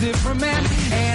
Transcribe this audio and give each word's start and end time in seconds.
Different 0.00 0.40
man. 0.40 0.64
And 0.92 1.09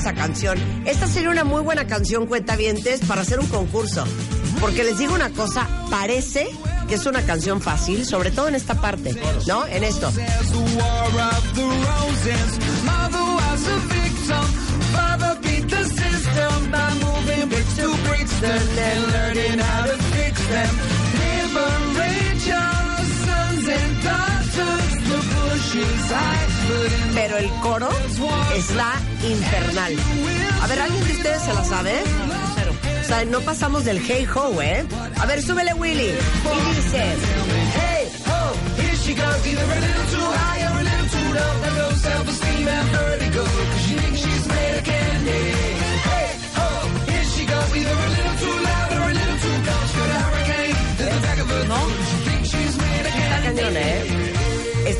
esa 0.00 0.14
canción. 0.14 0.58
Esta 0.86 1.06
sería 1.06 1.28
una 1.28 1.44
muy 1.44 1.62
buena 1.62 1.86
canción, 1.86 2.26
cuentavientes, 2.26 3.00
para 3.00 3.20
hacer 3.20 3.38
un 3.38 3.46
concurso. 3.46 4.04
Porque 4.58 4.82
les 4.82 4.98
digo 4.98 5.14
una 5.14 5.30
cosa, 5.30 5.68
parece 5.90 6.48
que 6.88 6.94
es 6.94 7.04
una 7.04 7.22
canción 7.22 7.60
fácil, 7.60 8.06
sobre 8.06 8.30
todo 8.30 8.48
en 8.48 8.54
esta 8.54 8.80
parte, 8.80 9.14
¿no? 9.46 9.66
En 9.66 9.84
esto. 9.84 10.10
Pero 27.14 27.36
el 27.38 27.50
coro 27.60 27.88
está 28.54 28.92
infernal. 29.28 29.94
A 30.62 30.66
ver, 30.66 30.80
¿alguien 30.80 31.04
de 31.06 31.12
ustedes 31.12 31.42
se 31.42 31.54
la 31.54 31.64
sabe? 31.64 31.92
O 33.02 33.04
sea, 33.06 33.24
no 33.24 33.40
pasamos 33.40 33.84
del 33.84 33.98
hey 33.98 34.26
ho, 34.34 34.62
¿eh? 34.62 34.84
A 35.20 35.26
ver, 35.26 35.42
súbele, 35.42 35.74
Willy. 35.74 36.10
Y 36.10 36.74
dice... 36.76 37.02
Hey, 37.74 38.08
ho, 38.26 38.54
here 38.80 38.96
she 38.96 39.14
goes, 39.14 39.46
either 39.46 39.64
a 39.64 39.80
little 39.80 40.06
too 40.14 40.30
high 40.30 40.62
or 40.62 40.78
a 40.78 40.84
little 40.84 41.08
too 41.08 41.28
low. 41.34 41.52
Got 41.60 41.72
low 41.78 41.92
self-esteem 41.96 42.68
and 42.68 42.88
vertigo, 42.90 43.42
cause 43.42 43.82
she 43.84 43.94
thinks 43.94 44.20
she's 44.20 44.46
made 44.46 44.74
of 44.78 44.84
candy. 44.84 45.42
Hey, 46.06 46.28
ho, 46.54 46.68
here 47.10 47.24
she 47.34 47.44
goes, 47.46 47.76
either 47.76 47.96
a 47.98 48.10
little 48.14 48.36
too 48.42 48.56
loud 48.62 48.92
or 48.92 49.10
a 49.10 49.14
little 49.20 49.38
too 49.44 49.56
close. 49.66 49.90
Got 49.96 50.10
a 50.10 50.18
hurricane 50.24 50.76
at 50.76 51.14
the 51.14 51.20
back 51.26 51.38
of 51.40 51.48
her 51.50 51.64
throat. 51.64 51.92
She 52.10 52.16
thinks 52.30 52.48
she's 52.48 52.76
made 52.78 53.06
of 53.06 53.14
Está 53.20 53.38
cañón, 53.42 53.76
¿eh? 53.76 54.19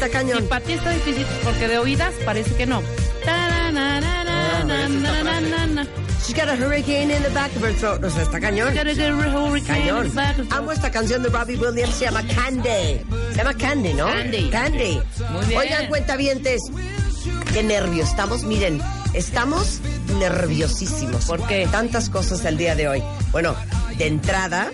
Está 0.00 0.18
cañón. 0.18 0.46
Para 0.48 0.64
ti 0.64 0.72
está 0.72 0.92
difícil 0.92 1.26
porque 1.44 1.68
de 1.68 1.76
oídas 1.76 2.14
parece 2.24 2.54
que 2.54 2.64
no. 2.64 2.80
She's 6.24 6.34
got 6.34 6.48
a 6.48 6.56
hurricane 6.56 7.10
in 7.10 7.22
the 7.22 7.28
back 7.34 7.54
of 7.54 7.62
her 7.62 7.74
throat. 7.74 8.02
O 8.02 8.08
sea, 8.08 8.22
está 8.22 8.40
cañón. 8.40 8.72
Cañón. 9.66 10.10
Amo 10.52 10.72
esta 10.72 10.90
canción 10.90 11.22
de 11.22 11.28
Robbie 11.28 11.58
Williams, 11.58 11.94
se 11.96 12.06
llama 12.06 12.22
Candy. 12.34 13.04
Se 13.32 13.36
llama 13.36 13.52
Candy, 13.52 13.92
¿no? 13.92 14.06
Candy. 14.06 14.48
Candy. 14.48 15.02
Muy 15.32 15.44
bien. 15.44 15.58
Oigan, 15.58 15.86
cuentavientes, 15.88 16.62
qué 17.52 17.62
nervios 17.62 18.08
estamos. 18.08 18.44
Miren, 18.44 18.80
estamos 19.12 19.80
nerviosísimos. 20.18 21.26
¿Por 21.26 21.46
qué? 21.46 21.68
Tantas 21.70 22.08
cosas 22.08 22.42
el 22.46 22.56
día 22.56 22.74
de 22.74 22.88
hoy. 22.88 23.02
Bueno, 23.32 23.54
de 23.98 24.06
entrada, 24.06 24.70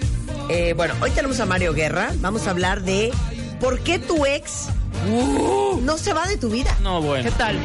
eh, 0.48 0.72
bueno, 0.76 0.94
hoy 1.00 1.10
tenemos 1.10 1.40
a 1.40 1.46
Mario 1.46 1.72
Guerra. 1.74 2.12
Vamos 2.18 2.46
a 2.46 2.50
hablar 2.50 2.82
de 2.82 3.10
por 3.58 3.80
qué 3.80 3.98
tu 3.98 4.24
ex 4.24 4.68
no 5.06 5.98
se 5.98 6.12
va 6.12 6.26
de 6.26 6.36
tu 6.36 6.48
vida. 6.50 6.76
No, 6.82 7.00
bueno. 7.02 7.24
¿Qué 7.24 7.30
tal? 7.36 7.58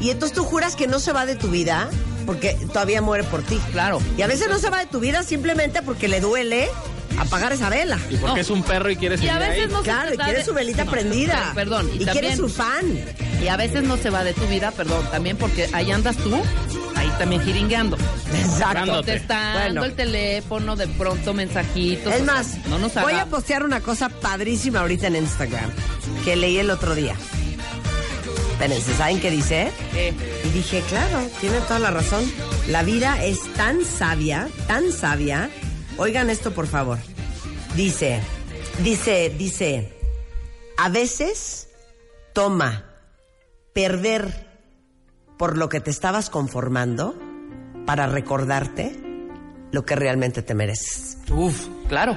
Y 0.00 0.10
entonces 0.10 0.36
tú 0.36 0.44
juras 0.44 0.76
que 0.76 0.86
no 0.86 0.98
se 0.98 1.12
va 1.12 1.24
de 1.26 1.34
tu 1.36 1.48
vida 1.48 1.88
porque 2.26 2.54
todavía 2.72 3.00
muere 3.02 3.24
por 3.24 3.42
ti. 3.42 3.58
Claro. 3.72 4.00
Y 4.18 4.22
a 4.22 4.26
veces 4.26 4.48
no 4.48 4.58
se 4.58 4.70
va 4.70 4.78
de 4.78 4.86
tu 4.86 5.00
vida 5.00 5.22
simplemente 5.22 5.82
porque 5.82 6.08
le 6.08 6.20
duele 6.20 6.68
apagar 7.18 7.52
esa 7.52 7.68
vela. 7.70 7.98
Y 8.10 8.16
porque 8.16 8.34
No. 8.36 8.40
es 8.40 8.50
un 8.50 8.62
perro 8.62 8.90
y 8.90 8.96
quiere 8.96 9.14
Y 9.14 9.18
seguir 9.18 9.32
a 9.32 9.38
veces 9.38 9.64
ahí. 9.66 9.72
no 9.72 9.82
Claro, 9.82 10.08
se 10.10 10.14
y 10.14 10.18
quiere 10.18 10.38
de- 10.40 10.44
su 10.44 10.52
velita 10.52 10.84
No, 10.84 10.90
prendida. 10.90 11.52
Perdón. 11.54 11.88
Y, 11.94 11.98
quiere 11.98 12.12
también- 12.12 12.36
su 12.36 12.48
fan. 12.48 13.04
Y 13.42 13.48
a 13.48 13.56
veces 13.56 13.82
no 13.84 13.96
se 13.96 14.10
va 14.10 14.24
de 14.24 14.32
tu 14.34 14.46
vida, 14.46 14.70
perdón, 14.72 15.06
también 15.10 15.36
porque 15.36 15.68
ahí 15.72 15.90
andas 15.92 16.16
tú, 16.16 16.34
ahí 16.96 17.10
también 17.18 17.42
jiringueando. 17.42 17.96
Exacto. 18.34 18.92
Contestando 18.92 19.58
Bueno. 19.60 19.84
el 19.84 19.94
teléfono, 19.94 20.76
de 20.76 20.88
pronto 20.88 21.34
mensajitos. 21.34 22.12
Es 22.12 22.22
sea, 22.22 22.26
más, 22.26 22.66
no 22.68 22.78
nos 22.78 22.94
voy 22.94 23.14
a 23.14 23.26
postear 23.26 23.62
una 23.64 23.80
cosa 23.80 24.08
padrísima 24.08 24.80
ahorita 24.80 25.06
en 25.08 25.16
Instagram 25.16 25.70
que 26.24 26.36
leí 26.36 26.58
el 26.58 26.70
otro 26.70 26.94
día. 26.94 27.14
Espérense, 28.52 28.94
¿saben 28.94 29.20
qué 29.20 29.30
dice? 29.30 29.70
Eh, 29.94 30.12
Y 30.44 30.48
dije, 30.50 30.80
claro, 30.88 31.20
tiene 31.40 31.58
toda 31.62 31.80
la 31.80 31.90
razón. 31.90 32.24
La 32.68 32.82
vida 32.84 33.22
es 33.24 33.40
tan 33.54 33.84
sabia, 33.84 34.48
tan 34.68 34.92
sabia. 34.92 35.50
Oigan 35.96 36.30
esto, 36.30 36.52
por 36.52 36.66
favor. 36.68 36.98
Dice, 37.74 38.20
dice, 38.84 39.34
dice, 39.36 39.92
a 40.78 40.88
veces 40.88 41.68
toma 42.32 42.84
perder 43.72 44.46
por 45.36 45.58
lo 45.58 45.68
que 45.68 45.80
te 45.80 45.90
estabas 45.90 46.30
conformando 46.30 47.16
para 47.86 48.06
recordarte 48.06 48.98
lo 49.72 49.84
que 49.84 49.96
realmente 49.96 50.42
te 50.42 50.54
mereces. 50.54 51.18
uf, 51.30 51.66
claro. 51.88 52.16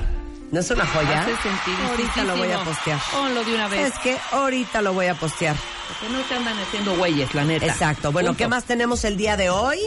¿No 0.50 0.62
es 0.62 0.72
una 0.72 0.86
joya? 0.86 1.24
Hace 1.24 1.32
sentir 1.32 1.76
Ahorita 1.90 2.24
lo 2.24 2.38
voy 2.38 2.52
a 2.52 2.64
postear. 2.64 3.00
Ponlo 3.12 3.44
de 3.44 3.54
una 3.54 3.68
vez. 3.68 3.94
Es 3.94 4.00
que 4.00 4.18
ahorita 4.32 4.82
lo 4.82 4.94
voy 4.94 5.08
a 5.08 5.16
postear. 5.16 5.58
Porque 5.90 6.14
no 6.14 6.22
te 6.22 6.36
andan 6.36 6.58
haciendo 6.58 6.96
güeyes, 6.96 7.36
la 7.36 7.44
neta. 7.44 7.66
Exacto. 7.66 8.14
Bueno, 8.14 8.30
Punto. 8.30 8.38
¿qué 8.38 8.48
más 8.48 8.64
tenemos 8.64 9.04
el 9.04 9.18
día 9.18 9.36
de 9.36 9.50
hoy? 9.50 9.78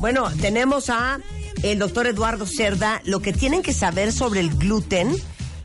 Bueno, 0.00 0.28
tenemos 0.40 0.90
a 0.90 1.20
el 1.62 1.78
doctor 1.78 2.08
Eduardo 2.08 2.46
Cerda, 2.46 3.00
lo 3.04 3.20
que 3.20 3.32
tienen 3.32 3.62
que 3.62 3.72
saber 3.72 4.12
sobre 4.12 4.40
el 4.40 4.50
gluten 4.56 5.14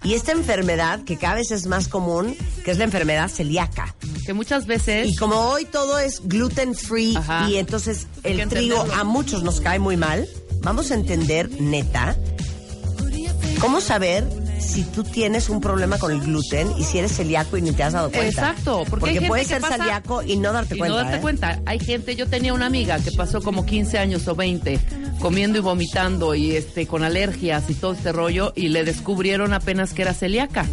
y 0.04 0.14
esta 0.14 0.32
enfermedad 0.32 1.04
que 1.04 1.18
cada 1.18 1.36
vez 1.36 1.52
es 1.52 1.66
más 1.66 1.88
común, 1.88 2.36
que 2.64 2.72
es 2.72 2.78
la 2.78 2.84
enfermedad 2.84 3.30
celíaca. 3.30 3.96
Que 4.26 4.34
muchas 4.34 4.66
veces. 4.66 5.08
Y 5.10 5.16
como 5.16 5.36
hoy 5.36 5.66
todo 5.66 6.00
es 6.00 6.22
gluten 6.28 6.76
free 6.76 7.16
Ajá. 7.16 7.50
y 7.50 7.58
entonces 7.58 8.08
el 8.24 8.48
trigo 8.50 8.76
entenderlo. 8.78 8.94
a 8.94 9.04
muchos 9.04 9.44
nos 9.44 9.62
cae 9.62 9.80
muy 9.80 9.98
mal, 9.98 10.28
vamos 10.62 10.92
a 10.92 10.96
entender, 10.96 11.50
neta, 11.62 12.16
cómo 13.60 13.82
saber 13.82 14.26
si 14.64 14.84
tú 14.84 15.04
tienes 15.04 15.50
un 15.50 15.62
problema 15.62 15.98
con 15.98 16.12
el 16.12 16.20
gluten 16.22 16.72
y 16.78 16.84
si 16.84 16.98
eres 17.00 17.16
celíaco 17.16 17.58
y 17.58 17.62
ni 17.62 17.72
te 17.72 17.84
has 17.84 17.94
dado 17.94 18.10
cuenta. 18.12 18.28
Exacto, 18.28 18.84
porque, 18.90 19.10
hay 19.10 19.14
gente 19.16 19.28
puedes 19.28 19.48
que 19.48 19.54
ser 19.54 19.62
pasa- 19.62 19.78
celíaco 19.78 20.24
y 20.24 20.38
no 20.38 20.52
darte 20.54 20.76
y 20.76 20.78
cuenta. 20.80 20.98
no 20.98 21.04
darte 21.04 21.18
¿eh? 21.18 21.22
cuenta. 21.22 21.60
Hay 21.66 21.80
gente, 21.80 22.16
yo 22.16 22.28
tenía 22.28 22.54
una 22.54 22.66
amiga 22.66 22.98
que 23.00 23.12
pasó 23.12 23.42
como 23.42 23.66
15 23.66 23.98
años 24.00 24.28
o 24.28 24.36
20 24.36 24.80
comiendo 25.20 25.58
y 25.58 25.62
vomitando 25.62 26.34
y 26.36 26.56
este 26.56 26.88
con 26.88 27.04
alergias 27.04 27.70
y 27.70 27.76
todo 27.76 27.94
este 27.94 28.12
rollo 28.12 28.54
y 28.56 28.70
le 28.70 28.84
descubrieron 28.84 29.54
apenas 29.54 29.94
que 29.94 30.02
era 30.02 30.14
celíaca. 30.14 30.66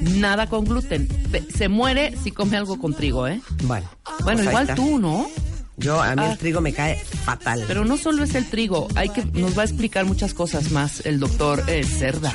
Nada 0.00 0.46
con 0.46 0.64
gluten. 0.64 1.08
Se 1.56 1.68
muere 1.68 2.14
si 2.22 2.30
come 2.30 2.56
algo 2.56 2.78
con 2.78 2.94
trigo, 2.94 3.26
¿eh? 3.26 3.40
Bueno, 3.64 3.86
Bueno, 4.22 4.38
pues 4.44 4.48
igual 4.48 4.74
tú, 4.74 4.98
¿no? 4.98 5.28
Yo, 5.76 6.00
a 6.02 6.14
mí 6.16 6.22
Ah. 6.24 6.32
el 6.32 6.38
trigo 6.38 6.60
me 6.60 6.72
cae 6.72 6.96
fatal. 7.24 7.64
Pero 7.68 7.84
no 7.84 7.96
solo 7.96 8.24
es 8.24 8.34
el 8.34 8.46
trigo, 8.48 8.88
hay 8.96 9.10
que 9.10 9.24
nos 9.24 9.56
va 9.56 9.62
a 9.62 9.64
explicar 9.64 10.04
muchas 10.06 10.34
cosas 10.34 10.70
más 10.72 11.04
el 11.06 11.20
doctor 11.20 11.62
eh, 11.68 11.84
Cerda. 11.84 12.32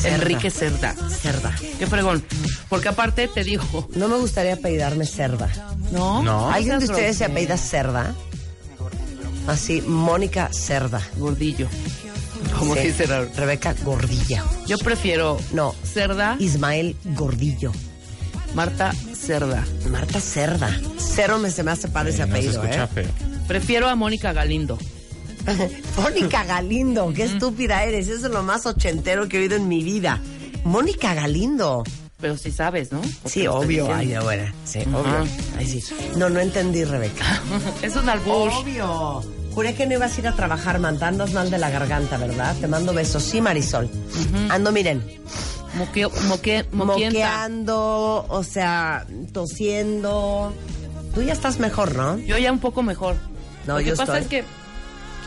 Cerda. 0.00 0.14
Enrique 0.16 0.50
Cerda. 0.50 0.94
Cerda. 1.10 1.54
Qué 1.78 1.86
fregón. 1.86 2.24
Porque 2.68 2.88
aparte 2.88 3.28
te 3.28 3.44
dijo, 3.44 3.88
No 3.94 4.08
me 4.08 4.16
gustaría 4.16 4.54
apellidarme 4.54 5.06
cerda. 5.06 5.48
¿no? 5.92 6.22
No. 6.22 6.50
¿Alguien 6.50 6.78
de 6.78 6.84
ustedes 6.86 7.16
se 7.18 7.24
apellida 7.24 7.56
cerda? 7.56 8.14
Así, 9.46 9.80
Mónica 9.82 10.50
Cerda. 10.52 11.00
Gordillo. 11.16 11.68
Como 12.58 12.74
Sí. 12.74 12.80
dice. 12.88 13.06
Rebeca 13.06 13.74
Gordilla. 13.84 14.44
Yo 14.66 14.76
prefiero 14.78 15.38
No. 15.52 15.74
Cerda, 15.84 16.36
Ismael 16.40 16.96
Gordillo. 17.04 17.72
Marta 18.54 18.92
Cerda. 19.14 19.64
Marta 19.90 20.20
Cerda. 20.20 20.70
Cero 20.98 21.38
me 21.38 21.50
se 21.50 21.62
me 21.62 21.70
hace 21.70 21.88
padre 21.88 22.10
ese 22.10 22.20
No 22.20 22.26
se 22.26 22.32
apellido, 22.32 22.62
escucha 22.64 22.84
¿eh? 22.84 22.88
feo. 22.92 23.10
Prefiero 23.46 23.88
a 23.88 23.94
Mónica 23.94 24.32
Galindo. 24.32 24.78
Mónica 25.96 26.44
Galindo, 26.44 27.12
qué 27.14 27.24
estúpida 27.24 27.84
eres. 27.84 28.08
Eso 28.08 28.26
es 28.26 28.32
lo 28.32 28.42
más 28.42 28.66
ochentero 28.66 29.28
que 29.28 29.38
he 29.38 29.40
oído 29.40 29.56
en 29.56 29.68
mi 29.68 29.82
vida. 29.82 30.20
Mónica 30.64 31.14
Galindo. 31.14 31.84
Pero 32.20 32.36
sí 32.38 32.50
sabes, 32.50 32.92
¿no? 32.92 33.02
Sí, 33.26 33.46
obvio. 33.46 33.92
Ay, 33.94 34.14
bueno. 34.22 34.50
Sí, 34.64 34.80
obvio. 34.80 35.26
Ay, 35.58 35.66
sí. 35.66 35.82
No, 36.16 36.30
no 36.30 36.40
entendí, 36.40 36.84
Rebeca. 36.84 37.42
es 37.82 37.94
un 37.94 38.08
albur. 38.08 38.50
Obvio. 38.50 39.22
Juré 39.54 39.74
que 39.74 39.86
no 39.86 39.94
ibas 39.94 40.16
a 40.16 40.20
ir 40.20 40.28
a 40.28 40.32
trabajar, 40.34 40.78
man. 40.78 41.02
Andas 41.02 41.32
mal 41.32 41.50
de 41.50 41.58
la 41.58 41.70
garganta, 41.70 42.16
¿verdad? 42.16 42.56
Te 42.60 42.68
mando 42.68 42.92
besos. 42.94 43.22
Sí, 43.22 43.40
Marisol. 43.40 43.88
Ando, 44.50 44.72
miren, 44.72 45.02
Moqueo, 45.76 46.10
moque, 46.28 46.64
moqueando, 46.72 48.24
o 48.28 48.42
sea, 48.42 49.06
tosiendo. 49.32 50.52
Tú 51.14 51.22
ya 51.22 51.32
estás 51.34 51.58
mejor, 51.58 51.94
¿no? 51.94 52.18
Yo 52.18 52.38
ya 52.38 52.50
un 52.50 52.58
poco 52.58 52.82
mejor. 52.82 53.16
No, 53.66 53.74
Lo 53.74 53.78
que 53.80 53.90
yo 53.90 53.96
pasa 53.96 54.18
estoy. 54.18 54.38
es 54.38 54.44
que, 54.46 54.50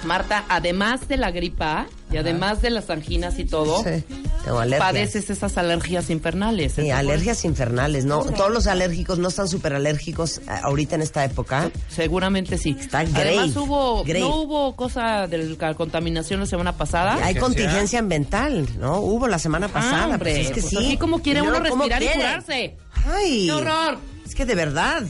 Marta, 0.06 0.46
además 0.50 1.07
de 1.07 1.18
la 1.18 1.31
gripa 1.31 1.88
y 2.12 2.18
además 2.18 2.62
de 2.62 2.69
las 2.69 2.90
anginas 2.90 3.38
y 3.40 3.46
todo, 3.46 3.84
Sí. 3.84 4.04
Tengo 4.44 4.60
alergias. 4.60 4.80
padeces 4.80 5.30
esas 5.30 5.57
alergias 5.57 6.10
infernales. 6.10 6.74
Sí, 6.74 6.81
¿Estás 6.81 6.86
de 6.86 6.94
alergias 6.94 7.46
infernales, 7.46 8.06
¿no? 8.06 8.24
Todos 8.24 8.51
los 8.51 8.68
alérgicos 8.68 9.19
no 9.19 9.28
están 9.28 9.48
súper 9.48 9.74
alérgicos 9.74 10.38
eh, 10.40 10.44
ahorita 10.63 10.96
en 10.96 11.01
esta 11.01 11.24
época. 11.25 11.69
Seguramente 11.90 12.57
sí. 12.57 12.75
Está 12.80 13.00
Además 13.00 13.54
great, 13.54 13.57
hubo, 13.57 14.04
no 14.06 14.36
hubo 14.38 14.75
cosa 14.75 15.28
de 15.28 15.38
la 15.56 15.74
contaminación 15.74 16.40
la 16.40 16.46
semana 16.46 16.78
pasada. 16.78 17.19
Hay 17.24 17.36
contingencia 17.36 18.00
ambiental, 18.00 18.68
¿no? 18.80 19.00
Hubo 19.00 19.28
la 19.28 19.38
semana 19.40 19.68
pasada. 19.68 20.04
Ah, 20.04 20.07
hombre, 20.07 20.31
pues 20.34 20.48
es 20.48 20.51
que 20.54 20.62
pues 20.62 20.69
sí. 20.69 20.78
así 20.78 20.98
como 20.98 21.22
quiere 21.22 21.42
uno 21.42 21.51
luego, 21.51 21.69
¿cómo 21.69 21.84
respirar 21.84 22.04
y 22.16 22.18
curarse. 22.18 22.78
¡Ay! 23.06 23.46
¡Qué 23.46 23.51
horror! 23.51 23.98
Es 24.25 24.36
que 24.36 24.46
de 24.46 24.56
verdad. 24.56 25.04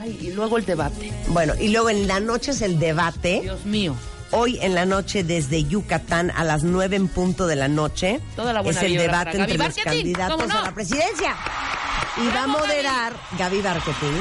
Ay, 0.00 0.18
y 0.20 0.32
luego 0.32 0.58
el 0.58 0.64
debate. 0.64 1.12
Bueno, 1.28 1.54
y 1.58 1.68
luego 1.68 1.90
en 1.90 2.06
la 2.06 2.20
noche 2.20 2.52
es 2.52 2.62
el 2.62 2.78
debate. 2.78 3.40
Dios 3.42 3.64
mío. 3.64 3.94
Hoy 4.30 4.58
en 4.60 4.74
la 4.74 4.84
noche 4.84 5.24
desde 5.24 5.64
Yucatán 5.64 6.30
a 6.30 6.44
las 6.44 6.62
9 6.62 6.96
en 6.96 7.08
punto 7.08 7.46
de 7.46 7.56
la 7.56 7.66
noche 7.66 8.20
Toda 8.36 8.52
la 8.52 8.60
buena 8.60 8.78
es 8.78 8.84
el 8.86 8.98
debate 8.98 9.38
entre 9.38 9.56
los 9.56 9.74
candidatos 9.74 10.50
a 10.50 10.62
la 10.66 10.74
presidencia. 10.74 11.34
Y 12.18 12.26
va 12.26 12.42
a 12.42 12.46
¡Bravo, 12.46 12.58
moderar 12.58 13.14
Gaby 13.38 13.62
Marketing. 13.62 14.12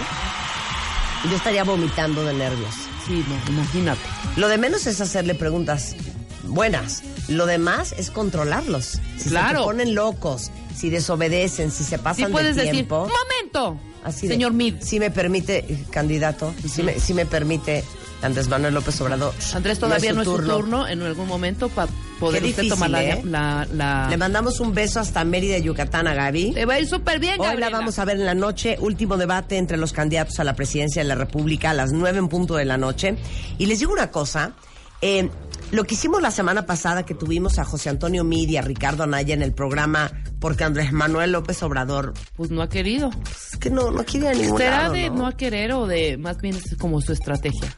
Yo 1.30 1.36
estaría 1.36 1.64
vomitando 1.66 2.24
de 2.24 2.34
nervios. 2.34 2.74
Sí, 3.06 3.26
no, 3.28 3.54
imagínate. 3.54 4.00
Lo 4.38 4.48
de 4.48 4.58
menos 4.58 4.86
es 4.88 5.02
hacerle 5.02 5.36
preguntas 5.36 5.96
buenas. 6.44 7.04
Lo 7.28 7.46
demás 7.46 7.94
es 7.98 8.10
controlarlos. 8.10 9.00
Si 9.18 9.30
Claro. 9.30 9.50
se 9.50 9.56
te 9.56 9.64
ponen 9.66 9.96
locos, 9.96 10.52
si 10.76 10.90
desobedecen, 10.90 11.70
si 11.72 11.84
se 11.84 11.98
Sí 11.98 12.02
pasan 12.04 12.32
puedes 12.32 12.56
de 12.56 12.62
decir, 12.62 12.76
tiempo. 12.88 13.10
momento, 13.10 13.78
Así 14.08 14.28
de- 14.28 14.34
señor 14.34 14.54
Mid. 14.54 14.76
Si 14.82 15.00
me 15.00 15.12
permite, 15.12 15.60
eh, 15.68 15.84
candidato, 15.92 16.54
si, 16.68 16.82
me, 16.84 17.00
si 17.00 17.14
me 17.14 17.26
permite, 17.26 17.84
Andrés 18.22 18.48
Manuel 18.48 18.74
López 18.74 19.00
Obrador. 19.02 19.34
Andrés, 19.54 19.78
todavía 19.80 20.12
no 20.14 20.22
es, 20.22 20.28
su 20.28 20.34
turno. 20.36 20.56
turno 20.56 20.88
en 20.88 21.02
algún 21.04 21.28
momento 21.28 21.70
para 21.70 21.92
poder 22.20 22.42
Qué 22.42 22.50
usted 22.50 22.64
difícil, 22.64 22.70
tomar 22.84 22.90
la, 22.90 23.04
¿eh? 23.04 23.22
la, 23.26 23.68
la- 23.74 24.08
Le 24.10 24.18
mandamos 24.18 24.60
un 24.60 24.74
beso 24.74 25.00
hasta 25.00 25.24
Mérida, 25.24 25.60
Yucatán 25.60 26.08
a 26.08 26.16
Gaby. 26.16 26.54
Te 26.54 26.66
va 26.66 26.74
a 26.76 26.80
ir 26.80 26.88
súper 26.88 27.20
bien, 27.20 27.40
Hoy 27.40 27.58
la 27.58 27.70
vamos 27.70 28.00
a 28.00 28.06
ver 28.06 28.16
en 28.18 28.26
la 28.26 28.34
noche, 28.34 28.78
último 28.80 29.18
debate 29.18 29.58
entre 29.58 29.78
los 29.78 29.94
candidatos 29.94 30.40
a 30.40 30.44
la 30.44 30.56
presidencia 30.56 31.04
de 31.04 31.08
la 31.08 31.14
República 31.16 31.70
a 31.70 31.74
las 31.76 31.92
nueve 31.92 32.18
en 32.18 32.28
punto 32.28 32.56
de 32.56 32.66
la 32.66 32.78
noche. 32.78 33.16
Y 33.60 33.68
les 33.68 33.78
digo 33.80 33.94
una 33.94 34.10
cosa, 34.10 34.54
eh, 35.02 35.30
lo 35.72 35.84
que 35.84 35.96
hicimos 35.96 36.22
la 36.22 36.32
semana 36.32 36.66
pasada 36.66 37.06
que 37.06 37.14
tuvimos 37.14 37.60
a 37.60 37.66
José 37.66 37.90
Antonio 37.90 38.24
Mid 38.24 38.48
y 38.50 38.58
a 38.58 38.62
Ricardo 38.62 39.04
Anaya 39.04 39.34
en 39.34 39.42
el 39.42 39.54
programa 39.54 40.12
porque 40.40 40.64
Andrés 40.64 40.92
Manuel 40.94 41.32
López 41.32 41.62
Obrador, 41.64 42.14
Pues 42.36 42.52
no 42.52 42.62
ha 42.62 42.70
querido. 42.70 43.10
es 43.52 43.58
que 43.58 43.70
no, 43.70 43.92
no 43.92 44.06
quiere 44.06 44.30
a 44.30 44.34
ningún 44.34 44.58
¿Será 44.58 44.84
lado, 44.84 44.94
de 44.94 45.10
¿no? 45.10 45.16
no 45.18 45.28
a 45.28 45.36
querer 45.36 45.74
o 45.74 45.88
de 45.88 46.18
más 46.18 46.38
bien 46.38 46.56
es 46.56 46.76
como 46.78 47.02
su 47.02 47.12
estrategia? 47.14 47.76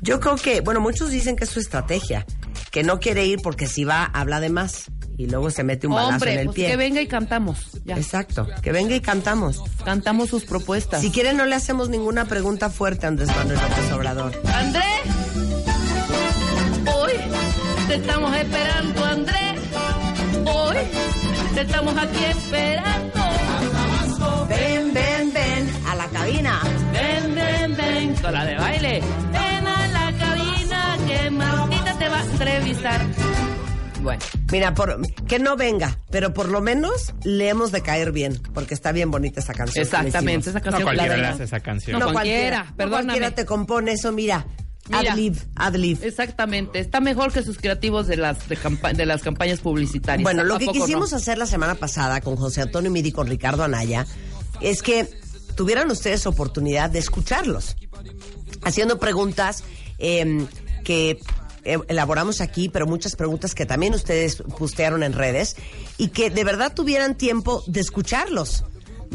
Yo 0.00 0.20
creo 0.20 0.36
que, 0.36 0.60
bueno, 0.60 0.80
muchos 0.80 1.10
dicen 1.10 1.34
que 1.34 1.44
es 1.44 1.50
su 1.50 1.60
estrategia, 1.60 2.26
que 2.70 2.82
no 2.82 3.00
quiere 3.00 3.24
ir 3.24 3.40
porque 3.42 3.66
si 3.66 3.84
va, 3.84 4.04
habla 4.04 4.38
de 4.38 4.50
más 4.50 4.84
y 5.16 5.26
luego 5.28 5.48
se 5.50 5.64
mete 5.64 5.86
un 5.86 5.94
balazo 5.94 6.14
Hombre, 6.16 6.34
en 6.34 6.38
el 6.40 6.46
pues 6.46 6.56
pie. 6.56 6.68
que 6.68 6.76
venga 6.76 7.00
y 7.00 7.06
cantamos. 7.06 7.70
Ya. 7.86 7.96
Exacto, 7.96 8.46
que 8.62 8.70
venga 8.72 8.94
y 8.94 9.00
cantamos. 9.00 9.62
Cantamos 9.84 10.28
sus 10.28 10.44
propuestas. 10.44 11.00
Si 11.00 11.10
quieren, 11.10 11.36
no 11.38 11.46
le 11.46 11.54
hacemos 11.54 11.88
ninguna 11.88 12.26
pregunta 12.26 12.68
fuerte 12.68 13.06
a 13.06 13.08
Andrés 13.10 13.28
Manuel 13.34 13.58
López 13.58 13.92
Obrador. 13.92 14.32
Andrés, 14.52 14.84
te 17.88 17.94
estamos 17.96 18.36
esperando, 18.36 19.04
Andrés. 19.04 19.60
Hoy 20.46 20.76
te 21.54 21.60
estamos 21.62 21.96
aquí 21.96 22.24
esperando. 22.24 23.20
Ven, 24.48 24.92
ven, 24.94 25.32
ven 25.32 25.70
a 25.88 25.94
la 25.94 26.06
cabina. 26.08 26.60
Ven, 26.92 27.34
ven, 27.34 27.76
ven, 27.76 28.14
con 28.16 28.32
la 28.32 28.44
de 28.44 28.56
baile. 28.56 29.02
Ven 29.32 29.66
a 29.66 29.88
la 29.88 30.18
cabina 30.18 30.96
que 31.06 31.30
Martita 31.30 31.98
te 31.98 32.08
va 32.08 32.18
a 32.20 32.24
entrevistar. 32.24 33.00
Bueno, 34.02 34.22
Mira, 34.52 34.74
por, 34.74 35.00
que 35.26 35.38
no 35.38 35.56
venga, 35.56 35.98
pero 36.10 36.34
por 36.34 36.48
lo 36.50 36.60
menos 36.60 37.14
le 37.24 37.48
hemos 37.48 37.72
de 37.72 37.80
caer 37.80 38.12
bien, 38.12 38.38
porque 38.52 38.74
está 38.74 38.92
bien 38.92 39.10
bonita 39.10 39.40
esa 39.40 39.54
canción. 39.54 39.82
exactamente, 39.82 40.50
esa 40.50 40.60
canción. 40.60 40.82
No 40.82 40.86
cualquiera 40.86 41.08
la 41.08 41.16
le 41.16 41.20
verdad. 41.22 41.34
hace 41.34 41.44
esa 41.44 41.60
canción. 41.60 41.98
No, 41.98 42.12
cualquiera, 42.12 42.64
no 42.64 42.76
perdóname. 42.76 43.04
cualquiera 43.06 43.30
te 43.34 43.46
compone 43.46 43.92
eso, 43.92 44.12
mira. 44.12 44.46
Ad-lib, 44.92 45.36
ad-lib. 45.56 45.98
Exactamente, 46.02 46.78
está 46.78 47.00
mejor 47.00 47.32
que 47.32 47.42
sus 47.42 47.56
creativos 47.58 48.06
de 48.06 48.16
las 48.18 48.48
de, 48.48 48.56
campa- 48.56 48.92
de 48.92 49.06
las 49.06 49.22
campañas 49.22 49.60
publicitarias. 49.60 50.22
Bueno, 50.22 50.44
lo 50.44 50.56
¿A 50.56 50.58
que 50.58 50.66
no? 50.66 50.72
quisimos 50.72 51.12
hacer 51.14 51.38
la 51.38 51.46
semana 51.46 51.74
pasada 51.74 52.20
con 52.20 52.36
José 52.36 52.60
Antonio 52.60 52.90
Midi 52.90 53.08
y 53.08 53.12
con 53.12 53.26
Ricardo 53.26 53.64
Anaya 53.64 54.06
es 54.60 54.82
que 54.82 55.08
tuvieran 55.56 55.90
ustedes 55.90 56.26
oportunidad 56.26 56.90
de 56.90 56.98
escucharlos, 56.98 57.76
haciendo 58.62 58.98
preguntas 58.98 59.64
eh, 59.98 60.46
que 60.84 61.18
eh, 61.64 61.78
elaboramos 61.88 62.40
aquí, 62.42 62.68
pero 62.68 62.86
muchas 62.86 63.16
preguntas 63.16 63.54
que 63.54 63.64
también 63.64 63.94
ustedes 63.94 64.42
postearon 64.58 65.02
en 65.02 65.14
redes 65.14 65.56
y 65.96 66.08
que 66.08 66.28
de 66.28 66.44
verdad 66.44 66.74
tuvieran 66.74 67.14
tiempo 67.16 67.62
de 67.66 67.80
escucharlos 67.80 68.64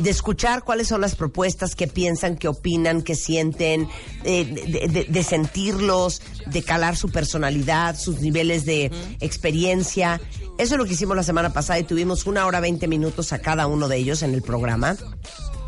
de 0.01 0.09
escuchar 0.09 0.63
cuáles 0.63 0.87
son 0.87 1.01
las 1.01 1.15
propuestas, 1.15 1.75
qué 1.75 1.87
piensan, 1.87 2.35
qué 2.37 2.47
opinan, 2.47 3.01
qué 3.01 3.15
sienten, 3.15 3.87
eh, 4.23 4.45
de, 4.45 4.87
de- 4.87 5.03
de 5.05 5.23
sentirlos, 5.23 6.21
de 6.45 6.63
calar 6.63 6.95
su 6.97 7.09
personalidad, 7.09 7.97
sus 7.97 8.21
niveles 8.21 8.65
de 8.65 8.91
experiencia. 9.19 10.19
Eso 10.57 10.73
es 10.75 10.77
lo 10.77 10.85
que 10.85 10.93
hicimos 10.93 11.15
la 11.15 11.23
semana 11.23 11.53
pasada 11.53 11.79
y 11.79 11.83
tuvimos 11.83 12.25
una 12.25 12.45
hora 12.45 12.59
veinte 12.59 12.87
minutos 12.87 13.31
a 13.33 13.39
cada 13.39 13.67
uno 13.67 13.87
de 13.87 13.97
ellos 13.97 14.23
en 14.23 14.33
el 14.33 14.41
programa. 14.41 14.97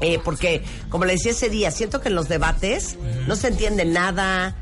Eh, 0.01 0.19
porque, 0.23 0.63
como 0.89 1.05
le 1.05 1.13
decía 1.13 1.31
ese 1.31 1.49
día, 1.49 1.71
siento 1.71 2.01
que 2.01 2.09
en 2.09 2.15
los 2.15 2.27
debates 2.27 2.97
no 3.27 3.35
se 3.35 3.49
entiende 3.49 3.85
nada. 3.85 4.57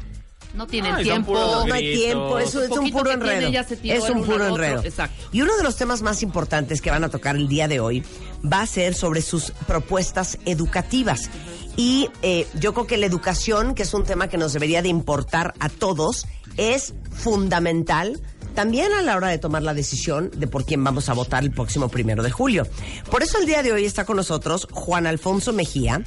No 0.53 0.65
tienen 0.67 0.95
son 0.95 1.03
tiempo. 1.03 1.33
No 1.67 1.73
hay 1.73 1.93
tiempo, 1.95 2.39
eso 2.39 2.61
es 2.63 2.71
un 2.71 2.91
puro 2.91 3.11
tiene, 3.11 3.33
enredo. 3.35 3.51
ya 3.51 3.63
se 3.63 3.77
tiró 3.77 3.95
Es 4.03 4.09
un 4.09 4.23
puro 4.25 4.47
enredo. 4.47 4.83
Exacto. 4.83 5.27
Y 5.31 5.41
uno 5.41 5.55
de 5.55 5.63
los 5.63 5.75
temas 5.77 6.01
más 6.01 6.23
importantes 6.23 6.81
que 6.81 6.89
van 6.89 7.03
a 7.03 7.09
tocar 7.09 7.35
el 7.35 7.47
día 7.47 7.67
de 7.67 7.79
hoy 7.79 8.03
va 8.43 8.61
a 8.61 8.67
ser 8.67 8.93
sobre 8.93 9.21
sus 9.21 9.51
propuestas 9.67 10.37
educativas. 10.45 11.29
Y 11.75 12.09
eh, 12.21 12.47
yo 12.59 12.73
creo 12.73 12.87
que 12.87 12.97
la 12.97 13.05
educación, 13.05 13.75
que 13.75 13.83
es 13.83 13.93
un 13.93 14.03
tema 14.03 14.27
que 14.27 14.37
nos 14.37 14.53
debería 14.53 14.81
de 14.81 14.89
importar 14.89 15.53
a 15.59 15.69
todos, 15.69 16.27
es 16.57 16.93
fundamental 17.11 18.21
también 18.53 18.91
a 18.93 19.01
la 19.01 19.15
hora 19.15 19.29
de 19.29 19.37
tomar 19.37 19.63
la 19.63 19.73
decisión 19.73 20.31
de 20.35 20.47
por 20.47 20.65
quién 20.65 20.83
vamos 20.83 21.07
a 21.07 21.13
votar 21.13 21.43
el 21.43 21.51
próximo 21.51 21.87
primero 21.87 22.23
de 22.23 22.31
julio. 22.31 22.67
Por 23.09 23.23
eso 23.23 23.37
el 23.37 23.45
día 23.45 23.63
de 23.63 23.71
hoy 23.71 23.85
está 23.85 24.05
con 24.05 24.17
nosotros 24.17 24.67
Juan 24.71 25.07
Alfonso 25.07 25.53
Mejía, 25.53 26.03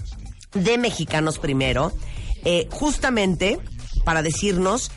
de 0.52 0.76
Mexicanos 0.76 1.38
Primero, 1.38 1.92
eh, 2.44 2.68
justamente 2.70 3.58
para 4.04 4.22
decirnos 4.22 4.90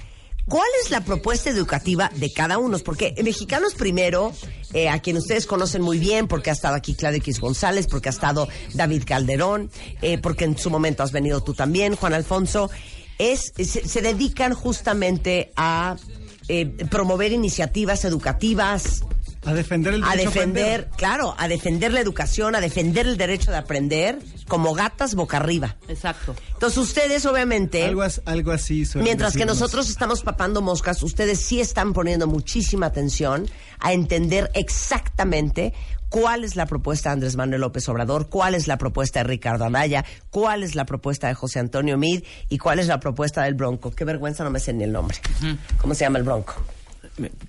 ¿Cuál 0.48 0.68
es 0.84 0.92
la 0.92 1.02
propuesta 1.02 1.50
educativa 1.50 2.12
de 2.16 2.32
cada 2.32 2.60
uno? 2.60 2.78
Porque 2.80 3.16
Mexicanos 3.24 3.74
Primero, 3.74 4.32
eh, 4.74 4.90
a 4.90 5.00
quien 5.00 5.18
ustedes 5.18 5.48
conocen 5.48 5.82
muy 5.82 5.98
bien, 5.98 6.28
porque 6.28 6.52
ha 6.52 6.54
estado 6.54 6.76
aquí 6.76 6.94
Claudio 6.94 7.18
X 7.18 7.40
González, 7.40 7.88
porque 7.88 8.10
ha 8.10 8.12
estado 8.12 8.48
David 8.74 9.04
Calderón, 9.06 9.72
eh, 10.04 10.20
porque 10.20 10.46
en 10.46 10.58
su 10.58 10.70
momento 10.70 11.02
has 11.02 11.12
venido 11.12 11.42
tú 11.42 11.56
también, 11.56 11.96
Juan 11.96 12.14
Alfonso, 12.14 12.70
es, 13.18 13.54
se, 13.56 13.88
se 13.88 14.02
dedican 14.02 14.54
justamente 14.54 15.52
a 15.56 15.96
eh, 16.48 16.68
promover 16.92 17.32
iniciativas 17.32 18.06
educativas, 18.06 19.04
A 19.46 19.54
defender 19.54 19.94
el 19.94 20.04
a 20.04 20.10
derecho 20.12 20.30
defender, 20.32 20.64
aprender. 20.82 20.98
claro, 20.98 21.36
a 21.38 21.48
defender 21.48 21.94
la 21.94 22.00
educación, 22.00 22.56
a 22.56 22.62
defender 22.62 23.06
el 23.08 23.18
derecho 23.18 23.52
de 23.52 23.58
aprender, 23.58 24.20
como 24.48 24.74
gatas 24.74 25.16
boca 25.16 25.38
arriba. 25.38 25.76
Exacto. 25.88 26.36
Entonces 26.54 26.78
ustedes 26.80 27.26
obviamente... 27.26 27.84
Algo, 27.86 28.02
as- 28.02 28.22
algo 28.26 28.52
así. 28.52 28.84
Mientras 28.96 29.36
que 29.38 29.46
nosotros 29.46 29.90
estamos 29.90 30.22
papando 30.24 30.62
moscas, 30.62 31.02
ustedes 31.04 31.40
sí 31.42 31.60
están 31.62 31.94
poniendo 31.94 32.28
muchísima 32.28 32.88
atención 32.88 33.48
a 33.80 33.94
entender 33.94 34.50
exactamente 34.56 35.74
cuál 36.10 36.44
es 36.44 36.56
la 36.56 36.66
propuesta 36.66 37.10
de 37.10 37.14
Andrés 37.14 37.36
Manuel 37.36 37.62
López 37.62 37.88
Obrador, 37.90 38.30
cuál 38.30 38.56
es 38.56 38.68
la 38.68 38.78
propuesta 38.78 39.20
de 39.20 39.26
Ricardo 39.26 39.66
Anaya, 39.66 40.06
cuál 40.30 40.64
es 40.64 40.74
la 40.76 40.86
propuesta 40.86 41.28
de 41.28 41.34
José 41.34 41.60
Antonio 41.60 41.98
Mid 41.98 42.24
y 42.50 42.58
cuál 42.58 42.80
es 42.80 42.88
la 42.88 43.00
propuesta 43.00 43.44
del 43.44 43.54
Bronco. 43.56 43.92
Qué 43.92 44.06
vergüenza, 44.06 44.44
no 44.44 44.50
me 44.50 44.60
sé 44.60 44.72
ni 44.74 44.84
el 44.86 44.92
nombre. 44.92 45.18
¿Cómo 45.78 45.94
se 45.94 46.06
llama 46.06 46.20
el 46.20 46.24
Bronco? 46.24 46.56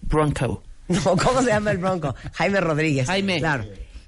Bronco. 0.02 0.62
No, 1.04 1.16
¿cómo 1.16 1.42
se 1.42 1.48
llama 1.48 1.72
el 1.72 1.78
Bronco? 1.78 2.14
Jaime 2.34 2.60
Rodríguez. 2.60 3.06
Jaime. 3.06 3.38
Claro. 3.38 3.64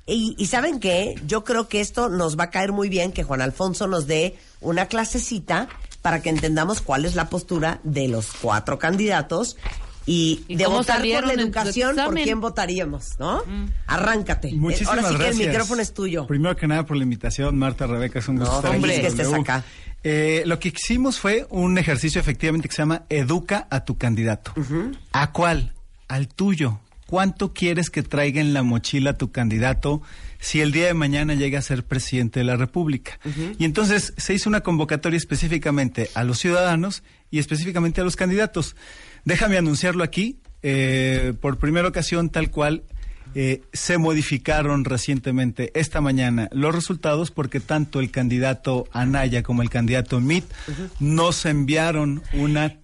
Y, 0.06 0.34
y 0.38 0.46
¿saben 0.46 0.80
qué? 0.80 1.14
Yo 1.26 1.44
creo 1.44 1.68
que 1.68 1.80
esto 1.80 2.08
nos 2.08 2.38
va 2.38 2.44
a 2.44 2.50
caer 2.50 2.72
muy 2.72 2.88
bien 2.88 3.12
que 3.12 3.24
Juan 3.24 3.42
Alfonso 3.42 3.86
nos 3.86 4.06
dé 4.06 4.38
una 4.60 4.86
clasecita 4.86 5.68
para 6.02 6.22
que 6.22 6.30
entendamos 6.30 6.80
cuál 6.80 7.04
es 7.04 7.14
la 7.14 7.28
postura 7.28 7.80
de 7.82 8.08
los 8.08 8.32
cuatro 8.40 8.78
candidatos 8.78 9.56
y, 10.06 10.42
¿Y 10.48 10.56
de 10.56 10.66
votar 10.66 11.02
por 11.02 11.26
la 11.26 11.34
educación, 11.34 11.96
por 11.96 12.14
quién 12.14 12.40
votaríamos, 12.40 13.18
¿no? 13.18 13.42
Arráncate. 13.86 14.52
Muchísimas 14.54 14.90
Ahora 14.96 15.08
sí 15.08 15.14
gracias. 15.16 15.36
que 15.36 15.42
el 15.42 15.48
micrófono 15.50 15.82
es 15.82 15.92
tuyo. 15.92 16.26
Primero 16.26 16.56
que 16.56 16.66
nada 16.66 16.86
por 16.86 16.96
la 16.96 17.02
invitación, 17.02 17.58
Marta, 17.58 17.86
Rebeca, 17.86 18.18
es 18.20 18.28
un 18.28 18.38
gusto 18.38 18.62
No, 18.62 18.72
en 18.72 18.82
que 18.82 19.06
estés 19.06 19.32
acá. 19.34 19.64
Eh, 20.02 20.44
lo 20.46 20.58
que 20.58 20.68
hicimos 20.68 21.18
fue 21.18 21.46
un 21.50 21.76
ejercicio 21.76 22.20
efectivamente 22.20 22.68
que 22.68 22.74
se 22.74 22.80
llama 22.82 23.02
Educa 23.10 23.66
a 23.68 23.84
tu 23.84 23.98
candidato. 23.98 24.54
¿A 25.12 25.32
cuál? 25.32 25.74
Al 26.08 26.28
tuyo. 26.28 26.80
¿Cuánto 27.06 27.54
quieres 27.54 27.88
que 27.88 28.02
traiga 28.02 28.40
en 28.40 28.52
la 28.52 28.62
mochila 28.62 29.16
tu 29.16 29.32
candidato 29.32 30.02
si 30.40 30.60
el 30.60 30.72
día 30.72 30.86
de 30.88 30.94
mañana 30.94 31.34
llega 31.34 31.58
a 31.58 31.62
ser 31.62 31.84
presidente 31.84 32.40
de 32.40 32.44
la 32.44 32.56
República? 32.56 33.18
Y 33.58 33.64
entonces 33.64 34.12
se 34.18 34.34
hizo 34.34 34.50
una 34.50 34.60
convocatoria 34.60 35.16
específicamente 35.16 36.10
a 36.14 36.24
los 36.24 36.38
ciudadanos 36.38 37.02
y 37.30 37.38
específicamente 37.38 38.02
a 38.02 38.04
los 38.04 38.14
candidatos. 38.16 38.76
Déjame 39.24 39.56
anunciarlo 39.56 40.04
aquí. 40.04 40.38
eh, 40.62 41.34
por 41.40 41.58
primera 41.58 41.88
ocasión, 41.88 42.30
tal 42.30 42.50
cual, 42.50 42.82
eh, 43.34 43.62
se 43.72 43.98
modificaron 43.98 44.84
recientemente 44.84 45.70
esta 45.78 46.00
mañana 46.00 46.48
los 46.52 46.74
resultados 46.74 47.30
porque 47.30 47.60
tanto 47.60 48.00
el 48.00 48.10
candidato 48.10 48.88
Anaya 48.92 49.42
como 49.42 49.62
el 49.62 49.70
candidato 49.70 50.18
Mit 50.20 50.44
nos 50.98 51.44
enviaron 51.46 52.22
una 52.32 52.80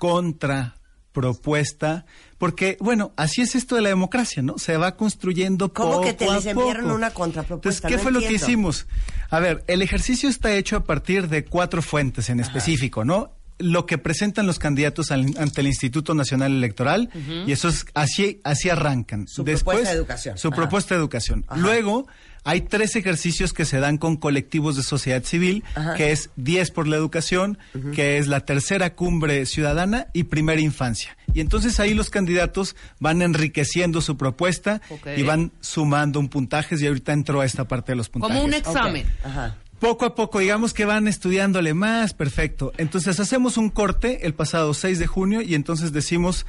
contrapropuesta 1.14 2.04
porque 2.38 2.76
bueno 2.80 3.12
así 3.16 3.40
es 3.40 3.54
esto 3.54 3.76
de 3.76 3.82
la 3.82 3.88
democracia 3.88 4.42
no 4.42 4.58
se 4.58 4.76
va 4.76 4.96
construyendo 4.96 5.72
¿Cómo 5.72 5.92
poco 5.92 6.04
que 6.04 6.12
te 6.12 6.30
les 6.30 6.46
enviaron 6.46 6.90
una 6.90 7.10
contrapropuesta? 7.10 7.86
Entonces, 7.86 7.98
¿qué 7.98 8.02
No 8.02 8.02
fue 8.02 8.12
lo 8.12 8.20
que 8.20 8.34
hicimos? 8.34 8.86
A 9.30 9.38
ver, 9.38 9.64
el 9.66 9.82
ejercicio 9.82 10.28
está 10.28 10.54
hecho 10.54 10.76
a 10.76 10.84
partir 10.84 11.28
de 11.28 11.44
cuatro 11.44 11.82
fuentes 11.82 12.28
en 12.28 12.40
específico, 12.40 13.04
¿no? 13.04 13.32
Lo 13.58 13.86
que 13.86 13.98
presentan 13.98 14.46
los 14.46 14.58
candidatos 14.58 15.10
al- 15.12 15.34
ante 15.38 15.60
el 15.60 15.68
Instituto 15.68 16.14
Nacional 16.14 16.52
Electoral 16.52 17.08
y 17.46 17.52
eso 17.52 17.68
es 17.68 17.86
así 17.94 18.40
así 18.42 18.68
arrancan. 18.68 19.28
Su 19.28 19.44
propuesta 19.44 19.90
de 19.90 19.96
educación. 19.96 20.38
Su 20.38 20.48
Ajá. 20.48 20.56
propuesta 20.56 20.94
de 20.94 21.00
educación. 21.00 21.44
Ajá. 21.48 21.60
Luego 21.60 22.06
hay 22.46 22.60
tres 22.62 22.94
ejercicios 22.96 23.52
que 23.54 23.64
se 23.64 23.78
dan 23.80 23.96
con 23.96 24.16
colectivos 24.16 24.76
de 24.76 24.82
sociedad 24.82 25.22
civil, 25.24 25.64
Ajá. 25.76 25.94
que 25.94 26.12
es 26.12 26.28
10 26.36 26.72
por 26.72 26.86
la 26.86 26.96
educación, 26.96 27.56
que 27.94 28.18
es 28.18 28.26
la 28.26 28.40
tercera 28.40 28.94
cumbre 28.94 29.46
ciudadana 29.46 30.08
y 30.12 30.24
primera 30.24 30.60
infancia. 30.60 31.16
Y 31.32 31.40
entonces 31.40 31.80
ahí 31.80 31.94
los 31.94 32.10
candidatos 32.10 32.76
van 33.00 33.22
enriqueciendo 33.22 34.00
su 34.02 34.16
propuesta 34.18 34.82
y 35.16 35.22
van 35.22 35.52
sumando 35.60 36.18
un 36.20 36.28
puntajes 36.28 36.82
y 36.82 36.86
ahorita 36.86 37.12
entro 37.12 37.40
a 37.40 37.46
esta 37.46 37.66
parte 37.66 37.92
de 37.92 37.96
los 37.96 38.08
puntajes. 38.10 38.36
Como 38.36 38.46
un 38.46 38.52
examen. 38.54 39.06
Ajá. 39.24 39.56
Poco 39.78 40.06
a 40.06 40.14
poco, 40.14 40.38
digamos 40.38 40.72
que 40.72 40.84
van 40.84 41.08
estudiándole 41.08 41.74
más, 41.74 42.14
perfecto. 42.14 42.72
Entonces 42.78 43.20
hacemos 43.20 43.56
un 43.56 43.70
corte 43.70 44.26
el 44.26 44.34
pasado 44.34 44.72
6 44.74 44.98
de 44.98 45.06
junio 45.06 45.42
y 45.42 45.54
entonces 45.54 45.92
decimos, 45.92 46.46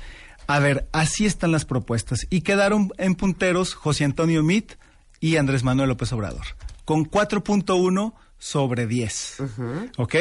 a 0.48 0.60
ver, 0.60 0.88
así 0.92 1.26
están 1.26 1.52
las 1.52 1.66
propuestas. 1.66 2.28
Y 2.30 2.42
quedaron 2.42 2.92
en 2.98 3.16
punteros 3.16 3.74
José 3.74 4.06
Antonio 4.06 4.44
Mit 4.44 4.74
y 5.20 5.38
Andrés 5.38 5.64
Manuel 5.64 5.90
López 5.90 6.12
Obrador, 6.14 6.46
con 6.86 7.10
4.1 7.10 8.14
sobre 8.38 8.88
10. 8.88 9.38
¿Ok? 9.98 10.16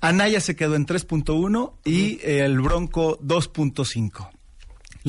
Anaya 0.00 0.40
se 0.40 0.54
quedó 0.54 0.76
en 0.76 0.86
3.1 0.86 1.72
y 1.84 2.20
eh, 2.22 2.44
el 2.44 2.60
Bronco 2.60 3.18
2.5 3.20 4.30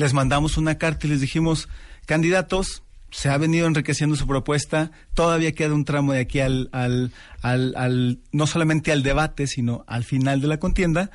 les 0.00 0.14
mandamos 0.14 0.56
una 0.56 0.78
carta 0.78 1.06
y 1.06 1.10
les 1.10 1.20
dijimos, 1.20 1.68
candidatos, 2.06 2.82
se 3.10 3.28
ha 3.28 3.38
venido 3.38 3.66
enriqueciendo 3.66 4.16
su 4.16 4.26
propuesta, 4.26 4.90
todavía 5.14 5.52
queda 5.52 5.74
un 5.74 5.84
tramo 5.84 6.12
de 6.12 6.20
aquí 6.20 6.40
al, 6.40 6.68
al, 6.72 7.12
al, 7.42 7.74
al- 7.76 8.18
no 8.32 8.46
solamente 8.46 8.92
al 8.92 9.02
debate, 9.02 9.46
sino 9.46 9.84
al 9.86 10.04
final 10.04 10.40
de 10.40 10.48
la 10.48 10.58
contienda, 10.58 11.10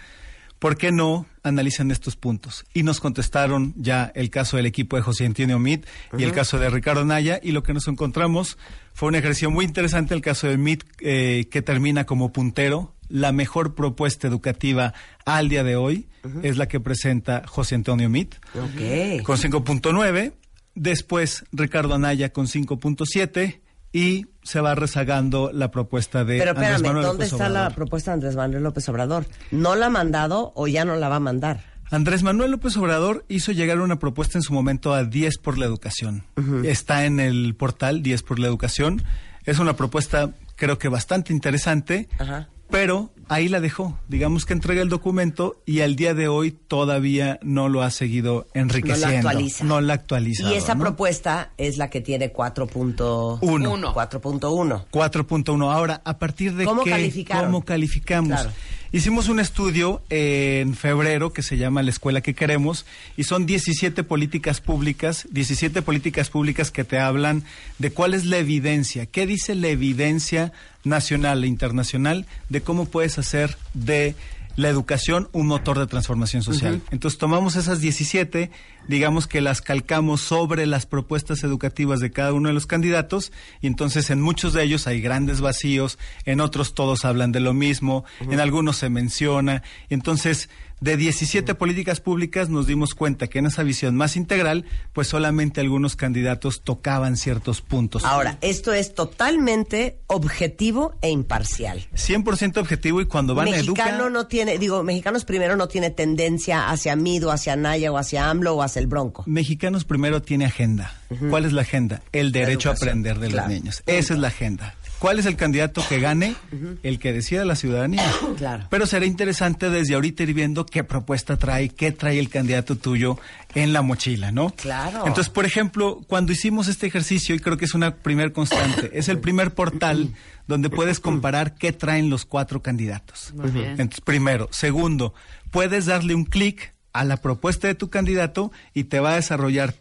¿por 0.59 0.77
qué 0.77 0.91
no 0.91 1.25
analizan 1.43 1.91
estos 1.91 2.15
puntos? 2.15 2.65
Y 2.73 2.83
nos 2.83 2.99
contestaron 2.99 3.73
ya 3.77 4.11
el 4.15 4.29
caso 4.29 4.57
del 4.57 4.65
equipo 4.65 4.95
de 4.95 5.01
José 5.03 5.25
Antonio 5.25 5.59
Mit 5.59 5.85
y 6.17 6.23
el 6.23 6.31
caso 6.31 6.57
de 6.59 6.69
Ricardo 6.69 7.05
Naya, 7.05 7.39
y 7.43 7.51
lo 7.51 7.61
que 7.63 7.73
nos 7.73 7.87
encontramos 7.87 8.57
fue 8.93 9.09
un 9.09 9.15
ejercicio 9.15 9.51
muy 9.51 9.65
interesante, 9.65 10.13
el 10.13 10.21
caso 10.21 10.47
de 10.47 10.57
Mit, 10.57 10.83
eh, 11.01 11.47
que 11.51 11.61
termina 11.61 12.05
como 12.05 12.31
puntero, 12.33 12.93
la 13.07 13.31
mejor 13.31 13.75
propuesta 13.75 14.27
educativa 14.27 14.93
al 15.25 15.47
día 15.49 15.63
de 15.63 15.75
hoy 15.75 16.07
es 16.41 16.57
la 16.57 16.67
que 16.67 16.79
presenta 16.79 17.43
José 17.45 17.75
Antonio 17.75 18.09
Mit 18.09 18.33
Ok. 18.55 19.21
con 19.23 19.37
5.9, 19.37 20.33
después 20.75 21.45
Ricardo 21.51 21.95
Anaya 21.95 22.31
con 22.31 22.47
5.7 22.47 23.61
y 23.91 24.27
se 24.43 24.59
va 24.59 24.75
rezagando 24.75 25.51
la 25.53 25.71
propuesta 25.71 26.25
de 26.25 26.37
Pero 26.37 26.51
Andrés 26.51 26.69
espérame, 26.69 26.87
Manuel 26.87 27.05
¿dónde 27.05 27.23
López 27.25 27.31
está 27.31 27.49
la 27.49 27.69
propuesta 27.71 28.11
de 28.11 28.15
Andrés 28.15 28.35
Manuel 28.35 28.63
López 28.63 28.87
Obrador? 28.89 29.25
¿No 29.51 29.75
la 29.75 29.87
ha 29.87 29.89
mandado 29.89 30.51
o 30.55 30.67
ya 30.67 30.85
no 30.85 30.95
la 30.97 31.09
va 31.09 31.15
a 31.15 31.21
mandar? 31.21 31.63
Andrés 31.91 32.23
Manuel 32.23 32.51
López 32.51 32.75
Obrador 32.77 33.25
hizo 33.29 33.51
llegar 33.51 33.79
una 33.79 33.97
propuesta 33.99 34.37
en 34.37 34.41
su 34.41 34.53
momento 34.53 34.93
a 34.93 35.03
10 35.03 35.37
por 35.37 35.57
la 35.57 35.65
educación. 35.65 36.23
Está 36.63 37.05
en 37.05 37.19
el 37.19 37.55
portal 37.55 38.01
10 38.03 38.23
por 38.23 38.39
la 38.39 38.47
educación. 38.47 39.03
Es 39.45 39.59
una 39.59 39.75
propuesta 39.75 40.31
creo 40.55 40.77
que 40.77 40.87
bastante 40.89 41.31
interesante, 41.31 42.09
Ajá. 42.17 42.49
pero 42.69 43.11
ahí 43.27 43.47
la 43.47 43.59
dejó. 43.59 43.97
Digamos 44.07 44.45
que 44.45 44.53
entrega 44.53 44.81
el 44.81 44.89
documento 44.89 45.61
y 45.65 45.81
al 45.81 45.95
día 45.95 46.13
de 46.13 46.27
hoy 46.27 46.51
todavía 46.51 47.39
no 47.41 47.69
lo 47.69 47.81
ha 47.81 47.91
seguido 47.91 48.47
enriqueciendo. 48.53 49.29
actualiza. 49.29 49.63
No 49.63 49.81
la 49.81 49.93
actualiza. 49.93 50.51
Y 50.51 50.55
esa 50.55 50.75
propuesta 50.75 51.51
es 51.57 51.77
la 51.77 51.89
que 51.89 52.01
tiene 52.01 52.31
4.1. 52.33 53.39
Uno. 53.41 53.71
Uno. 53.71 53.93
4.1. 53.93 54.85
4.1. 54.91 55.73
Ahora, 55.73 56.01
¿a 56.03 56.17
partir 56.17 56.55
de 56.55 56.65
¿Cómo 56.65 56.83
qué? 56.83 56.91
calificaron? 56.91 57.45
¿Cómo 57.45 57.65
calificamos? 57.65 58.29
Claro. 58.41 58.51
Hicimos 58.91 59.27
un 59.27 59.41
estudio 59.41 60.01
en 60.09 60.73
febrero 60.73 61.33
que 61.33 61.41
se 61.41 61.57
llama 61.57 61.83
La 61.83 61.89
Escuela 61.89 62.21
que 62.21 62.33
Queremos 62.33 62.85
y 63.17 63.23
son 63.25 63.45
17 63.45 64.03
políticas 64.03 64.61
públicas, 64.61 65.27
17 65.31 65.81
políticas 65.81 66.29
públicas 66.29 66.71
que 66.71 66.85
te 66.85 66.97
hablan 66.97 67.43
de 67.77 67.91
cuál 67.91 68.13
es 68.13 68.23
la 68.25 68.37
evidencia, 68.37 69.05
qué 69.05 69.25
dice 69.25 69.53
la 69.53 69.67
evidencia 69.67 70.53
nacional 70.85 71.43
e 71.43 71.47
internacional 71.47 72.25
de 72.47 72.61
cómo 72.61 72.85
puedes 72.85 73.14
hacer 73.17 73.57
de 73.73 74.15
la 74.55 74.69
educación 74.69 75.27
un 75.33 75.47
motor 75.47 75.79
de 75.79 75.87
transformación 75.87 76.41
social. 76.41 76.81
Entonces 76.91 77.17
tomamos 77.17 77.55
esas 77.55 77.81
17, 77.81 78.51
digamos 78.87 79.27
que 79.27 79.41
las 79.41 79.61
calcamos 79.61 80.21
sobre 80.21 80.65
las 80.65 80.85
propuestas 80.85 81.43
educativas 81.43 81.99
de 81.99 82.11
cada 82.11 82.33
uno 82.33 82.47
de 82.47 82.53
los 82.53 82.65
candidatos 82.65 83.31
y 83.61 83.67
entonces 83.67 84.09
en 84.09 84.21
muchos 84.21 84.53
de 84.53 84.63
ellos 84.63 84.87
hay 84.87 85.01
grandes 85.01 85.41
vacíos, 85.41 85.99
en 86.25 86.39
otros 86.39 86.73
todos 86.73 87.03
hablan 87.05 87.31
de 87.31 87.41
lo 87.41 87.53
mismo, 87.53 88.05
en 88.21 88.39
algunos 88.39 88.77
se 88.77 88.89
menciona. 88.89 89.61
Entonces, 89.89 90.49
de 90.85 90.97
17 90.97 91.55
políticas 91.55 91.99
públicas 91.99 92.49
nos 92.49 92.67
dimos 92.67 92.93
cuenta 92.93 93.25
que 93.25 93.39
en 93.39 93.47
esa 93.47 93.63
visión 93.63 93.95
más 93.95 94.15
integral, 94.15 94.65
pues 94.93 95.07
solamente 95.07 95.59
algunos 95.59 95.95
candidatos 95.95 96.61
tocaban 96.61 97.17
ciertos 97.17 97.61
puntos. 97.61 98.05
Ahora, 98.05 98.37
esto 98.41 98.71
es 98.71 98.93
totalmente 98.93 99.97
objetivo 100.05 100.93
e 101.01 101.09
imparcial. 101.09 101.87
100% 101.95 102.57
objetivo 102.57 103.01
y 103.01 103.07
cuando 103.07 103.33
van 103.33 103.47
a 103.47 103.51
Mexicano 103.51 104.11
no 104.11 104.27
tiene, 104.27 104.59
digo, 104.59 104.83
Mexicanos 104.83 105.25
primero 105.25 105.55
no 105.55 105.67
tiene 105.67 105.89
tendencia 105.89 106.69
hacia 106.69 106.95
Mido, 106.95 107.31
hacia 107.31 107.55
Naya 107.55 107.91
o 107.91 107.97
hacia 107.97 108.29
AMLO 108.29 108.53
o 108.53 108.61
hacia 108.61 108.79
el 108.79 108.85
Bronco. 108.85 109.23
Mexicanos 109.25 109.85
primero 109.85 110.21
tiene 110.21 110.45
agenda. 110.45 110.93
¿Cuál 111.31 111.45
es 111.45 111.53
la 111.53 111.63
agenda? 111.63 112.03
El 112.11 112.31
derecho 112.31 112.69
a 112.69 112.73
aprender 112.73 113.17
de 113.17 113.29
claro. 113.29 113.47
los 113.47 113.57
niños. 113.57 113.83
Esa 113.87 114.13
es 114.13 114.19
la 114.19 114.27
agenda. 114.27 114.75
¿Cuál 114.99 115.19
es 115.19 115.25
el 115.25 115.35
candidato 115.35 115.83
que 115.87 115.99
gane? 115.99 116.35
El 116.83 116.99
que 116.99 117.13
decida 117.13 117.45
la 117.45 117.55
ciudadanía. 117.55 118.03
Claro. 118.35 118.67
Pero 118.69 118.85
será 118.85 119.05
interesante 119.05 119.69
desde 119.69 119.95
ahorita 119.95 120.23
ir 120.23 120.33
viendo 120.33 120.65
qué 120.65 120.83
propuesta 120.83 121.37
trae, 121.37 121.69
qué 121.69 121.91
trae 121.91 122.19
el 122.19 122.29
candidato 122.29 122.75
tuyo 122.75 123.17
en 123.53 123.71
la 123.71 123.81
mochila, 123.81 124.31
¿no? 124.31 124.49
Claro. 124.49 125.07
Entonces, 125.07 125.29
por 125.29 125.45
ejemplo, 125.45 126.01
cuando 126.07 126.33
hicimos 126.33 126.67
este 126.67 126.87
ejercicio, 126.87 127.33
y 127.33 127.39
creo 127.39 127.57
que 127.57 127.65
es 127.65 127.73
una 127.73 127.95
primer 127.95 128.33
constante, 128.33 128.91
es 128.93 129.07
el 129.07 129.19
primer 129.19 129.53
portal 129.53 130.13
donde 130.47 130.69
puedes 130.69 130.99
comparar 130.99 131.55
qué 131.55 131.71
traen 131.71 132.09
los 132.09 132.25
cuatro 132.25 132.61
candidatos. 132.61 133.33
Muy 133.33 133.51
bien. 133.51 133.71
Entonces, 133.71 134.01
primero. 134.01 134.49
Segundo, 134.51 135.13
puedes 135.51 135.85
darle 135.85 136.13
un 136.13 136.25
clic 136.25 136.73
a 136.91 137.03
la 137.03 137.17
propuesta 137.17 137.67
de 137.67 137.75
tu 137.75 137.89
candidato 137.89 138.51
y 138.73 138.85
te 138.85 138.99
va 138.99 139.11
a 139.11 139.15
desarrollar 139.15 139.75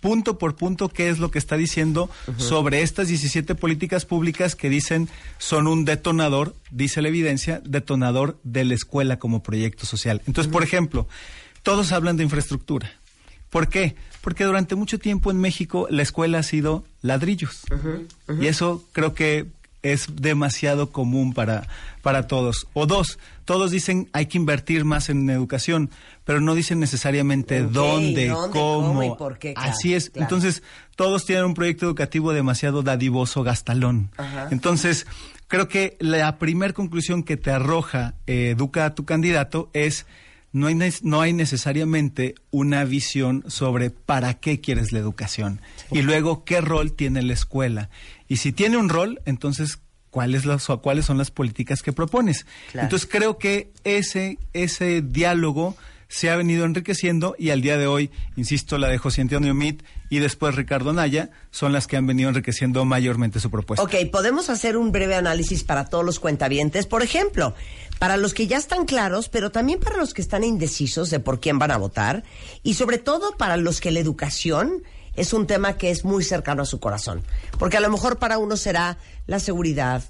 punto 0.00 0.38
por 0.38 0.56
punto 0.56 0.88
qué 0.88 1.08
es 1.08 1.18
lo 1.18 1.30
que 1.30 1.38
está 1.38 1.56
diciendo 1.56 2.10
sobre 2.36 2.82
estas 2.82 3.08
17 3.08 3.54
políticas 3.54 4.04
públicas 4.04 4.54
que 4.54 4.68
dicen 4.68 5.08
son 5.38 5.66
un 5.66 5.84
detonador, 5.84 6.54
dice 6.70 7.02
la 7.02 7.08
evidencia, 7.08 7.60
detonador 7.64 8.38
de 8.44 8.64
la 8.64 8.74
escuela 8.74 9.18
como 9.18 9.42
proyecto 9.42 9.86
social. 9.86 10.22
Entonces, 10.26 10.52
por 10.52 10.62
ejemplo, 10.62 11.08
todos 11.62 11.92
hablan 11.92 12.16
de 12.16 12.24
infraestructura. 12.24 12.92
¿Por 13.50 13.68
qué? 13.68 13.96
Porque 14.20 14.44
durante 14.44 14.74
mucho 14.74 14.98
tiempo 14.98 15.30
en 15.30 15.38
México 15.38 15.86
la 15.90 16.02
escuela 16.02 16.38
ha 16.38 16.42
sido 16.42 16.84
ladrillos. 17.02 17.62
Y 18.40 18.46
eso 18.46 18.84
creo 18.92 19.14
que 19.14 19.46
es 19.82 20.06
demasiado 20.16 20.90
común 20.90 21.32
para, 21.32 21.66
para 22.02 22.26
todos. 22.26 22.66
O 22.72 22.86
dos, 22.86 23.18
todos 23.44 23.70
dicen 23.70 24.08
hay 24.12 24.26
que 24.26 24.38
invertir 24.38 24.84
más 24.84 25.08
en 25.08 25.28
educación, 25.30 25.90
pero 26.24 26.40
no 26.40 26.54
dicen 26.54 26.80
necesariamente 26.80 27.62
dónde, 27.62 28.28
dónde, 28.28 28.50
cómo. 28.52 28.88
cómo 28.88 29.02
y 29.04 29.10
por 29.16 29.38
qué, 29.38 29.54
claro, 29.54 29.70
Así 29.70 29.94
es. 29.94 30.10
claro. 30.10 30.24
Entonces, 30.24 30.62
todos 30.96 31.24
tienen 31.24 31.44
un 31.44 31.54
proyecto 31.54 31.86
educativo 31.86 32.32
demasiado 32.32 32.82
dadivoso, 32.82 33.42
gastalón. 33.42 34.10
Entonces, 34.50 35.06
creo 35.46 35.68
que 35.68 35.96
la 36.00 36.38
primer 36.38 36.74
conclusión 36.74 37.22
que 37.22 37.36
te 37.36 37.50
arroja 37.50 38.14
eh, 38.26 38.50
Educa 38.50 38.84
a 38.84 38.94
tu 38.94 39.04
candidato 39.04 39.70
es 39.72 40.06
no 40.52 40.66
hay, 40.66 40.76
no 41.02 41.20
hay 41.20 41.32
necesariamente 41.32 42.34
una 42.50 42.84
visión 42.84 43.44
sobre 43.48 43.90
para 43.90 44.34
qué 44.34 44.60
quieres 44.60 44.92
la 44.92 44.98
educación 44.98 45.60
y 45.90 46.02
luego 46.02 46.44
qué 46.44 46.60
rol 46.60 46.92
tiene 46.92 47.22
la 47.22 47.34
escuela. 47.34 47.90
Y 48.28 48.36
si 48.36 48.52
tiene 48.52 48.76
un 48.76 48.88
rol, 48.88 49.20
entonces 49.24 49.80
cuáles 50.10 50.44
las 50.44 50.68
o 50.70 50.80
cuáles 50.80 51.06
son 51.06 51.18
las 51.18 51.30
políticas 51.30 51.82
que 51.82 51.92
propones. 51.92 52.46
Claro. 52.72 52.86
Entonces 52.86 53.08
creo 53.10 53.38
que 53.38 53.72
ese 53.84 54.38
ese 54.52 55.02
diálogo 55.02 55.76
se 56.08 56.30
ha 56.30 56.36
venido 56.36 56.64
enriqueciendo 56.64 57.36
y 57.38 57.50
al 57.50 57.60
día 57.60 57.76
de 57.76 57.86
hoy, 57.86 58.10
insisto, 58.34 58.78
la 58.78 58.88
de 58.88 58.96
José 58.96 59.20
Antonio 59.20 59.54
Mit 59.54 59.82
y 60.08 60.18
después 60.18 60.54
Ricardo 60.54 60.94
Naya 60.94 61.30
son 61.50 61.72
las 61.72 61.86
que 61.86 61.98
han 61.98 62.06
venido 62.06 62.30
enriqueciendo 62.30 62.84
mayormente 62.86 63.40
su 63.40 63.50
propuesta. 63.50 63.82
Ok, 63.82 63.94
podemos 64.10 64.48
hacer 64.48 64.78
un 64.78 64.90
breve 64.90 65.16
análisis 65.16 65.64
para 65.64 65.84
todos 65.84 66.04
los 66.04 66.18
cuentavientes. 66.18 66.86
Por 66.86 67.02
ejemplo, 67.02 67.54
para 67.98 68.16
los 68.16 68.32
que 68.32 68.46
ya 68.46 68.56
están 68.56 68.86
claros, 68.86 69.28
pero 69.28 69.50
también 69.50 69.80
para 69.80 69.98
los 69.98 70.14
que 70.14 70.22
están 70.22 70.44
indecisos 70.44 71.10
de 71.10 71.20
por 71.20 71.40
quién 71.40 71.58
van 71.58 71.72
a 71.72 71.76
votar. 71.76 72.24
Y 72.62 72.74
sobre 72.74 72.96
todo 72.96 73.36
para 73.36 73.58
los 73.58 73.80
que 73.80 73.90
la 73.90 74.00
educación 74.00 74.82
es 75.20 75.32
un 75.32 75.46
tema 75.46 75.76
que 75.76 75.90
es 75.90 76.04
muy 76.04 76.24
cercano 76.24 76.62
a 76.62 76.66
su 76.66 76.80
corazón. 76.80 77.22
Porque 77.58 77.76
a 77.76 77.80
lo 77.80 77.90
mejor 77.90 78.18
para 78.18 78.38
uno 78.38 78.56
será 78.56 78.98
la 79.26 79.40
seguridad, 79.40 80.02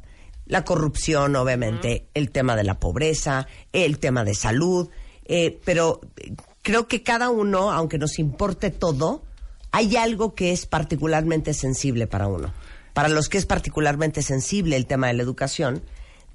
la 0.46 0.64
corrupción, 0.64 1.34
obviamente, 1.36 2.08
el 2.14 2.30
tema 2.30 2.56
de 2.56 2.64
la 2.64 2.78
pobreza, 2.78 3.46
el 3.72 3.98
tema 3.98 4.24
de 4.24 4.34
salud. 4.34 4.88
eh, 5.24 5.60
pero 5.64 6.00
creo 6.62 6.88
que 6.88 7.02
cada 7.02 7.30
uno, 7.30 7.72
aunque 7.72 7.98
nos 7.98 8.18
importe 8.18 8.70
todo, 8.70 9.22
hay 9.70 9.96
algo 9.96 10.34
que 10.34 10.52
es 10.52 10.66
particularmente 10.66 11.54
sensible 11.54 12.06
para 12.06 12.28
uno. 12.28 12.52
Para 12.94 13.08
los 13.08 13.28
que 13.28 13.38
es 13.38 13.46
particularmente 13.46 14.22
sensible 14.22 14.76
el 14.76 14.86
tema 14.86 15.06
de 15.06 15.14
la 15.14 15.22
educación, 15.22 15.82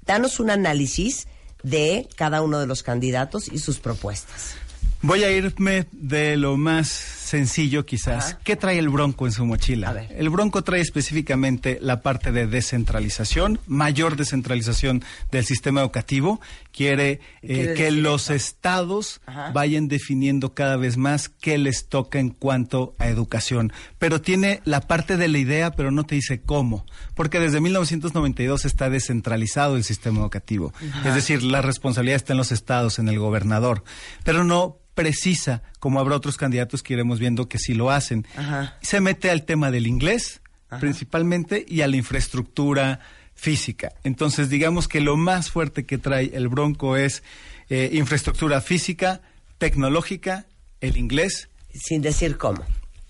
danos 0.06 0.40
un 0.40 0.50
análisis 0.50 1.26
de 1.62 2.08
cada 2.16 2.42
uno 2.42 2.58
de 2.60 2.66
los 2.66 2.82
candidatos 2.82 3.48
y 3.48 3.58
sus 3.58 3.78
propuestas. 3.78 4.54
Voy 5.02 5.24
a 5.24 5.30
irme 5.30 5.86
de 5.92 6.36
lo 6.36 6.56
más 6.56 7.13
sencillo 7.34 7.84
quizás. 7.84 8.26
Ajá. 8.26 8.38
¿Qué 8.44 8.54
trae 8.54 8.78
el 8.78 8.88
Bronco 8.88 9.26
en 9.26 9.32
su 9.32 9.44
mochila? 9.44 10.06
El 10.10 10.30
Bronco 10.30 10.62
trae 10.62 10.80
específicamente 10.80 11.78
la 11.80 12.00
parte 12.00 12.30
de 12.30 12.46
descentralización, 12.46 13.58
mayor 13.66 14.16
descentralización 14.16 15.02
del 15.32 15.44
sistema 15.44 15.80
educativo. 15.80 16.40
Quiere, 16.70 17.20
eh, 17.42 17.74
que 17.76 17.90
los 17.90 18.24
eso? 18.24 18.34
estados 18.34 19.20
Ajá. 19.26 19.50
vayan 19.52 19.88
definiendo 19.88 20.54
cada 20.54 20.76
vez 20.76 20.96
más 20.96 21.28
qué 21.28 21.58
les 21.58 21.88
toca 21.88 22.20
en 22.20 22.30
cuanto 22.30 22.94
a 22.98 23.08
educación. 23.08 23.72
Pero 23.98 24.20
tiene 24.20 24.60
la 24.64 24.80
parte 24.82 25.16
de 25.16 25.26
la 25.26 25.38
idea, 25.38 25.72
pero 25.72 25.90
no 25.90 26.04
te 26.04 26.14
dice 26.14 26.40
cómo. 26.40 26.86
Porque 27.14 27.40
desde 27.40 27.60
1992 27.60 28.64
está 28.64 28.90
descentralizado 28.90 29.76
el 29.76 29.82
sistema 29.82 30.20
educativo. 30.20 30.72
Es 31.04 31.14
decir, 31.14 31.42
la 31.42 31.62
responsabilidad 31.62 32.16
está 32.16 32.32
en 32.32 32.38
los 32.38 32.52
estados, 32.52 33.00
en 33.00 33.08
el 33.08 33.18
gobernador. 33.18 33.82
Pero 34.22 34.44
no 34.44 34.83
precisa, 34.94 35.62
como 35.80 35.98
habrá 36.00 36.16
otros 36.16 36.36
candidatos 36.36 36.82
que 36.82 36.94
iremos 36.94 37.18
viendo 37.18 37.48
que 37.48 37.58
sí 37.58 37.74
lo 37.74 37.90
hacen. 37.90 38.26
Ajá. 38.36 38.78
Se 38.80 39.00
mete 39.00 39.30
al 39.30 39.44
tema 39.44 39.70
del 39.70 39.86
inglés, 39.86 40.40
principalmente, 40.80 41.64
y 41.68 41.80
a 41.82 41.86
la 41.88 41.96
infraestructura 41.96 43.00
física. 43.34 43.92
Entonces, 44.04 44.48
digamos 44.48 44.86
que 44.88 45.00
lo 45.00 45.16
más 45.16 45.50
fuerte 45.50 45.84
que 45.86 45.98
trae 45.98 46.30
el 46.34 46.48
Bronco 46.48 46.96
es 46.96 47.22
eh, 47.70 47.90
infraestructura 47.92 48.60
física, 48.60 49.20
tecnológica, 49.58 50.46
el 50.80 50.96
inglés, 50.96 51.48
Sin 51.72 52.02
decir 52.02 52.36
cómo. 52.36 52.62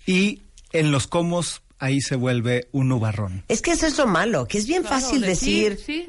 y 0.06 0.40
en 0.72 0.90
los 0.90 1.06
comos 1.06 1.62
ahí 1.78 2.00
se 2.00 2.16
vuelve 2.16 2.68
un 2.72 2.88
nubarrón. 2.88 3.44
Es 3.48 3.60
que 3.60 3.72
eso 3.72 3.86
es 3.86 3.98
lo 3.98 4.06
malo, 4.06 4.46
que 4.46 4.58
es 4.58 4.66
bien 4.66 4.82
Claro, 4.82 5.00
fácil 5.00 5.20
decir, 5.20 5.78
Sí. 5.84 6.08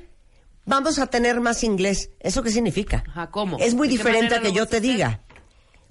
vamos 0.65 0.99
a 0.99 1.07
tener 1.07 1.41
más 1.41 1.63
inglés. 1.63 2.11
¿Eso 2.19 2.43
qué 2.43 2.51
significa? 2.51 3.03
Ajá, 3.07 3.31
¿cómo? 3.31 3.57
Es 3.59 3.73
muy 3.73 3.87
¿De 3.87 3.93
qué 3.95 3.97
diferente 3.97 4.35
a 4.35 4.41
que 4.41 4.51
yo 4.53 4.65
te 4.67 4.77
hacer? 4.77 4.81
diga, 4.91 5.21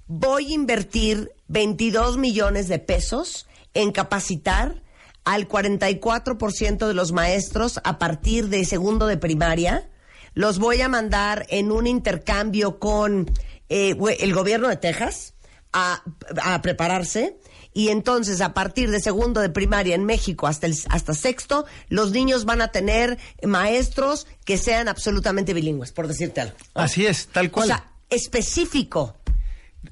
voy 0.07 0.51
a 0.51 0.55
invertir 0.55 1.31
22 1.47 2.17
millones 2.17 2.67
de 2.67 2.79
pesos 2.79 3.47
en 3.73 3.91
capacitar 3.91 4.81
al 5.23 5.47
44% 5.47 6.87
de 6.87 6.93
los 6.93 7.11
maestros 7.11 7.79
a 7.83 7.97
partir 7.97 8.49
de 8.49 8.63
segundo 8.65 9.07
de 9.07 9.17
primaria. 9.17 9.89
Los 10.33 10.59
voy 10.59 10.81
a 10.81 10.89
mandar 10.89 11.45
en 11.49 11.71
un 11.71 11.87
intercambio 11.87 12.79
con 12.79 13.31
eh, 13.69 13.95
el 14.19 14.33
gobierno 14.33 14.67
de 14.67 14.75
Texas 14.77 15.33
a, 15.73 16.03
a 16.41 16.61
prepararse. 16.61 17.37
Y 17.73 17.89
entonces, 17.89 18.39
a 18.39 18.53
partir 18.53 18.89
de 18.91 19.01
segundo 19.01 19.41
de 19.41 19.49
primaria 19.49 19.95
en 19.95 20.05
México 20.05 20.47
hasta, 20.47 20.67
el, 20.67 20.77
hasta 20.89 21.13
sexto, 21.13 21.65
los 21.89 22.11
niños 22.11 22.45
van 22.45 22.61
a 22.61 22.69
tener 22.69 23.17
maestros 23.43 24.27
que 24.45 24.57
sean 24.57 24.87
absolutamente 24.87 25.53
bilingües, 25.53 25.91
por 25.91 26.07
decirte 26.07 26.39
algo. 26.39 26.55
Así 26.73 27.05
es, 27.05 27.27
tal 27.27 27.47
O 27.47 27.51
cual. 27.51 27.67
sea, 27.67 27.91
específico. 28.09 29.15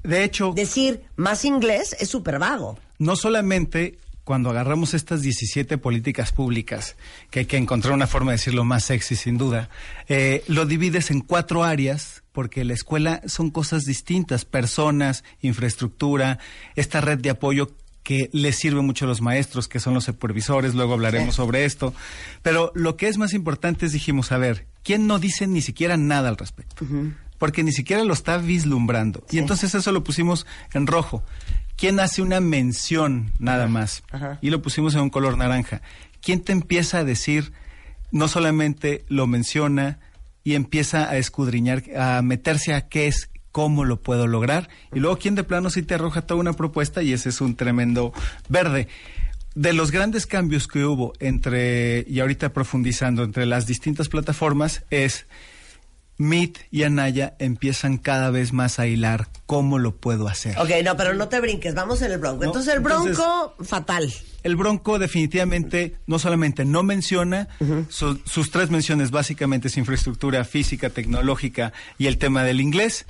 De 0.04 0.22
hecho, 0.24 0.52
Decir 0.54 1.02
más 1.16 1.44
inglés 1.44 1.96
es 1.98 2.08
súper 2.08 2.38
vago. 2.38 2.78
no 2.98 3.16
solamente 3.16 3.98
cuando 4.22 4.48
agarramos 4.48 4.94
estas 4.94 5.20
17 5.20 5.76
políticas 5.76 6.32
públicas, 6.32 6.96
que 7.30 7.40
hay 7.40 7.44
que 7.44 7.58
encontrar 7.58 7.92
una 7.92 8.06
forma 8.06 8.30
de 8.30 8.36
decirlo 8.38 8.64
más 8.64 8.84
sexy 8.84 9.16
sin 9.16 9.36
duda, 9.36 9.68
eh, 10.08 10.42
lo 10.48 10.64
divides 10.64 11.10
en 11.10 11.20
cuatro 11.20 11.62
áreas, 11.62 12.22
porque 12.32 12.64
la 12.64 12.72
escuela 12.72 13.20
son 13.26 13.50
cosas 13.50 13.82
distintas, 13.84 14.46
personas, 14.46 15.24
infraestructura, 15.42 16.38
esta 16.74 17.00
red 17.02 17.18
de 17.18 17.30
apoyo 17.30 17.72
que 18.02 18.28
les 18.32 18.56
sirve 18.56 18.80
mucho 18.82 19.04
a 19.06 19.08
los 19.08 19.20
maestros, 19.22 19.66
que 19.68 19.80
son 19.80 19.94
los 19.94 20.04
supervisores, 20.04 20.74
luego 20.74 20.92
hablaremos 20.94 21.34
Sí. 21.34 21.36
sobre 21.36 21.64
esto. 21.66 21.94
Pero 22.42 22.70
lo 22.74 22.96
que 22.96 23.08
es 23.08 23.16
más 23.18 23.32
importante 23.34 23.86
es, 23.86 23.92
dijimos, 23.92 24.30
a 24.32 24.38
ver, 24.38 24.66
¿quién 24.82 25.06
no 25.06 25.18
dice 25.18 25.46
ni 25.46 25.62
siquiera 25.62 25.96
nada 25.96 26.28
al 26.28 26.36
respecto? 26.36 26.84
Porque 27.38 27.62
ni 27.62 27.72
siquiera 27.72 28.04
lo 28.04 28.12
está 28.14 28.38
vislumbrando. 28.38 29.24
Sí. 29.28 29.36
Y 29.36 29.38
entonces 29.40 29.74
eso 29.74 29.92
lo 29.92 30.04
pusimos 30.04 30.46
en 30.72 30.86
rojo. 30.86 31.24
¿Quién 31.76 31.98
hace 32.00 32.22
una 32.22 32.40
mención 32.40 33.32
nada 33.38 33.66
más? 33.66 34.02
ajá. 34.12 34.38
Y 34.40 34.50
lo 34.50 34.62
pusimos 34.62 34.94
en 34.94 35.00
un 35.00 35.10
color 35.10 35.36
naranja. 35.36 35.82
¿Quién 36.20 36.40
te 36.40 36.52
empieza 36.52 36.98
a 36.98 37.04
decir, 37.04 37.52
no 38.10 38.28
solamente 38.28 39.04
lo 39.08 39.26
menciona 39.26 39.98
y 40.44 40.54
empieza 40.54 41.10
a 41.10 41.16
escudriñar, 41.16 41.82
a 41.98 42.22
meterse 42.22 42.74
a 42.74 42.88
qué 42.88 43.08
es, 43.08 43.28
cómo 43.50 43.84
lo 43.84 44.00
puedo 44.00 44.26
lograr? 44.26 44.68
Y 44.94 45.00
luego, 45.00 45.18
¿quién 45.18 45.34
de 45.34 45.44
plano 45.44 45.68
sí 45.68 45.82
te 45.82 45.94
arroja 45.94 46.22
toda 46.22 46.40
una 46.40 46.52
propuesta? 46.52 47.02
Y 47.02 47.12
ese 47.12 47.28
es 47.28 47.40
un 47.40 47.56
tremendo 47.56 48.12
verde. 48.48 48.88
De 49.54 49.72
los 49.72 49.90
grandes 49.90 50.26
cambios 50.26 50.66
que 50.66 50.84
hubo 50.84 51.12
entre, 51.20 52.04
y 52.08 52.20
ahorita 52.20 52.52
profundizando, 52.52 53.22
entre 53.22 53.46
las 53.46 53.66
distintas 53.66 54.08
plataformas, 54.08 54.84
es 54.90 55.26
Meet 56.16 56.58
y 56.70 56.84
Anaya 56.84 57.34
empiezan 57.38 57.98
cada 57.98 58.30
vez 58.30 58.52
más 58.52 58.78
a 58.78 58.86
hilar 58.86 59.28
cómo 59.46 59.78
lo 59.78 59.96
puedo 59.96 60.28
hacer. 60.28 60.58
Ok, 60.58 60.70
no, 60.84 60.96
pero 60.96 61.14
no 61.14 61.28
te 61.28 61.40
brinques, 61.40 61.74
vamos 61.74 62.02
en 62.02 62.12
el 62.12 62.18
bronco. 62.18 62.40
No, 62.44 62.46
entonces 62.50 62.72
el 62.74 62.80
entonces- 62.80 63.16
bronco, 63.16 63.54
fatal. 63.64 64.12
El 64.44 64.54
Bronco 64.56 64.98
definitivamente 65.00 65.96
no 66.06 66.18
solamente 66.20 66.64
no 66.64 66.82
menciona, 66.84 67.48
su- 67.88 68.20
sus 68.24 68.50
tres 68.50 68.70
menciones 68.70 69.10
básicamente 69.10 69.68
es 69.68 69.76
infraestructura 69.76 70.44
física, 70.44 70.90
tecnológica 70.90 71.72
y 71.98 72.06
el 72.06 72.18
tema 72.18 72.44
del 72.44 72.60
inglés, 72.60 73.06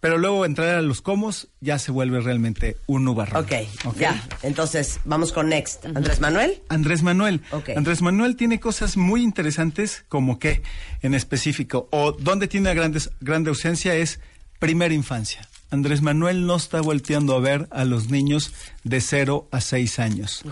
pero 0.00 0.18
luego 0.18 0.44
entrar 0.44 0.74
a 0.74 0.82
los 0.82 1.00
comos 1.00 1.48
ya 1.60 1.78
se 1.78 1.90
vuelve 1.92 2.20
realmente 2.20 2.76
un 2.86 3.04
nubarrón. 3.04 3.42
Ok, 3.42 3.52
ya. 3.98 4.22
Entonces, 4.42 5.00
vamos 5.04 5.32
con 5.32 5.48
next. 5.48 5.86
Andrés 5.86 6.20
Manuel. 6.20 6.60
Andrés 6.68 7.02
Manuel. 7.02 7.40
Ok. 7.52 7.70
Andrés 7.76 8.02
Manuel 8.02 8.36
tiene 8.36 8.60
cosas 8.60 8.96
muy 8.96 9.22
interesantes 9.22 10.04
como 10.08 10.38
que 10.38 10.62
en 11.00 11.14
específico 11.14 11.88
o 11.92 12.12
donde 12.12 12.48
tiene 12.48 12.68
una 12.68 12.74
grandes, 12.74 13.10
grande 13.20 13.48
ausencia 13.50 13.94
es 13.94 14.18
primera 14.58 14.92
infancia. 14.92 15.48
Andrés 15.72 16.02
Manuel 16.02 16.46
no 16.46 16.54
está 16.56 16.80
volteando 16.80 17.34
a 17.34 17.40
ver 17.40 17.66
a 17.72 17.84
los 17.84 18.08
niños 18.10 18.52
de 18.84 19.00
0 19.00 19.48
a 19.50 19.60
6 19.60 19.98
años. 19.98 20.42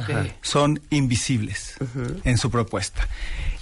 Son 0.42 0.80
invisibles 0.90 1.74
en 2.24 2.38
su 2.38 2.50
propuesta. 2.50 3.06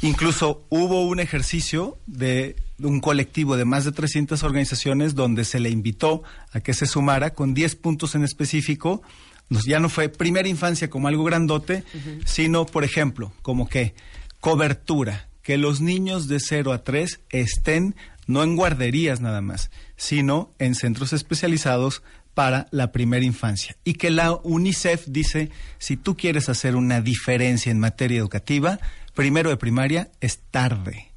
Incluso 0.01 0.65
hubo 0.71 1.05
un 1.07 1.21
ejercicio 1.21 1.99
de 2.07 2.57
un 2.81 3.01
colectivo 3.01 3.57
de 3.57 3.65
más 3.65 3.85
de 3.85 3.91
300 3.93 4.43
organizaciones 4.45 5.15
donde 5.17 5.45
se 5.45 5.59
le 5.59 5.69
invitó 5.71 6.23
a 6.53 6.61
que 6.61 6.73
se 6.75 6.87
sumara 6.87 7.35
con 7.35 7.53
10 7.55 7.75
puntos 7.75 8.15
en 8.15 8.23
específico. 8.25 9.03
Nos- 9.51 9.65
Ya 9.65 9.81
no 9.81 9.89
fue 9.89 10.09
primera 10.09 10.47
infancia 10.49 10.89
como 10.89 11.09
algo 11.09 11.25
grandote, 11.25 11.83
sino, 12.25 12.67
por 12.67 12.85
ejemplo, 12.85 13.33
como 13.43 13.69
que 13.69 13.95
cobertura, 14.41 15.29
que 15.43 15.59
los 15.59 15.81
niños 15.81 16.29
de 16.29 16.39
0 16.41 16.73
a 16.73 16.85
3 16.85 17.21
estén 17.31 17.97
no 18.27 18.43
en 18.45 18.57
guarderías 18.57 19.21
nada 19.21 19.41
más, 19.41 19.71
sino 19.99 20.55
en 20.59 20.75
centros 20.75 21.13
especializados 21.13 22.03
para 22.33 22.69
la 22.71 22.93
primera 22.93 23.27
infancia. 23.27 23.77
Y 23.85 23.95
que 23.95 24.11
la 24.11 24.33
UNICEF 24.33 25.07
dice, 25.09 25.51
si 25.79 25.97
tú 25.97 26.17
quieres 26.17 26.49
hacer 26.49 26.77
una 26.77 27.01
diferencia 27.03 27.71
en 27.71 27.81
materia 27.81 28.19
educativa, 28.19 28.79
primero 29.13 29.51
de 29.51 29.57
primaria 29.57 30.11
es 30.21 30.39
tarde. 30.51 31.13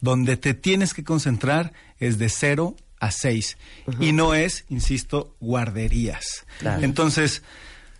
Donde 0.00 0.36
te 0.36 0.54
tienes 0.54 0.92
que 0.92 1.04
concentrar 1.04 1.72
es 1.98 2.18
de 2.18 2.28
0 2.28 2.76
a 2.98 3.10
6. 3.12 3.56
Y 4.00 4.12
no 4.12 4.34
es, 4.34 4.64
insisto, 4.68 5.36
guarderías. 5.40 6.46
Claro. 6.58 6.82
Entonces, 6.82 7.44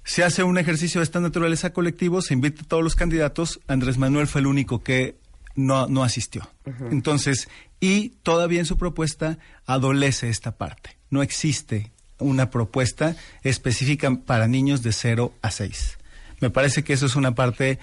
se 0.03 0.25
hace 0.25 0.43
un 0.43 0.59
ejercicio 0.59 1.01
de 1.01 1.05
esta 1.05 1.21
naturaleza 1.21 1.73
colectivo, 1.73 2.21
se 2.21 2.35
invita 2.35 2.63
a 2.63 2.67
todos 2.67 2.83
los 2.83 2.97
candidatos, 2.97 3.61
Andrés 3.69 3.97
Manuel 3.97 4.27
fue 4.27 4.41
el 4.41 4.49
único 4.49 4.83
que 4.83 5.17
no, 5.57 5.87
no 5.89 6.05
asistió. 6.05 6.49
Entonces, 6.91 7.49
y 7.81 8.11
todavía 8.23 8.61
en 8.61 8.67
su 8.67 8.77
propuesta 8.79 9.39
adolece 9.67 10.29
esta 10.29 10.53
parte. 10.53 10.97
No 11.11 11.23
existe 11.23 11.91
una 12.19 12.51
propuesta 12.51 13.17
específica 13.43 14.15
para 14.25 14.49
niños 14.49 14.83
de 14.83 14.93
0 14.93 15.33
a 15.43 15.51
6. 15.51 15.99
Me 16.41 16.51
parece 16.51 16.85
que 16.85 16.93
eso 16.93 17.07
es 17.07 17.17
una 17.17 17.35
parte 17.35 17.79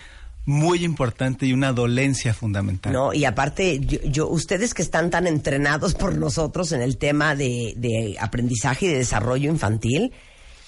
muy 0.45 0.83
importante 0.83 1.45
y 1.45 1.53
una 1.53 1.71
dolencia 1.71 2.33
fundamental. 2.33 2.91
No, 2.91 3.13
y 3.13 3.23
aparte, 3.25 3.79
yo, 3.79 3.99
yo- 4.03 4.27
ustedes 4.27 4.73
que 4.73 4.81
están 4.81 5.09
tan 5.09 5.25
entrenados 5.25 5.93
por 5.93 6.15
nosotros 6.17 6.71
en 6.73 6.81
el 6.81 6.97
tema 6.97 7.36
de, 7.36 7.73
de 7.77 8.17
aprendizaje 8.19 8.88
y 8.88 8.89
de 8.89 8.97
desarrollo 8.97 9.49
infantil, 9.49 10.12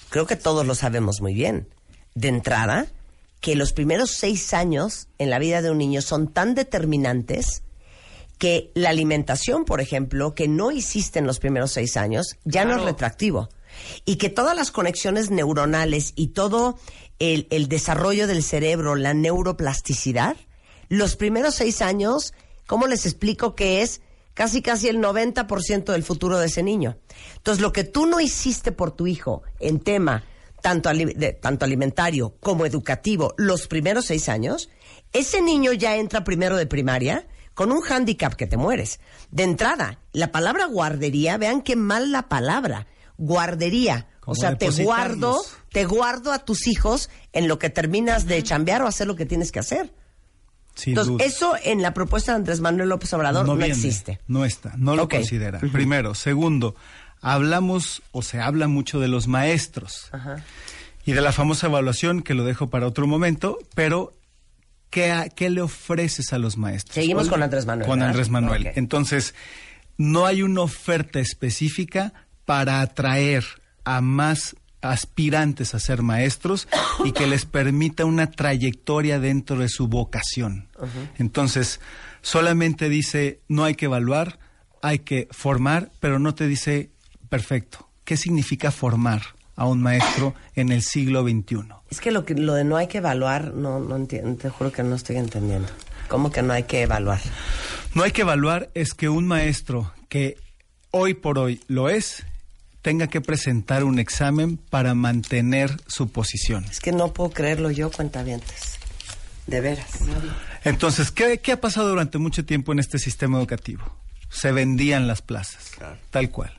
creo 0.08 0.26
que 0.26 0.36
todos 0.36 0.66
lo 0.66 0.74
sabemos 0.74 1.20
muy 1.20 1.34
bien. 1.34 1.68
De 2.14 2.28
entrada, 2.28 2.86
que 3.46 3.54
los 3.54 3.72
primeros 3.72 4.10
seis 4.10 4.52
años 4.54 5.06
en 5.18 5.30
la 5.30 5.38
vida 5.38 5.62
de 5.62 5.70
un 5.70 5.78
niño 5.78 6.02
son 6.02 6.26
tan 6.26 6.56
determinantes 6.56 7.62
que 8.38 8.72
la 8.74 8.90
alimentación, 8.90 9.64
por 9.64 9.80
ejemplo, 9.80 10.34
que 10.34 10.48
no 10.48 10.72
hiciste 10.72 11.20
en 11.20 11.28
los 11.28 11.38
primeros 11.38 11.70
seis 11.70 11.96
años, 11.96 12.34
ya 12.44 12.64
no 12.64 12.70
es 12.72 12.78
Claro. 12.78 12.90
retroactivo. 12.90 13.48
Y 14.04 14.16
que 14.16 14.30
todas 14.30 14.56
las 14.56 14.72
conexiones 14.72 15.30
neuronales 15.30 16.12
y 16.16 16.30
todo 16.30 16.76
el, 17.20 17.46
el 17.50 17.68
desarrollo 17.68 18.26
del 18.26 18.42
cerebro, 18.42 18.96
la 18.96 19.14
neuroplasticidad, 19.14 20.36
los 20.88 21.14
primeros 21.14 21.54
seis 21.54 21.82
años, 21.82 22.34
¿cómo 22.66 22.88
les 22.88 23.06
explico 23.06 23.54
que 23.54 23.80
es 23.80 24.00
casi 24.34 24.60
casi 24.60 24.88
el 24.88 24.98
90% 24.98 25.92
del 25.92 26.02
futuro 26.02 26.40
de 26.40 26.46
ese 26.46 26.64
niño? 26.64 26.96
Entonces, 27.36 27.62
lo 27.62 27.72
que 27.72 27.84
tú 27.84 28.06
no 28.06 28.18
hiciste 28.18 28.72
por 28.72 28.90
tu 28.90 29.06
hijo 29.06 29.44
en 29.60 29.78
tema 29.78 30.24
tanto, 30.66 30.90
de- 30.92 31.32
tanto 31.40 31.64
alimentario 31.64 32.34
como 32.40 32.66
educativo 32.66 33.34
los 33.36 33.68
primeros 33.68 34.06
seis 34.06 34.28
años, 34.28 34.68
ese 35.12 35.40
niño 35.40 35.72
ya 35.72 35.94
entra 35.96 36.24
primero 36.24 36.56
de 36.56 36.66
primaria 36.66 37.28
con 37.54 37.70
un 37.70 37.82
hándicap 37.82 38.34
que 38.34 38.48
te 38.48 38.56
mueres. 38.56 38.98
De 39.30 39.44
entrada, 39.44 40.00
la 40.12 40.32
palabra 40.32 40.66
guardería, 40.66 41.36
vean 41.38 41.62
qué 41.62 41.76
mal 41.76 42.10
la 42.10 42.28
palabra, 42.28 42.88
guardería. 43.16 44.08
O 44.24 44.34
sea, 44.34 44.58
te 44.58 44.70
guardo, 44.82 45.40
te 45.70 45.84
guardo 45.84 46.32
a 46.32 46.40
tus 46.40 46.66
hijos 46.66 47.10
en 47.32 47.46
lo 47.46 47.60
que 47.60 47.70
terminas 47.70 48.26
de 48.26 48.42
chambear 48.42 48.82
o 48.82 48.88
hacer 48.88 49.06
lo 49.06 49.14
que 49.14 49.24
tienes 49.24 49.52
que 49.52 49.60
hacer. 49.60 49.94
Sin 50.74 50.90
Entonces, 50.90 51.12
duda. 51.12 51.24
eso 51.24 51.54
en 51.62 51.80
la 51.80 51.94
propuesta 51.94 52.32
de 52.32 52.36
Andrés 52.38 52.60
Manuel 52.60 52.88
López 52.88 53.12
Obrador 53.14 53.46
no, 53.46 53.54
viene, 53.56 53.72
existe. 53.72 54.18
No 54.26 54.44
está, 54.44 54.72
no 54.76 54.96
lo 54.96 55.08
considera. 55.08 55.60
Primero. 55.60 56.14
Segundo, 56.16 56.74
hablamos 57.20 58.02
o 58.12 58.22
se 58.22 58.40
habla 58.40 58.68
mucho 58.68 59.00
de 59.00 59.08
los 59.08 59.28
maestros 59.28 60.10
y 61.04 61.12
de 61.12 61.20
la 61.20 61.32
famosa 61.32 61.66
evaluación 61.66 62.22
que 62.22 62.34
lo 62.34 62.44
dejo 62.44 62.68
para 62.68 62.86
otro 62.86 63.06
momento, 63.06 63.58
pero 63.74 64.16
¿qué, 64.90 65.30
qué 65.34 65.50
le 65.50 65.60
ofreces 65.62 66.32
a 66.32 66.38
los 66.38 66.56
maestros? 66.56 66.94
Seguimos 66.94 67.28
con 67.28 67.42
Andrés 67.42 67.66
Manuel, 67.66 67.86
Con 67.86 67.98
¿verdad? 67.98 68.10
Andrés 68.10 68.30
Manuel. 68.30 68.72
Entonces, 68.74 69.34
no 69.98 70.26
hay 70.26 70.42
una 70.42 70.62
oferta 70.62 71.20
específica 71.20 72.12
para 72.44 72.80
atraer 72.80 73.44
a 73.84 74.00
más 74.00 74.56
aspirantes 74.82 75.74
a 75.74 75.80
ser 75.80 76.02
maestros 76.02 76.68
y 77.04 77.12
que 77.12 77.26
les 77.26 77.44
permita 77.44 78.04
una 78.04 78.30
trayectoria 78.30 79.18
dentro 79.18 79.58
de 79.58 79.68
su 79.68 79.88
vocación. 79.88 80.68
Entonces, 81.18 81.80
solamente 82.22 82.88
dice, 82.88 83.40
no 83.48 83.64
hay 83.64 83.74
que 83.74 83.86
evaluar, 83.86 84.38
hay 84.82 85.00
que 85.00 85.28
formar, 85.30 85.90
pero 86.00 86.18
no 86.18 86.34
te 86.34 86.46
dice, 86.46 86.90
perfecto, 87.28 87.88
¿qué 88.04 88.16
significa 88.16 88.70
formar 88.70 89.22
a 89.56 89.66
un 89.66 89.82
maestro 89.82 90.34
en 90.54 90.70
el 90.70 90.82
siglo 90.82 91.22
XXI? 91.22 91.68
Es 91.90 92.00
que 92.00 92.10
lo, 92.10 92.24
que 92.24 92.34
lo 92.34 92.54
de 92.54 92.64
no 92.64 92.76
hay 92.76 92.88
que 92.88 92.98
evaluar, 92.98 93.54
no, 93.54 93.80
no 93.80 93.96
entiendo, 93.96 94.36
te 94.36 94.48
juro 94.50 94.72
que 94.72 94.82
no 94.82 94.94
estoy 94.96 95.16
entendiendo. 95.16 95.68
¿Cómo 96.08 96.30
que 96.30 96.42
no 96.42 96.52
hay 96.52 96.64
que 96.64 96.82
evaluar? 96.82 97.20
No 97.94 98.02
hay 98.02 98.12
que 98.12 98.22
evaluar 98.22 98.70
es 98.74 98.94
que 98.94 99.08
un 99.08 99.26
maestro 99.26 99.92
que 100.08 100.36
hoy 100.90 101.14
por 101.14 101.38
hoy 101.38 101.60
lo 101.66 101.88
es, 101.88 102.24
tenga 102.82 103.08
que 103.08 103.20
presentar 103.20 103.84
un 103.84 103.98
examen 103.98 104.56
para 104.56 104.94
mantener 104.94 105.76
su 105.88 106.08
posición. 106.08 106.64
Es 106.70 106.78
que 106.78 106.92
no 106.92 107.12
puedo 107.12 107.30
creerlo 107.30 107.70
yo, 107.70 107.90
cuentavientes. 107.90 108.78
De 109.46 109.60
veras. 109.60 109.86
Entonces, 110.64 111.10
¿qué, 111.10 111.38
qué 111.38 111.52
ha 111.52 111.60
pasado 111.60 111.88
durante 111.88 112.18
mucho 112.18 112.44
tiempo 112.44 112.72
en 112.72 112.78
este 112.78 112.98
sistema 112.98 113.38
educativo? 113.38 113.84
Se 114.28 114.52
vendían 114.52 115.06
las 115.06 115.22
plazas, 115.22 115.72
tal 116.10 116.30
cual. 116.30 116.52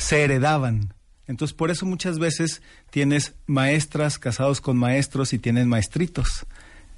Se 0.00 0.22
heredaban. 0.22 0.94
Entonces, 1.26 1.54
por 1.54 1.70
eso 1.70 1.86
muchas 1.86 2.18
veces 2.18 2.62
tienes 2.90 3.34
maestras 3.46 4.18
casados 4.18 4.60
con 4.60 4.76
maestros 4.76 5.32
y 5.32 5.38
tienen 5.38 5.68
maestritos. 5.68 6.46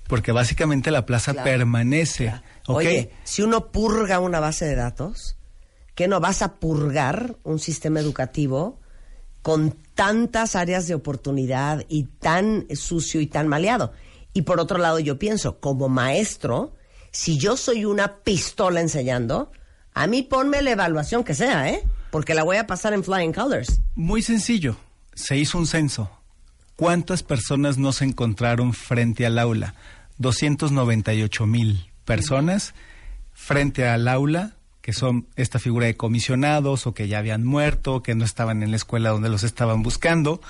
Porque 0.06 0.32
básicamente 0.32 0.90
la 0.90 1.04
plaza 1.04 1.32
Claro, 1.32 1.50
permanece. 1.50 2.28
¿ok? 2.66 2.76
Oye, 2.76 3.10
si 3.24 3.42
uno 3.42 3.70
purga 3.72 4.20
una 4.20 4.40
base 4.40 4.64
de 4.64 4.74
datos, 4.74 5.36
¿qué 5.94 6.08
no 6.08 6.20
vas 6.20 6.42
a 6.42 6.54
purgar 6.54 7.36
un 7.42 7.58
sistema 7.58 8.00
educativo 8.00 8.80
con 9.42 9.76
tantas 9.94 10.54
áreas 10.56 10.86
de 10.86 10.94
oportunidad 10.94 11.84
y 11.88 12.04
tan 12.04 12.66
sucio 12.74 13.20
y 13.20 13.26
tan 13.26 13.48
maleado? 13.48 13.92
Y 14.32 14.42
por 14.42 14.60
otro 14.60 14.78
lado, 14.78 14.98
yo 14.98 15.18
pienso, 15.18 15.60
como 15.60 15.88
maestro, 15.88 16.74
si 17.10 17.36
yo 17.36 17.56
soy 17.56 17.84
una 17.84 18.18
pistola 18.18 18.80
enseñando, 18.80 19.52
a 19.92 20.06
mí 20.06 20.22
ponme 20.22 20.62
la 20.62 20.70
evaluación 20.70 21.22
que 21.24 21.34
sea, 21.34 21.68
¿eh? 21.68 21.82
Porque 22.12 22.34
la 22.34 22.44
voy 22.44 22.58
a 22.58 22.68
pasar 22.68 22.92
en 22.92 23.02
flying 23.02 23.32
colors. 23.32 23.80
Muy 23.96 24.22
sencillo. 24.22 24.76
Se 25.14 25.36
hizo 25.36 25.58
un 25.58 25.66
censo. 25.66 26.08
¿Cuántas 26.76 27.24
personas 27.24 27.76
no 27.78 27.92
se 27.92 28.04
encontraron 28.04 28.72
frente 28.74 29.26
al 29.26 29.38
aula? 29.40 29.74
298 30.18 31.46
mil 31.46 31.90
personas 32.04 32.74
frente 33.34 33.88
al 33.88 34.06
aula, 34.08 34.52
que 34.82 34.92
son 34.92 35.26
esta 35.36 35.58
figura 35.58 35.86
de 35.86 35.96
comisionados 35.96 36.86
o 36.86 36.94
que 36.94 37.08
ya 37.08 37.18
habían 37.18 37.44
muerto, 37.44 38.02
que 38.02 38.14
no 38.14 38.24
estaban 38.24 38.62
en 38.62 38.70
la 38.70 38.76
escuela 38.76 39.10
donde 39.10 39.28
los 39.28 39.42
estaban 39.42 39.82
buscando. 39.82 40.40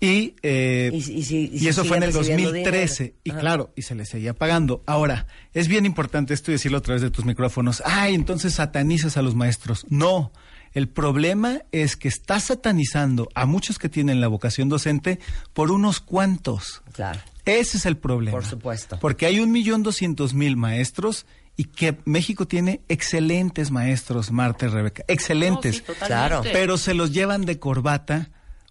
Y, 0.00 0.34
eh, 0.42 0.90
Y- 0.92 0.96
y 0.96 1.22
si- 1.24 1.68
eso 1.68 1.84
fue 1.84 1.96
en 1.96 2.04
el 2.04 2.10
siguen 2.12 2.22
recibiendo 2.26 2.50
2013. 2.52 3.02
dinero. 3.04 3.18
Y 3.24 3.30
Ajá. 3.30 3.40
claro, 3.40 3.70
y 3.76 3.82
se 3.82 3.94
les 3.94 4.08
seguía 4.08 4.32
pagando. 4.34 4.82
Ahora, 4.86 5.26
es 5.54 5.68
bien 5.68 5.86
importante 5.86 6.34
esto 6.34 6.50
y 6.50 6.54
decirlo 6.54 6.78
a 6.78 6.82
través 6.82 7.02
de 7.02 7.10
tus 7.10 7.24
micrófonos. 7.24 7.82
Ay, 7.84 8.14
entonces 8.14 8.54
satanizas 8.54 9.16
a 9.16 9.22
los 9.22 9.34
maestros. 9.34 9.86
No. 9.90 10.30
El 10.74 10.88
problema 10.88 11.62
es 11.72 11.96
que 11.96 12.08
estás 12.08 12.44
satanizando 12.44 13.28
a 13.34 13.46
muchos 13.46 13.78
que 13.78 13.88
tienen 13.88 14.20
la 14.20 14.28
vocación 14.28 14.68
docente 14.68 15.18
por 15.52 15.70
unos 15.70 16.00
cuantos. 16.00 16.82
Claro. 16.92 17.20
Ese 17.44 17.78
es 17.78 17.86
el 17.86 17.96
problema. 17.96 18.36
Por 18.36 18.44
supuesto. 18.44 18.98
Porque 19.00 19.26
hay 19.26 19.40
un 19.40 19.50
millón 19.50 19.82
doscientos 19.82 20.34
mil 20.34 20.56
maestros 20.56 21.26
y 21.56 21.64
que 21.64 21.96
México 22.04 22.46
tiene 22.46 22.82
excelentes 22.88 23.70
maestros, 23.70 24.30
Marta 24.30 24.66
y 24.66 24.68
Rebeca. 24.68 25.04
Excelentes. 25.08 25.72
No, 25.72 25.78
sí, 25.78 25.80
totalmente. 25.80 26.06
Claro. 26.06 26.42
Pero 26.52 26.76
se 26.78 26.94
los 26.94 27.12
llevan 27.12 27.44
de 27.46 27.58
corbata 27.58 28.30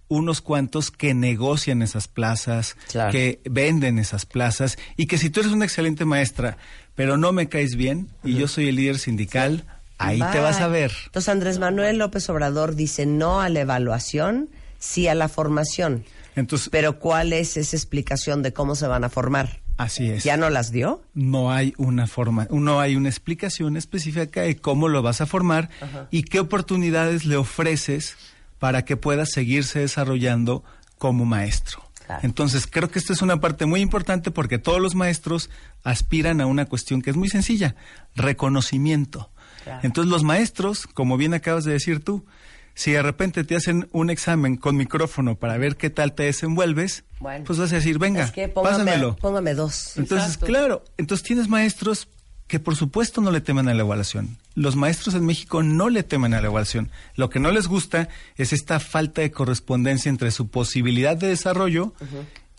unos 0.09 0.39
cuantos 0.39 0.89
que 0.89 1.13
negocian 1.13 1.81
esas 1.81 2.07
plazas, 2.07 2.77
Claro. 2.89 3.11
que 3.11 3.41
venden 3.43 3.99
esas 3.99 4.25
plazas 4.25 4.77
y 4.95 5.07
que 5.07 5.17
si 5.17 5.29
tú 5.29 5.41
eres 5.41 5.51
una 5.51 5.65
excelente 5.65 6.05
maestra, 6.05 6.57
pero 6.95 7.17
no 7.17 7.33
me 7.33 7.49
caes 7.49 7.75
bien 7.75 8.07
y 8.23 8.35
yo 8.35 8.47
soy 8.47 8.69
el 8.69 8.75
líder 8.77 8.99
sindical, 8.99 9.65
ahí 9.97 10.19
te 10.31 10.39
vas 10.39 10.61
a 10.61 10.67
ver. 10.67 10.91
Entonces 11.05 11.29
Andrés 11.29 11.59
Manuel 11.59 11.97
López 11.97 12.29
Obrador 12.29 12.75
dice 12.75 13.05
no 13.05 13.41
a 13.41 13.49
la 13.49 13.61
evaluación, 13.61 14.49
sí 14.79 15.07
a 15.07 15.15
la 15.15 15.27
formación. 15.27 16.05
Entonces, 16.35 16.69
Pero 16.69 16.99
¿cuál 16.99 17.33
es 17.33 17.57
esa 17.57 17.75
explicación 17.75 18.43
de 18.43 18.53
cómo 18.53 18.75
se 18.75 18.87
van 18.87 19.03
a 19.03 19.09
formar? 19.09 19.59
así 19.77 20.09
es. 20.09 20.23
¿Ya 20.23 20.37
no 20.37 20.49
las 20.49 20.71
dio? 20.71 21.03
no 21.13 21.51
hay 21.51 21.73
una 21.77 22.07
forma, 22.07 22.47
no 22.49 22.79
hay 22.79 22.95
una 22.95 23.09
explicación 23.09 23.77
específica 23.77 24.41
de 24.41 24.57
cómo 24.57 24.87
lo 24.87 25.01
vas 25.03 25.21
a 25.21 25.25
formar 25.27 25.69
y 26.09 26.23
qué 26.23 26.39
oportunidades 26.39 27.25
le 27.25 27.35
ofreces 27.37 28.17
para 28.59 28.85
que 28.85 28.97
pueda 28.97 29.25
seguirse 29.27 29.79
desarrollando 29.79 30.63
como 30.97 31.25
maestro. 31.25 31.83
Claro. 32.05 32.21
Entonces, 32.23 32.65
creo 32.65 32.89
que 32.89 32.97
esta 32.99 33.13
es 33.13 33.21
una 33.21 33.39
parte 33.39 33.65
muy 33.65 33.81
importante 33.81 34.31
porque 34.31 34.57
todos 34.57 34.81
los 34.81 34.95
maestros 34.95 35.49
aspiran 35.83 36.41
a 36.41 36.45
una 36.45 36.65
cuestión 36.65 37.01
que 37.01 37.09
es 37.11 37.15
muy 37.15 37.27
sencilla, 37.29 37.75
reconocimiento. 38.15 39.29
Claro. 39.67 39.81
Entonces, 39.83 40.09
los 40.11 40.23
maestros, 40.23 40.87
como 40.87 41.17
bien 41.17 41.33
acabas 41.33 41.63
de 41.65 41.73
decir 41.73 42.03
tú, 42.03 42.25
si 42.73 42.91
de 42.91 43.01
repente 43.01 43.43
te 43.43 43.55
hacen 43.55 43.89
un 43.91 44.09
examen 44.09 44.55
con 44.55 44.75
micrófono 44.77 45.35
para 45.35 45.57
ver 45.57 45.77
qué 45.77 45.89
tal 45.89 46.13
te 46.13 46.23
desenvuelves, 46.23 47.03
Bueno. 47.19 47.43
pues 47.45 47.57
vas 47.57 47.71
a 47.71 47.75
decir, 47.75 47.97
venga, 47.97 48.23
es 48.25 48.31
que 48.31 48.47
póngame, 48.49 48.77
pásamelo. 48.85 49.15
póngame 49.15 49.53
dos. 49.55 49.97
Entonces, 49.97 50.27
Exacto. 50.27 50.45
claro, 50.45 50.85
entonces 50.97 51.25
tienes 51.25 51.47
maestros 51.47 52.07
que 52.47 52.59
por 52.59 52.75
supuesto 52.77 53.19
no 53.19 53.31
le 53.31 53.41
temen 53.41 53.67
a 53.67 53.73
la 53.73 53.81
evaluación. 53.81 54.37
Los 54.55 54.75
maestros 54.77 55.15
en 55.15 55.25
México 55.25 55.63
no 55.63 55.89
le 55.89 56.03
temen 56.03 56.33
a 56.33 56.39
la 56.39 56.47
evaluación. 56.47 56.91
Lo 57.15 57.29
que 57.29 57.39
no 57.39 57.51
les 57.51 57.67
gusta 57.67 58.07
es 58.37 58.53
esta 58.53 58.79
falta 58.79 59.21
de 59.21 59.31
correspondencia 59.31 60.07
entre 60.09 60.31
su 60.31 60.47
posibilidad 60.47 61.17
de 61.17 61.27
desarrollo 61.27 61.93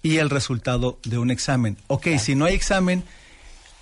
y 0.03 0.17
el 0.17 0.29
resultado 0.31 0.99
de 1.05 1.17
un 1.19 1.31
examen. 1.31 1.79
Ok, 1.87 2.09
si 2.19 2.35
no 2.35 2.45
hay 2.45 2.55
examen, 2.55 3.03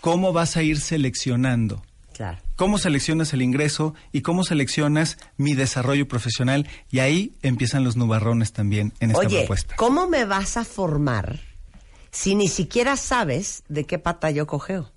¿cómo 0.01 0.33
vas 0.33 0.57
a 0.57 0.63
ir 0.63 0.81
seleccionando? 0.81 1.83
Claro. 2.17 2.39
¿Cómo 2.57 2.79
seleccionas 2.79 3.35
el 3.35 3.43
ingreso 3.43 3.95
y 4.11 4.23
cómo 4.23 4.43
seleccionas 4.43 5.19
mi 5.37 5.53
desarrollo 5.55 6.09
profesional? 6.09 6.67
Y 6.91 7.01
ahí 7.01 7.37
empiezan 7.43 7.85
los 7.85 7.97
nubarrones 7.97 8.55
también 8.55 8.95
en 9.01 9.11
esta 9.11 9.27
Oye, 9.27 9.41
propuesta. 9.41 9.77
¿cómo 9.77 10.09
me 10.09 10.25
vas 10.25 10.57
a 10.57 10.65
formar 10.65 11.41
si 12.11 12.35
ni 12.35 12.49
siquiera 12.49 12.97
sabes 12.97 13.65
de 13.69 13.85
qué 13.85 13.99
pata 13.99 14.31
yo 14.31 14.47
cogeo? 14.47 14.91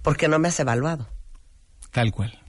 Porque 0.00 0.26
no 0.26 0.38
me 0.38 0.48
has 0.48 0.58
evaluado. 0.58 1.06
Tal 1.90 2.12
cual. 2.12 2.40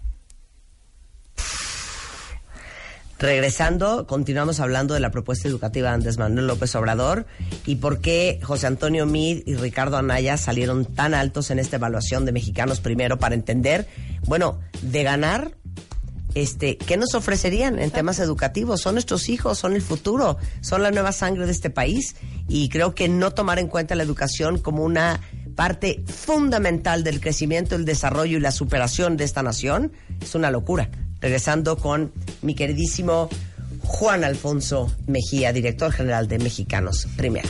Regresando, 3.18 4.08
continuamos 4.08 4.60
hablando 4.60 4.94
de 4.94 5.00
la 5.00 5.10
propuesta 5.10 5.48
educativa 5.48 5.88
de 5.90 5.96
Andrés 5.96 6.18
Manuel 6.18 6.48
López 6.48 6.76
Obrador 6.76 7.26
y 7.66 7.76
por 7.76 8.02
qué 8.02 8.42
José 8.44 8.68
Antonio 8.68 9.06
Mid 9.06 9.44
y 9.46 9.56
Ricardo 9.56 9.96
Anaya 9.96 10.36
salieron 10.36 10.84
tan 10.84 11.14
altos 11.14 11.50
en 11.50 11.60
esta 11.60 11.78
evaluación 11.78 12.26
de 12.26 12.34
Mexicanos 12.34 12.82
Primero 12.82 13.18
para 13.18 13.36
entender, 13.36 13.88
bueno, 14.26 14.60
de 14.82 15.04
ganar, 15.04 15.56
este, 16.34 16.78
¿qué 16.78 16.98
nos 16.98 17.16
ofrecerían 17.16 17.80
en 17.80 17.90
temas 17.90 18.20
educativos? 18.20 18.82
Son 18.82 18.96
nuestros 18.96 19.30
hijos, 19.30 19.58
son 19.58 19.76
el 19.76 19.82
futuro, 19.82 20.38
son 20.60 20.84
la 20.84 20.92
nueva 20.92 21.14
sangre 21.14 21.46
de 21.46 21.54
este 21.54 21.70
país 21.70 22.18
y 22.50 22.68
creo 22.68 22.96
que 22.96 23.08
no 23.08 23.32
tomar 23.32 23.60
en 23.60 23.70
cuenta 23.70 23.96
la 23.96 24.04
educación 24.04 24.60
como 24.60 24.84
una 24.84 25.22
parte 25.56 26.04
fundamental 26.06 27.06
del 27.06 27.22
crecimiento, 27.22 27.76
el 27.76 27.86
desarrollo 27.86 28.38
y 28.38 28.42
la 28.42 28.52
superación 28.52 29.16
de 29.16 29.24
esta 29.24 29.42
nación 29.42 29.94
es 30.20 30.36
una 30.36 30.52
locura. 30.52 30.90
Regresando 31.26 31.76
con 31.76 32.12
mi 32.44 32.54
queridísimo 32.54 33.30
Juan 33.82 34.24
Alfonso 34.24 34.92
Mejía, 35.08 35.52
director 35.54 35.92
general 35.92 36.28
de 36.28 36.38
Mexicanos 36.38 37.08
Primero. 37.18 37.50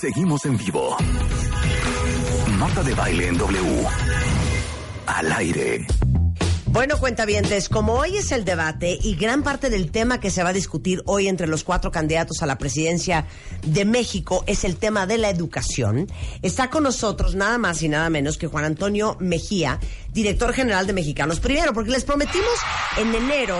Seguimos 0.00 0.44
en 0.46 0.56
vivo. 0.56 0.96
Marta 2.58 2.82
de 2.82 2.94
Baile 2.94 3.28
en 3.28 3.38
W. 3.38 3.86
Al 5.06 5.32
aire. 5.32 5.86
Bueno, 6.66 6.98
cuentavientes, 6.98 7.68
como 7.68 7.94
hoy 7.94 8.18
es 8.18 8.30
el 8.30 8.44
debate 8.44 8.98
y 9.02 9.16
gran 9.16 9.42
parte 9.42 9.70
del 9.70 9.90
tema 9.90 10.20
que 10.20 10.30
se 10.30 10.42
va 10.42 10.50
a 10.50 10.52
discutir 10.52 11.02
hoy 11.06 11.26
entre 11.26 11.46
los 11.46 11.64
cuatro 11.64 11.90
candidatos 11.90 12.42
a 12.42 12.46
la 12.46 12.58
presidencia 12.58 13.26
de 13.66 13.84
México 13.84 14.44
es 14.46 14.64
el 14.64 14.76
tema 14.76 15.06
de 15.06 15.18
la 15.18 15.30
educación, 15.30 16.06
está 16.42 16.70
con 16.70 16.84
nosotros 16.84 17.34
nada 17.34 17.58
más 17.58 17.82
y 17.82 17.88
nada 17.88 18.10
menos 18.10 18.36
que 18.36 18.46
Juan 18.46 18.64
Antonio 18.64 19.16
Mejía, 19.18 19.80
director 20.12 20.52
general 20.52 20.86
de 20.86 20.92
Mexicanos 20.92 21.40
Primero, 21.40 21.72
porque 21.72 21.90
les 21.90 22.04
prometimos 22.04 22.54
en 22.98 23.14
enero 23.14 23.56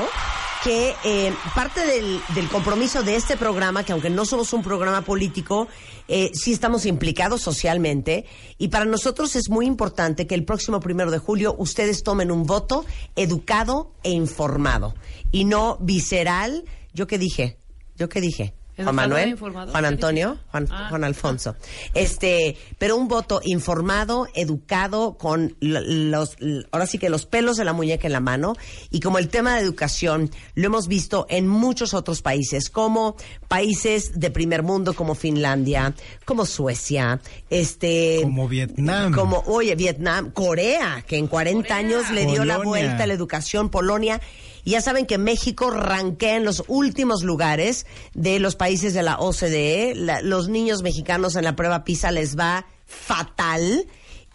que 0.65 0.95
eh, 1.05 1.33
parte 1.55 1.87
del, 1.87 2.21
del 2.35 2.49
compromiso 2.49 3.03
de 3.03 3.17
este 3.17 3.37
programa, 3.37 3.85
que 3.85 3.93
aunque 3.93 4.11
no 4.11 4.25
somos 4.25 4.53
un 4.53 4.63
programa 4.63 5.03
político, 5.03 5.69
eh, 6.09 6.31
sí 6.35 6.53
estamos 6.53 6.87
implicados 6.87 7.43
socialmente 7.43 8.25
y 8.57 8.69
para 8.69 8.85
nosotros 8.85 9.37
es 9.37 9.51
muy 9.51 9.67
importante 9.67 10.27
que 10.27 10.35
el 10.35 10.45
próximo 10.45 10.81
primero 10.81 11.11
de 11.11 11.19
julio 11.19 11.55
ustedes 11.59 12.03
tomen 12.03 12.31
un 12.33 12.45
voto 12.45 12.85
educado 13.15 13.93
e 14.03 14.11
informado 14.11 14.95
y 15.31 15.45
no 15.45 15.77
visceral. 15.81 16.65
¿Yo 16.93 17.07
qué 17.07 17.19
dije? 17.19 17.59
¿Yo 17.97 18.09
qué 18.09 18.21
dije? 18.21 18.58
Juan 18.85 18.89
¿Educado 18.99 19.19
e 19.19 19.27
Manuel? 19.27 19.39
Juan 19.39 19.83
¿Qué 19.83 19.87
Antonio? 19.87 20.39
Juan, 20.51 20.69
Ah. 20.71 20.87
Juan 20.89 21.05
Alfonso. 21.05 21.57
Este, 21.95 22.57
pero 22.79 22.97
un 22.97 23.09
voto 23.09 23.41
informado, 23.45 24.27
educado, 24.35 25.17
con 25.19 25.57
los, 25.61 26.37
ahora 26.71 26.87
sí 26.87 26.99
que 26.99 27.09
los 27.11 27.27
pelos 27.27 27.57
de 27.57 27.65
la 27.65 27.73
muñeca 27.73 28.07
en 28.07 28.13
la 28.13 28.21
mano. 28.21 28.55
Y 28.91 29.01
como 29.01 29.19
el 29.19 29.29
tema 29.29 29.57
de 29.57 29.63
educación 29.63 30.31
lo 30.55 30.67
hemos 30.67 30.89
visto 30.89 31.27
en 31.29 31.49
muchos 31.49 31.95
otros 31.95 32.23
países, 32.23 32.71
como 32.71 33.17
países 33.49 34.19
de 34.21 34.31
primer 34.31 34.63
mundo, 34.63 34.95
como 34.95 35.15
Finlandia, 35.15 35.95
como 36.25 36.47
Suecia, 36.47 37.21
este. 37.51 38.21
Como 38.23 38.49
Vietnam. 38.49 39.13
Como, 39.13 39.43
oye, 39.47 39.75
Vietnam, 39.75 40.31
Corea, 40.31 41.05
que 41.07 41.17
en 41.17 41.27
40 41.27 41.75
años 41.75 42.11
le 42.11 42.27
dio 42.27 42.45
la 42.45 42.59
vuelta 42.59 43.05
a 43.05 43.07
la 43.07 43.15
educación, 43.15 43.71
Polonia. 43.71 44.21
Ya 44.69 44.81
saben 44.81 45.07
que 45.07 45.19
México 45.19 45.71
ranquea 45.71 46.37
en 46.37 46.45
los 46.45 46.65
últimos 46.69 47.23
lugares 47.23 47.87
de 48.15 48.39
los 48.39 48.57
países 48.57 48.95
de 48.95 49.03
la 49.03 49.19
OCDE. 49.19 49.95
La- 49.95 50.21
los 50.23 50.49
niños 50.49 50.83
mexicanos 50.83 51.37
en 51.37 51.45
la 51.45 51.57
prueba 51.57 51.85
PISA 51.85 52.11
les 52.11 52.37
va 52.39 52.67
fatal. 52.87 53.87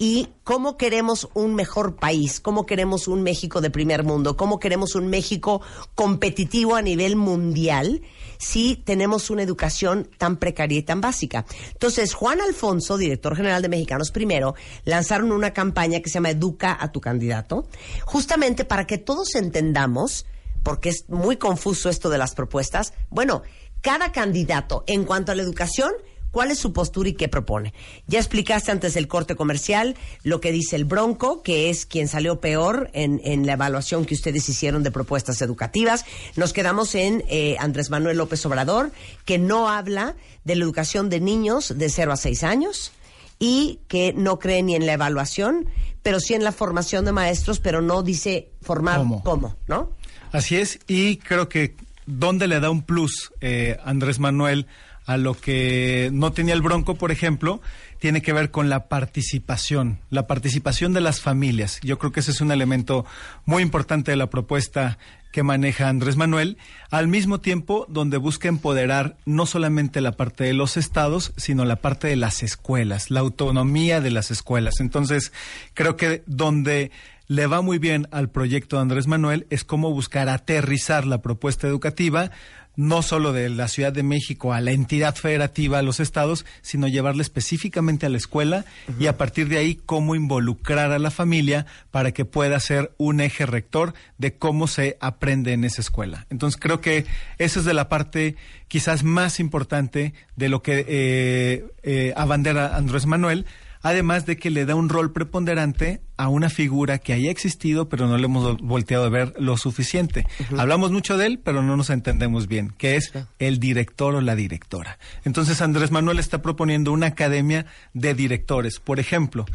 Y 0.06 0.28
cómo 0.44 0.76
queremos 0.76 1.30
un 1.34 1.56
mejor 1.56 1.96
país, 1.96 2.42
cómo 2.42 2.66
queremos 2.66 3.08
un 3.08 3.24
México 3.24 3.62
de 3.62 3.70
primer 3.70 4.04
mundo, 4.04 4.36
cómo 4.36 4.60
queremos 4.60 4.96
un 4.96 5.08
México 5.08 5.62
competitivo 5.96 6.76
a 6.76 6.82
nivel 6.82 7.16
mundial 7.16 8.02
si 8.38 8.76
tenemos 8.76 9.30
una 9.30 9.44
educación 9.44 10.10
tan 10.18 10.36
precaria 10.36 10.80
y 10.80 10.84
tan 10.84 11.00
básica. 11.00 11.46
Entonces, 11.72 12.16
Juan 12.16 12.42
Alfonso, 12.42 12.98
director 12.98 13.34
general 13.38 13.62
de 13.62 13.70
Mexicanos 13.70 14.12
Primero, 14.12 14.56
lanzaron 14.84 15.32
una 15.32 15.54
campaña 15.54 16.02
que 16.02 16.10
se 16.10 16.16
llama 16.16 16.32
Educa 16.32 16.78
a 16.78 16.92
tu 16.92 17.00
candidato, 17.00 17.66
justamente 18.04 18.66
para 18.66 18.86
que 18.86 18.98
todos 18.98 19.36
entendamos, 19.36 20.26
porque 20.64 20.90
es 20.90 21.06
muy 21.08 21.38
confuso 21.38 21.88
esto 21.88 22.10
de 22.10 22.18
las 22.18 22.36
propuestas, 22.36 22.92
bueno, 23.10 23.44
cada 23.80 24.12
candidato 24.12 24.84
en 24.86 25.06
cuanto 25.06 25.32
a 25.32 25.36
la 25.36 25.44
educación, 25.44 25.94
¿Cuál 26.34 26.50
es 26.50 26.58
su 26.58 26.74
postura 26.74 27.10
y 27.10 27.14
qué 27.14 27.28
propone? 27.28 27.76
Ya 28.08 28.18
explicaste 28.18 28.72
antes 28.72 28.96
del 28.96 29.08
corte 29.08 29.36
comercial 29.36 29.96
lo 30.24 30.42
que 30.42 30.52
dice 30.52 30.76
el 30.76 30.84
Bronco, 30.84 31.44
que 31.44 31.70
es 31.70 31.86
quien 31.86 32.08
salió 32.08 32.40
peor 32.40 32.90
en, 32.94 33.22
en 33.24 33.46
la 33.46 33.54
evaluación 33.54 34.04
que 34.04 34.16
ustedes 34.16 34.50
hicieron 34.50 34.82
de 34.82 34.90
propuestas 34.90 35.44
educativas. 35.44 36.06
Nos 36.36 36.52
quedamos 36.52 36.96
en 36.96 37.24
eh, 37.30 37.56
Andrés 37.60 37.92
Manuel 37.92 38.18
López 38.18 38.44
Obrador, 38.48 38.92
que 39.26 39.38
no 39.38 39.70
habla 39.70 40.16
de 40.44 40.56
la 40.56 40.64
educación 40.64 41.08
de 41.12 41.20
niños 41.20 41.72
de 41.78 41.88
0 41.88 42.14
a 42.14 42.18
6 42.18 42.44
años 42.44 42.94
y 43.38 43.82
que 43.88 44.12
no 44.14 44.40
cree 44.40 44.64
ni 44.64 44.74
en 44.74 44.88
la 44.88 44.94
evaluación, 44.94 45.68
pero 46.02 46.20
sí 46.20 46.34
en 46.34 46.44
la 46.44 46.52
formación 46.52 47.06
de 47.06 47.12
maestros, 47.12 47.60
pero 47.60 47.84
no 47.84 48.02
dice 48.02 48.50
formar 48.64 48.98
¿Cómo? 48.98 49.24
cómo, 49.24 49.56
¿no? 49.68 49.92
Así 50.32 50.56
es, 50.56 50.80
y 50.88 51.18
creo 51.18 51.48
que 51.48 51.76
¿dónde 52.08 52.48
le 52.48 52.60
da 52.60 52.72
un 52.72 52.82
plus 52.82 53.32
eh, 53.40 53.78
Andrés 53.86 54.18
Manuel 54.18 54.66
a 55.06 55.18
lo 55.18 55.34
que 55.34 56.10
no 56.14 56.32
tenía 56.32 56.54
el 56.54 56.62
Bronco, 56.62 56.96
por 56.96 57.12
ejemplo? 57.12 57.62
tiene 58.04 58.22
que 58.22 58.34
ver 58.34 58.52
con 58.52 58.68
la 58.68 58.90
participación, 58.90 59.98
la 60.10 60.28
participación 60.28 60.92
de 60.92 61.00
las 61.00 61.22
familias. 61.22 61.80
Yo 61.84 61.98
creo 61.98 62.12
que 62.12 62.20
ese 62.20 62.32
es 62.32 62.42
un 62.42 62.52
elemento 62.52 63.06
muy 63.46 63.64
importante 63.64 64.12
de 64.12 64.18
la 64.18 64.30
propuesta 64.30 64.98
que 65.32 65.42
maneja 65.42 65.88
Andrés 65.88 66.18
Manuel, 66.18 66.58
al 66.92 67.08
mismo 67.08 67.40
tiempo 67.40 67.86
donde 67.88 68.18
busca 68.18 68.50
empoderar 68.50 69.16
no 69.26 69.46
solamente 69.46 70.02
la 70.02 70.12
parte 70.12 70.44
de 70.44 70.52
los 70.52 70.76
estados, 70.76 71.32
sino 71.38 71.64
la 71.64 71.78
parte 71.78 72.10
de 72.10 72.18
las 72.18 72.44
escuelas, 72.44 73.10
la 73.10 73.22
autonomía 73.22 74.02
de 74.02 74.12
las 74.12 74.32
escuelas. 74.32 74.82
Entonces, 74.82 75.32
creo 75.74 75.96
que 75.96 76.24
donde 76.26 76.92
le 77.28 77.48
va 77.48 77.62
muy 77.62 77.80
bien 77.80 78.10
al 78.12 78.30
proyecto 78.30 78.76
de 78.76 78.82
Andrés 78.82 79.08
Manuel 79.08 79.48
es 79.50 79.64
cómo 79.64 79.92
buscar 79.92 80.28
aterrizar 80.28 81.06
la 81.06 81.22
propuesta 81.22 81.68
educativa 81.70 82.32
no 82.76 83.02
solo 83.02 83.34
de 83.34 83.50
la 83.50 83.68
Ciudad 83.68 83.94
de 83.94 84.04
México 84.04 84.54
a 84.54 84.62
la 84.62 84.72
entidad 84.72 85.16
federativa, 85.16 85.80
a 85.80 85.84
los 85.84 86.00
estados, 86.00 86.46
sino 86.62 86.88
llevarla 86.88 87.22
específicamente 87.22 88.06
a 88.06 88.10
la 88.10 88.18
escuela 88.18 88.66
y 89.00 89.08
a 89.08 89.18
partir 89.18 89.48
de 89.48 89.58
ahí 89.58 89.80
cómo 89.86 90.16
involucrar 90.16 90.92
a 90.92 91.00
la 91.00 91.12
familia 91.12 91.66
para 91.92 92.12
que 92.12 92.26
pueda 92.26 92.60
ser 92.60 92.92
un 92.98 93.22
eje 93.22 93.46
rector 93.46 93.94
de 94.18 94.36
cómo 94.36 94.68
se 94.68 94.98
aprende 95.00 95.54
en 95.54 95.64
esa 95.64 95.82
escuela. 95.82 96.26
Entonces 96.30 96.60
creo 96.60 96.82
que 96.82 97.06
esa 97.38 97.60
es 97.60 97.66
de 97.66 97.74
la 97.74 97.90
parte 97.90 98.36
quizás 98.68 99.04
más 99.04 99.40
importante 99.40 100.14
de 100.36 100.50
lo 100.50 100.64
que 100.64 100.86
eh, 100.88 101.66
eh, 101.84 102.14
abandera 102.16 102.76
Andrés 102.76 103.06
Manuel, 103.06 103.46
además 103.84 104.26
de 104.26 104.38
que 104.38 104.50
le 104.50 104.66
da 104.66 104.74
un 104.74 104.90
rol 104.90 105.12
preponderante 105.12 106.02
a 106.18 106.30
una 106.30 106.50
figura 106.50 106.98
que 106.98 107.14
haya 107.14 107.30
existido, 107.30 107.90
pero 107.90 108.08
no 108.08 108.18
le 108.18 108.26
hemos 108.26 108.58
volteado 108.62 109.04
a 109.04 109.10
ver 109.10 109.34
lo 109.38 109.58
suficiente. 109.58 110.26
Hablamos 110.58 110.92
mucho 110.92 111.18
de 111.18 111.28
él, 111.28 111.40
pero 111.40 111.62
no 111.62 111.76
nos 111.78 111.90
entendemos 111.90 112.48
bien, 112.48 112.74
que 112.78 112.96
es 112.96 113.12
el 113.40 113.60
director 113.60 114.16
o 114.16 114.22
la 114.22 114.36
directora. 114.36 114.98
Entonces 115.26 115.62
Andrés 115.62 115.92
Manuel 115.92 116.18
está 116.18 116.42
proponiendo 116.42 116.92
una 116.94 117.08
academia 117.08 117.66
de 117.94 118.14
directores. 118.14 118.80
Por 118.80 119.00
ejemplo, 119.00 119.46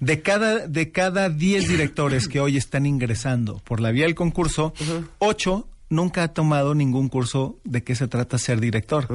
de 0.00 0.20
cada, 0.20 0.66
de 0.66 0.90
cada 0.90 1.30
10 1.30 1.68
directores 1.68 2.28
que 2.28 2.40
hoy 2.40 2.56
están 2.56 2.86
ingresando 2.86 3.60
por 3.60 3.80
la 3.80 3.92
vía 3.92 4.04
del 4.04 4.16
concurso, 4.16 4.74
ocho 5.18 5.68
nunca 5.88 6.24
ha 6.24 6.28
tomado 6.28 6.74
ningún 6.74 7.08
curso 7.08 7.60
de 7.64 7.84
qué 7.84 7.94
se 7.94 8.08
trata 8.08 8.38
ser 8.38 8.60
director, 8.60 9.06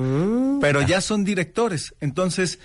pero 0.61 0.81
ya 0.81 1.01
son 1.01 1.25
directores. 1.25 1.93
Entonces, 1.99 2.59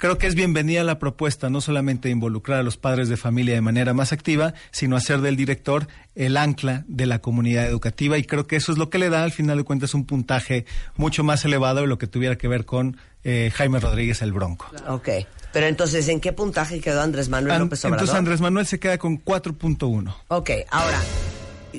creo 0.00 0.16
que 0.16 0.26
es 0.26 0.34
bienvenida 0.34 0.82
la 0.82 0.98
propuesta, 0.98 1.50
no 1.50 1.60
solamente 1.60 2.08
involucrar 2.08 2.58
a 2.60 2.62
los 2.62 2.78
padres 2.78 3.08
de 3.10 3.16
familia 3.18 3.54
de 3.54 3.60
manera 3.60 3.92
más 3.92 4.12
activa, 4.12 4.54
sino 4.70 4.96
hacer 4.96 5.20
del 5.20 5.36
director 5.36 5.86
el 6.14 6.36
ancla 6.38 6.84
de 6.88 7.04
la 7.04 7.18
comunidad 7.20 7.66
educativa 7.66 8.16
y 8.16 8.24
creo 8.24 8.46
que 8.46 8.56
eso 8.56 8.72
es 8.72 8.78
lo 8.78 8.88
que 8.88 8.98
le 8.98 9.10
da 9.10 9.22
al 9.22 9.30
final 9.32 9.58
de 9.58 9.64
cuentas 9.64 9.92
un 9.92 10.06
puntaje 10.06 10.64
mucho 10.96 11.22
más 11.22 11.44
elevado 11.44 11.82
de 11.82 11.86
lo 11.86 11.98
que 11.98 12.06
tuviera 12.06 12.36
que 12.36 12.48
ver 12.48 12.64
con 12.64 12.96
eh, 13.24 13.52
Jaime 13.54 13.78
Rodríguez 13.78 14.22
el 14.22 14.32
Bronco. 14.32 14.66
Ok. 14.88 15.08
Pero 15.52 15.66
entonces, 15.66 16.08
¿en 16.08 16.20
qué 16.20 16.32
puntaje 16.32 16.80
quedó 16.80 17.02
Andrés 17.02 17.28
Manuel 17.28 17.52
An- 17.56 17.60
López 17.62 17.84
Obrador? 17.84 17.98
entonces 18.00 18.16
Andrés 18.18 18.40
Manuel 18.40 18.66
se 18.66 18.78
queda 18.78 18.96
con 18.98 19.22
4.1. 19.22 20.14
Ok, 20.28 20.50
ahora, 20.70 20.98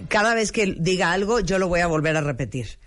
cada 0.09 0.35
vez 0.35 0.51
que 0.51 0.75
diga 0.77 1.11
algo, 1.11 1.39
yo 1.39 1.57
lo 1.57 1.67
voy 1.69 1.79
a 1.79 1.87
volver 1.87 2.15
a 2.17 2.21
repetir. 2.21 2.77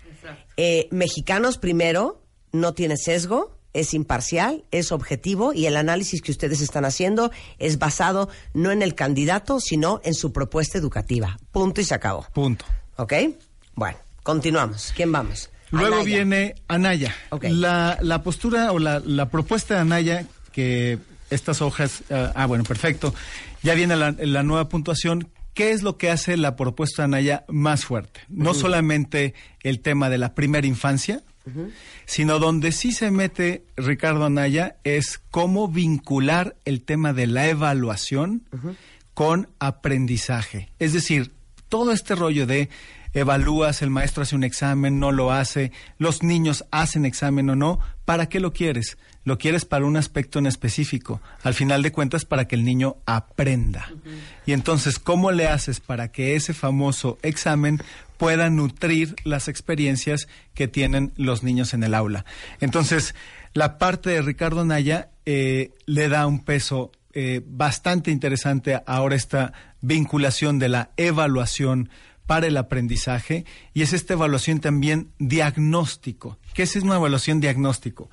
Eh, 0.57 0.87
mexicanos 0.91 1.57
primero, 1.57 2.21
no 2.51 2.73
tiene 2.73 2.95
sesgo, 2.97 3.54
es 3.75 3.93
imparcial, 3.93 4.63
es 4.71 4.91
objetivo 4.91 5.53
y 5.53 5.65
el 5.67 5.77
análisis 5.77 6.21
que 6.21 6.31
ustedes 6.31 6.61
están 6.61 6.85
haciendo 6.85 7.31
es 7.59 7.77
basado 7.77 8.29
no 8.53 8.71
en 8.71 8.81
el 8.81 8.95
candidato, 8.95 9.59
sino 9.59 10.01
en 10.03 10.13
su 10.13 10.31
propuesta 10.31 10.77
educativa. 10.77 11.37
Punto 11.51 11.81
y 11.81 11.83
se 11.83 11.93
acabó. 11.93 12.25
Punto. 12.33 12.65
¿Ok? 12.95 13.13
Bueno, 13.75 13.97
continuamos. 14.23 14.93
¿Quién 14.95 15.11
vamos? 15.11 15.49
Luego 15.71 15.95
Anaya. 15.95 16.05
viene 16.05 16.55
Anaya. 16.69 17.15
Ok. 17.31 17.45
La, 17.49 17.97
la 18.01 18.23
postura 18.23 18.71
o 18.71 18.79
la, 18.79 19.01
la 19.01 19.29
propuesta 19.29 19.75
de 19.75 19.81
Anaya, 19.81 20.25
que 20.53 20.97
estas 21.29 21.61
hojas, 21.61 22.03
ah, 22.09 22.31
ah, 22.33 22.45
bueno, 22.45 22.63
perfecto. 22.63 23.13
Ya 23.61 23.73
viene 23.73 23.95
la, 23.97 24.15
la 24.17 24.43
nueva 24.43 24.69
puntuación. 24.69 25.27
¿Qué 25.53 25.71
es 25.71 25.83
lo 25.83 25.97
que 25.97 26.11
hace 26.11 26.37
la 26.37 26.55
propuesta 26.55 27.01
de 27.01 27.05
Anaya 27.05 27.45
más 27.49 27.83
fuerte? 27.83 28.21
No 28.29 28.53
solamente 28.53 29.33
el 29.63 29.79
tema 29.81 30.09
de 30.09 30.17
la 30.17 30.33
primera 30.33 30.67
infancia, 30.67 31.23
sino 32.05 32.39
donde 32.39 32.71
sí 32.71 32.91
se 32.91 33.11
mete 33.11 33.65
Ricardo 33.77 34.25
Anaya 34.25 34.77
es 34.83 35.21
cómo 35.31 35.67
vincular 35.67 36.55
el 36.65 36.81
tema 36.81 37.13
de 37.13 37.27
la 37.27 37.47
evaluación 37.47 38.43
con 39.13 39.49
aprendizaje. 39.59 40.69
Es 40.79 40.93
decir, 40.93 41.33
todo 41.69 41.91
este 41.91 42.15
rollo 42.15 42.45
de 42.45 42.69
evalúas, 43.15 43.81
el 43.81 43.89
maestro 43.89 44.23
hace 44.23 44.35
un 44.35 44.43
examen, 44.43 44.99
no 44.99 45.11
lo 45.11 45.31
hace, 45.31 45.71
los 45.97 46.21
niños 46.21 46.65
hacen 46.69 47.05
examen 47.05 47.49
o 47.49 47.55
no, 47.55 47.79
¿para 48.03 48.27
qué 48.27 48.39
lo 48.39 48.51
quieres? 48.51 48.97
Lo 49.23 49.37
quieres 49.37 49.65
para 49.65 49.85
un 49.85 49.97
aspecto 49.97 50.37
en 50.37 50.45
específico, 50.45 51.21
al 51.41 51.53
final 51.53 51.81
de 51.81 51.91
cuentas 51.91 52.25
para 52.25 52.47
que 52.47 52.55
el 52.55 52.65
niño 52.65 52.97
aprenda. 53.05 53.91
Y 54.45 54.51
entonces, 54.51 54.99
¿cómo 54.99 55.31
le 55.31 55.47
haces 55.47 55.79
para 55.79 56.11
que 56.11 56.35
ese 56.35 56.53
famoso 56.53 57.17
examen 57.23 57.81
pueda 58.17 58.49
nutrir 58.49 59.15
las 59.23 59.47
experiencias 59.47 60.27
que 60.53 60.67
tienen 60.67 61.13
los 61.15 61.43
niños 61.43 61.73
en 61.73 61.83
el 61.83 61.93
aula? 61.93 62.25
Entonces, 62.59 63.15
la 63.53 63.77
parte 63.77 64.09
de 64.09 64.21
Ricardo 64.21 64.65
Naya 64.65 65.09
eh, 65.25 65.71
le 65.85 66.09
da 66.09 66.27
un 66.27 66.43
peso 66.43 66.91
eh, 67.13 67.41
bastante 67.45 68.11
interesante 68.11 68.81
ahora 68.85 69.15
esta 69.15 69.53
vinculación 69.81 70.59
de 70.59 70.69
la 70.69 70.91
evaluación 70.97 71.89
para 72.25 72.47
el 72.47 72.57
aprendizaje 72.57 73.45
y 73.73 73.83
es 73.83 73.93
esta 73.93 74.13
evaluación 74.13 74.59
también 74.59 75.09
diagnóstico. 75.19 76.37
¿Qué 76.53 76.63
es 76.63 76.75
una 76.75 76.95
evaluación 76.95 77.39
diagnóstico? 77.39 78.09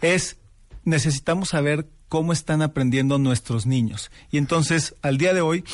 Es 0.00 0.38
necesitamos 0.84 1.50
saber 1.50 1.86
cómo 2.08 2.32
están 2.32 2.62
aprendiendo 2.62 3.18
nuestros 3.18 3.66
niños. 3.66 4.10
Y 4.30 4.38
entonces, 4.38 4.94
al 5.02 5.18
día 5.18 5.34
de 5.34 5.40
hoy, 5.40 5.64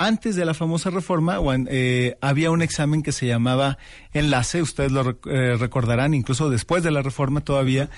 antes 0.00 0.34
de 0.34 0.46
la 0.46 0.54
famosa 0.54 0.88
reforma, 0.88 1.38
eh, 1.68 2.16
había 2.22 2.50
un 2.50 2.62
examen 2.62 3.02
que 3.02 3.12
se 3.12 3.26
llamaba 3.26 3.76
enlace, 4.14 4.62
ustedes 4.62 4.92
lo 4.92 5.18
eh, 5.26 5.56
recordarán, 5.58 6.14
incluso 6.14 6.48
después 6.48 6.82
de 6.82 6.90
la 6.90 7.02
reforma 7.02 7.42
todavía, 7.42 7.90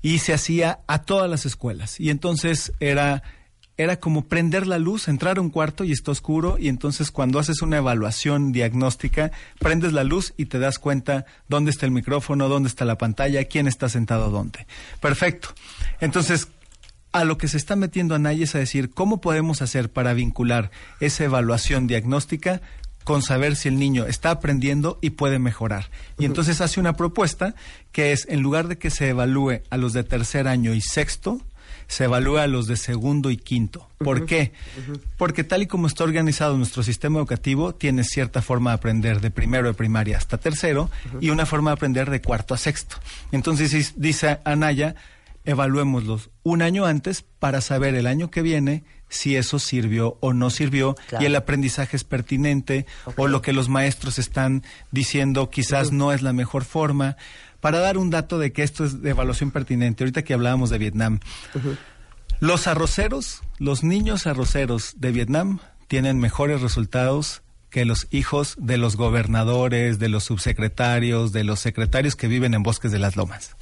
y 0.00 0.20
se 0.20 0.32
hacía 0.32 0.80
a 0.86 1.02
todas 1.02 1.28
las 1.28 1.44
escuelas. 1.44 2.00
Y 2.00 2.08
entonces 2.08 2.72
era 2.80 3.22
era 3.76 3.98
como 3.98 4.28
prender 4.28 4.66
la 4.66 4.78
luz, 4.78 5.08
entrar 5.08 5.38
a 5.38 5.40
un 5.40 5.50
cuarto 5.50 5.84
y 5.84 5.92
está 5.92 6.10
oscuro 6.10 6.56
y 6.58 6.68
entonces 6.68 7.10
cuando 7.10 7.38
haces 7.38 7.62
una 7.62 7.78
evaluación 7.78 8.52
diagnóstica, 8.52 9.30
prendes 9.58 9.92
la 9.92 10.04
luz 10.04 10.34
y 10.36 10.46
te 10.46 10.58
das 10.58 10.78
cuenta 10.78 11.26
dónde 11.48 11.70
está 11.70 11.86
el 11.86 11.92
micrófono, 11.92 12.48
dónde 12.48 12.68
está 12.68 12.84
la 12.84 12.98
pantalla, 12.98 13.44
quién 13.44 13.66
está 13.66 13.88
sentado 13.88 14.30
dónde. 14.30 14.66
Perfecto. 15.00 15.48
Entonces, 16.00 16.48
a 17.12 17.24
lo 17.24 17.38
que 17.38 17.48
se 17.48 17.56
está 17.56 17.76
metiendo 17.76 18.14
Anaya 18.14 18.44
es 18.44 18.54
a 18.54 18.58
decir, 18.58 18.90
¿cómo 18.90 19.20
podemos 19.20 19.62
hacer 19.62 19.90
para 19.90 20.14
vincular 20.14 20.70
esa 21.00 21.24
evaluación 21.24 21.86
diagnóstica 21.86 22.62
con 23.04 23.22
saber 23.22 23.56
si 23.56 23.68
el 23.68 23.78
niño 23.78 24.06
está 24.06 24.30
aprendiendo 24.30 24.98
y 25.02 25.10
puede 25.10 25.38
mejorar? 25.38 25.90
Y 26.18 26.24
entonces 26.24 26.60
hace 26.60 26.80
una 26.80 26.94
propuesta 26.94 27.54
que 27.92 28.12
es, 28.12 28.26
en 28.28 28.40
lugar 28.40 28.68
de 28.68 28.78
que 28.78 28.90
se 28.90 29.10
evalúe 29.10 29.60
a 29.70 29.76
los 29.76 29.92
de 29.92 30.04
tercer 30.04 30.48
año 30.48 30.74
y 30.74 30.80
sexto, 30.80 31.40
se 31.86 32.04
evalúa 32.04 32.44
a 32.44 32.46
los 32.46 32.66
de 32.66 32.76
segundo 32.76 33.30
y 33.30 33.36
quinto. 33.36 33.86
¿Por 33.98 34.24
qué? 34.24 34.52
Porque 35.18 35.44
tal 35.44 35.62
y 35.62 35.66
como 35.66 35.86
está 35.86 36.04
organizado 36.04 36.56
nuestro 36.56 36.82
sistema 36.82 37.18
educativo, 37.18 37.74
tiene 37.74 38.02
cierta 38.04 38.40
forma 38.40 38.70
de 38.70 38.76
aprender 38.76 39.20
de 39.20 39.30
primero 39.30 39.68
de 39.68 39.74
primaria 39.74 40.16
hasta 40.16 40.38
tercero 40.38 40.90
y 41.20 41.28
una 41.28 41.44
forma 41.44 41.70
de 41.70 41.74
aprender 41.74 42.08
de 42.08 42.22
cuarto 42.22 42.54
a 42.54 42.56
sexto. 42.56 42.96
Entonces 43.30 43.92
dice 43.96 44.38
Anaya, 44.44 44.94
evaluémoslos 45.44 46.30
un 46.42 46.62
año 46.62 46.84
antes 46.86 47.24
para 47.38 47.60
saber 47.60 47.94
el 47.94 48.06
año 48.06 48.30
que 48.30 48.42
viene 48.42 48.84
si 49.08 49.36
eso 49.36 49.58
sirvió 49.58 50.16
o 50.20 50.32
no 50.32 50.48
sirvió 50.50 50.94
Claro. 51.08 51.22
y 51.22 51.26
el 51.26 51.36
aprendizaje 51.36 51.96
es 51.96 52.04
pertinente 52.04 52.86
o 53.16 53.28
lo 53.28 53.42
que 53.42 53.52
los 53.52 53.68
maestros 53.68 54.18
están 54.18 54.62
diciendo 54.90 55.50
quizás 55.50 55.92
no 55.92 56.12
es 56.12 56.22
la 56.22 56.32
mejor 56.32 56.64
forma. 56.64 57.16
Para 57.60 57.78
dar 57.78 57.98
un 57.98 58.10
dato 58.10 58.38
de 58.38 58.52
que 58.52 58.62
esto 58.62 58.84
es 58.84 59.02
de 59.02 59.10
evaluación 59.10 59.50
pertinente, 59.52 60.02
ahorita 60.02 60.22
que 60.22 60.34
hablábamos 60.34 60.70
de 60.70 60.78
Vietnam, 60.78 61.20
los 62.40 62.66
arroceros, 62.66 63.42
los 63.58 63.84
niños 63.84 64.26
arroceros 64.26 64.94
de 64.96 65.12
Vietnam 65.12 65.60
tienen 65.86 66.18
mejores 66.18 66.60
resultados 66.60 67.42
que 67.70 67.84
los 67.84 68.08
hijos 68.10 68.56
de 68.58 68.78
los 68.78 68.96
gobernadores, 68.96 69.98
de 69.98 70.08
los 70.08 70.24
subsecretarios, 70.24 71.32
de 71.32 71.44
los 71.44 71.60
secretarios 71.60 72.16
que 72.16 72.28
viven 72.28 72.54
en 72.54 72.62
bosques 72.62 72.90
de 72.92 72.98
las 72.98 73.16
lomas. 73.16 73.56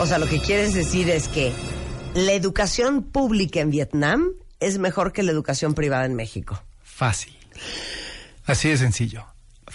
O 0.00 0.06
sea, 0.06 0.18
lo 0.18 0.26
que 0.26 0.40
quieres 0.40 0.74
decir 0.74 1.10
es 1.10 1.26
que 1.26 1.52
la 2.14 2.32
educación 2.32 3.02
pública 3.02 3.60
en 3.60 3.70
Vietnam 3.70 4.28
es 4.60 4.78
mejor 4.78 5.12
que 5.12 5.24
la 5.24 5.32
educación 5.32 5.74
privada 5.74 6.04
en 6.04 6.14
México. 6.14 6.62
Fácil. 6.82 7.36
Así 8.46 8.68
de 8.68 8.76
sencillo. 8.76 9.24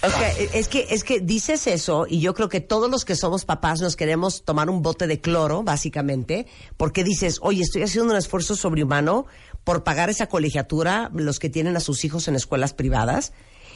O 0.01 0.09
sea, 0.09 0.31
es 0.31 0.67
que, 0.69 0.87
es 0.89 1.03
que 1.03 1.19
dices 1.19 1.67
eso 1.67 2.05
y 2.09 2.19
yo 2.19 2.33
creo 2.33 2.49
que 2.49 2.61
todos 2.61 2.89
los 2.89 3.05
que 3.05 3.15
somos 3.15 3.43
papás 3.45 3.81
nos 3.81 3.95
queremos 3.95 4.43
tomar 4.43 4.69
un 4.69 4.81
bote 4.81 5.07
de 5.07 5.19
cloro, 5.19 5.61
básicamente, 5.61 6.47
porque 6.77 7.03
dices, 7.03 7.39
oye, 7.41 7.61
estoy 7.61 7.83
haciendo 7.83 8.11
un 8.11 8.17
esfuerzo 8.17 8.55
sobrehumano 8.55 9.25
por 9.63 9.83
pagar 9.83 10.09
esa 10.09 10.27
colegiatura 10.27 11.11
los 11.13 11.37
que 11.39 11.49
tienen 11.49 11.75
a 11.75 11.81
sus 11.81 12.05
hijos 12.05 12.27
en 12.27 12.35
escuelas 12.35 12.73
privadas. 12.73 13.33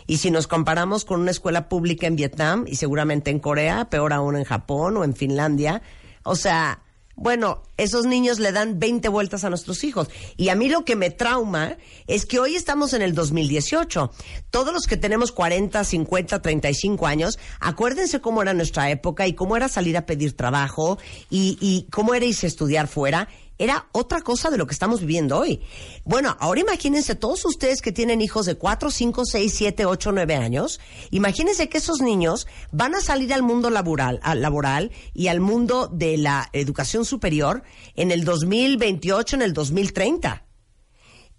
Y 0.07 0.17
si 0.17 0.31
nos 0.31 0.47
comparamos 0.47 1.03
con 1.03 1.19
una 1.19 1.31
escuela 1.31 1.67
pública 1.67 2.07
en 2.07 2.15
Vietnam 2.15 2.65
y 2.67 2.77
seguramente 2.77 3.31
en 3.31 3.39
Corea, 3.39 3.89
peor 3.89 4.13
aún 4.13 4.37
en 4.37 4.45
Japón 4.45 4.95
o 4.95 5.03
en 5.03 5.13
Finlandia, 5.13 5.81
o 6.27 6.35
sea, 6.35 6.83
Bueno, 7.19 7.63
esos 7.77 8.05
niños 8.05 8.37
le 8.37 8.51
dan 8.51 8.77
20 8.77 9.09
vueltas 9.09 9.43
a 9.43 9.49
nuestros 9.49 9.83
hijos. 9.83 10.07
Y 10.37 10.49
a 10.49 10.55
mí 10.55 10.69
lo 10.69 10.85
que 10.85 10.95
me 10.95 11.09
trauma 11.09 11.75
es 12.05 12.27
que 12.27 12.37
hoy 12.37 12.55
estamos 12.55 12.93
en 12.93 13.01
el 13.01 13.15
2018. 13.15 14.11
Todos 14.51 14.71
los 14.71 14.85
que 14.85 14.97
tenemos 14.97 15.31
40, 15.31 15.83
50, 15.83 16.39
35 16.43 17.07
años, 17.07 17.39
acuérdense 17.59 18.21
cómo 18.21 18.43
era 18.43 18.53
nuestra 18.53 18.91
época 18.91 19.25
y 19.25 19.33
cómo 19.33 19.57
era 19.57 19.67
salir 19.67 19.97
a 19.97 20.05
pedir 20.05 20.37
trabajo 20.37 20.99
y, 21.31 21.57
y 21.59 21.87
cómo 21.89 22.13
era 22.13 22.23
irse 22.23 22.45
a 22.45 22.49
estudiar 22.49 22.87
fuera 22.87 23.27
era 23.57 23.87
otra 23.91 24.21
cosa 24.21 24.49
de 24.49 24.57
lo 24.57 24.67
que 24.67 24.73
estamos 24.73 25.01
viviendo 25.01 25.37
hoy. 25.37 25.61
Bueno, 26.03 26.35
ahora 26.39 26.61
imagínense 26.61 27.15
todos 27.15 27.45
ustedes 27.45 27.81
que 27.81 27.91
tienen 27.91 28.21
hijos 28.21 28.45
de 28.45 28.55
4, 28.55 28.91
5, 28.91 29.25
6, 29.25 29.53
7, 29.53 29.85
8, 29.85 30.11
9 30.11 30.35
años, 30.35 30.79
imagínense 31.11 31.69
que 31.69 31.79
esos 31.79 32.01
niños 32.01 32.47
van 32.71 32.95
a 32.95 33.01
salir 33.01 33.33
al 33.33 33.43
mundo 33.43 33.69
laboral, 33.69 34.19
al 34.23 34.41
laboral 34.41 34.91
y 35.13 35.27
al 35.27 35.39
mundo 35.39 35.87
de 35.91 36.17
la 36.17 36.49
educación 36.53 37.05
superior 37.05 37.63
en 37.95 38.11
el 38.11 38.23
2028, 38.23 39.35
en 39.37 39.41
el 39.41 39.53
2030. 39.53 40.43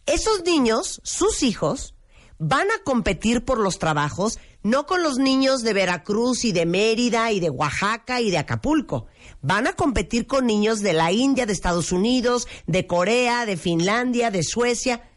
Esos 0.07 0.43
niños, 0.45 1.01
sus 1.05 1.43
hijos, 1.43 1.95
van 2.39 2.71
a 2.71 2.83
competir 2.85 3.45
por 3.45 3.59
los 3.59 3.79
trabajos 3.79 4.39
no 4.63 4.87
con 4.87 5.03
los 5.03 5.19
niños 5.19 5.63
de 5.63 5.73
Veracruz 5.73 6.45
y 6.45 6.53
de 6.53 6.67
Mérida 6.67 7.31
y 7.33 7.41
de 7.41 7.51
Oaxaca 7.51 8.21
y 8.21 8.31
de 8.31 8.39
Acapulco. 8.39 9.07
Van 9.41 9.67
a 9.67 9.75
competir 9.75 10.27
con 10.27 10.47
niños 10.47 10.81
de 10.81 10.93
la 10.93 11.13
India, 11.13 11.47
de 11.47 11.53
Estados 11.53 11.93
Unidos, 11.93 12.49
de 12.67 12.87
Corea, 12.87 13.47
de 13.47 13.57
Finlandia, 13.57 14.31
de 14.31 14.43
Suecia. 14.43 15.09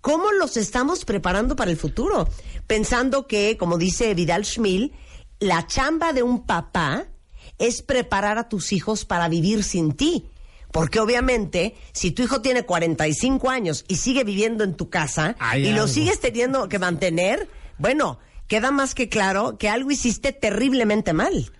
¿Cómo 0.00 0.32
los 0.32 0.56
estamos 0.56 1.04
preparando 1.04 1.56
para 1.56 1.70
el 1.70 1.76
futuro? 1.76 2.28
Pensando 2.66 3.26
que, 3.26 3.56
como 3.56 3.78
dice 3.78 4.14
Vidal 4.14 4.44
Schmil, 4.44 4.92
la 5.38 5.66
chamba 5.66 6.12
de 6.12 6.22
un 6.22 6.46
papá 6.46 7.06
es 7.58 7.82
preparar 7.82 8.38
a 8.38 8.48
tus 8.48 8.72
hijos 8.72 9.04
para 9.04 9.28
vivir 9.28 9.62
sin 9.62 9.92
ti. 9.92 10.31
Porque 10.72 11.00
obviamente, 11.00 11.76
si 11.92 12.10
tu 12.10 12.22
hijo 12.22 12.40
tiene 12.40 12.64
45 12.64 13.50
años 13.50 13.84
y 13.88 13.96
sigue 13.96 14.24
viviendo 14.24 14.64
en 14.64 14.74
tu 14.74 14.88
casa 14.88 15.36
Hay 15.38 15.66
y 15.66 15.72
lo 15.72 15.86
sigues 15.86 16.18
teniendo 16.18 16.68
que 16.68 16.78
mantener, 16.78 17.46
bueno, 17.78 18.18
queda 18.48 18.70
más 18.70 18.94
que 18.94 19.08
claro 19.08 19.58
que 19.58 19.68
algo 19.68 19.90
hiciste 19.90 20.32
terriblemente 20.32 21.12
mal. 21.12 21.52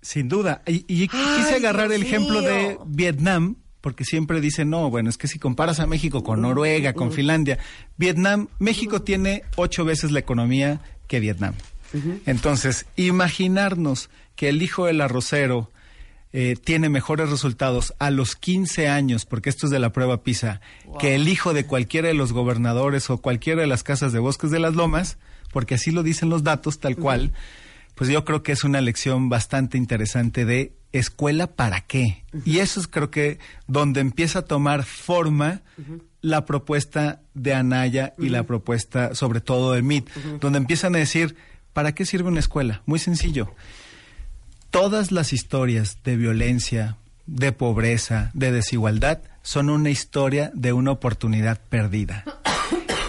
Sin 0.00 0.28
duda. 0.28 0.62
Y, 0.66 0.84
y 0.88 1.08
quise 1.08 1.56
agarrar 1.56 1.88
Dios 1.88 2.00
el 2.00 2.06
ejemplo 2.06 2.40
mío. 2.40 2.48
de 2.48 2.78
Vietnam, 2.86 3.56
porque 3.80 4.04
siempre 4.04 4.40
dicen, 4.40 4.70
no, 4.70 4.90
bueno, 4.90 5.10
es 5.10 5.18
que 5.18 5.26
si 5.26 5.40
comparas 5.40 5.80
a 5.80 5.86
México 5.86 6.22
con 6.22 6.40
Noruega, 6.40 6.92
con 6.92 7.12
Finlandia, 7.12 7.58
Vietnam, 7.96 8.46
México 8.60 9.02
tiene 9.02 9.42
ocho 9.56 9.84
veces 9.84 10.12
la 10.12 10.20
economía 10.20 10.80
que 11.08 11.18
Vietnam. 11.18 11.54
Entonces, 12.24 12.86
imaginarnos 12.96 14.08
que 14.34 14.48
el 14.48 14.62
hijo 14.62 14.86
del 14.86 15.00
arrocero 15.00 15.70
eh, 16.32 16.56
tiene 16.56 16.88
mejores 16.88 17.28
resultados 17.28 17.94
a 17.98 18.10
los 18.10 18.36
15 18.36 18.88
años, 18.88 19.26
porque 19.26 19.50
esto 19.50 19.66
es 19.66 19.70
de 19.70 19.78
la 19.78 19.92
prueba 19.92 20.22
PISA, 20.22 20.60
que 20.98 21.14
el 21.14 21.28
hijo 21.28 21.52
de 21.52 21.66
cualquiera 21.66 22.08
de 22.08 22.14
los 22.14 22.32
gobernadores 22.32 23.10
o 23.10 23.18
cualquiera 23.18 23.60
de 23.60 23.66
las 23.66 23.82
casas 23.82 24.12
de 24.12 24.18
bosques 24.18 24.50
de 24.50 24.58
las 24.58 24.74
lomas, 24.74 25.18
porque 25.52 25.74
así 25.74 25.90
lo 25.90 26.02
dicen 26.02 26.30
los 26.30 26.42
datos 26.42 26.80
tal 26.80 26.96
cual, 26.96 27.32
pues 27.94 28.08
yo 28.08 28.24
creo 28.24 28.42
que 28.42 28.52
es 28.52 28.64
una 28.64 28.80
lección 28.80 29.28
bastante 29.28 29.76
interesante 29.76 30.46
de 30.46 30.72
escuela 30.92 31.48
para 31.48 31.82
qué. 31.82 32.24
Y 32.44 32.58
eso 32.58 32.80
es 32.80 32.88
creo 32.88 33.10
que 33.10 33.38
donde 33.66 34.00
empieza 34.00 34.40
a 34.40 34.42
tomar 34.42 34.84
forma 34.84 35.62
la 36.22 36.46
propuesta 36.46 37.20
de 37.34 37.54
Anaya 37.54 38.14
y 38.18 38.28
la 38.28 38.44
propuesta 38.44 39.14
sobre 39.14 39.40
todo 39.40 39.72
de 39.72 39.82
MIT, 39.82 40.08
donde 40.40 40.58
empiezan 40.58 40.94
a 40.94 40.98
decir, 40.98 41.36
¿para 41.72 41.94
qué 41.94 42.06
sirve 42.06 42.28
una 42.28 42.40
escuela? 42.40 42.82
Muy 42.86 42.98
sencillo. 42.98 43.54
Todas 44.72 45.12
las 45.12 45.34
historias 45.34 45.98
de 46.02 46.16
violencia, 46.16 46.96
de 47.26 47.52
pobreza, 47.52 48.30
de 48.32 48.50
desigualdad, 48.52 49.20
son 49.42 49.68
una 49.68 49.90
historia 49.90 50.50
de 50.54 50.72
una 50.72 50.92
oportunidad 50.92 51.60
perdida. 51.68 52.24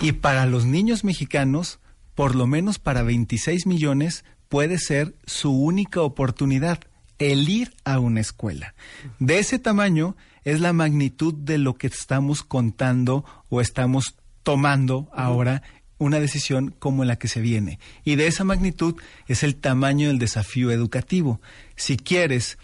Y 0.02 0.12
para 0.12 0.46
los 0.46 0.66
niños 0.66 1.06
mexicanos, 1.06 1.80
por 2.16 2.36
lo 2.36 2.48
menos 2.48 2.80
para 2.80 3.02
26 3.02 3.66
millones, 3.66 4.26
puede 4.50 4.78
ser 4.78 5.16
su 5.26 5.52
única 5.52 6.02
oportunidad, 6.02 6.80
el 7.18 7.48
ir 7.48 7.74
a 7.86 7.98
una 8.00 8.20
escuela. 8.20 8.76
De 9.20 9.40
ese 9.40 9.58
tamaño 9.58 10.18
es 10.44 10.60
la 10.60 10.74
magnitud 10.74 11.34
de 11.34 11.60
lo 11.60 11.76
que 11.76 11.88
estamos 11.88 12.44
contando 12.44 13.24
o 13.48 13.62
estamos 13.62 14.18
tomando 14.44 15.08
ahora 15.14 15.64
una 15.98 16.20
decisión 16.20 16.74
como 16.80 17.06
la 17.06 17.18
que 17.18 17.28
se 17.28 17.42
viene. 17.42 17.80
Y 18.04 18.16
de 18.16 18.28
esa 18.28 18.44
magnitud 18.44 18.96
es 19.28 19.44
el 19.44 19.56
tamaño 19.56 20.08
del 20.08 20.20
desafío 20.20 20.72
educativo. 20.72 21.40
Si 21.76 21.98
quieres 21.98 22.58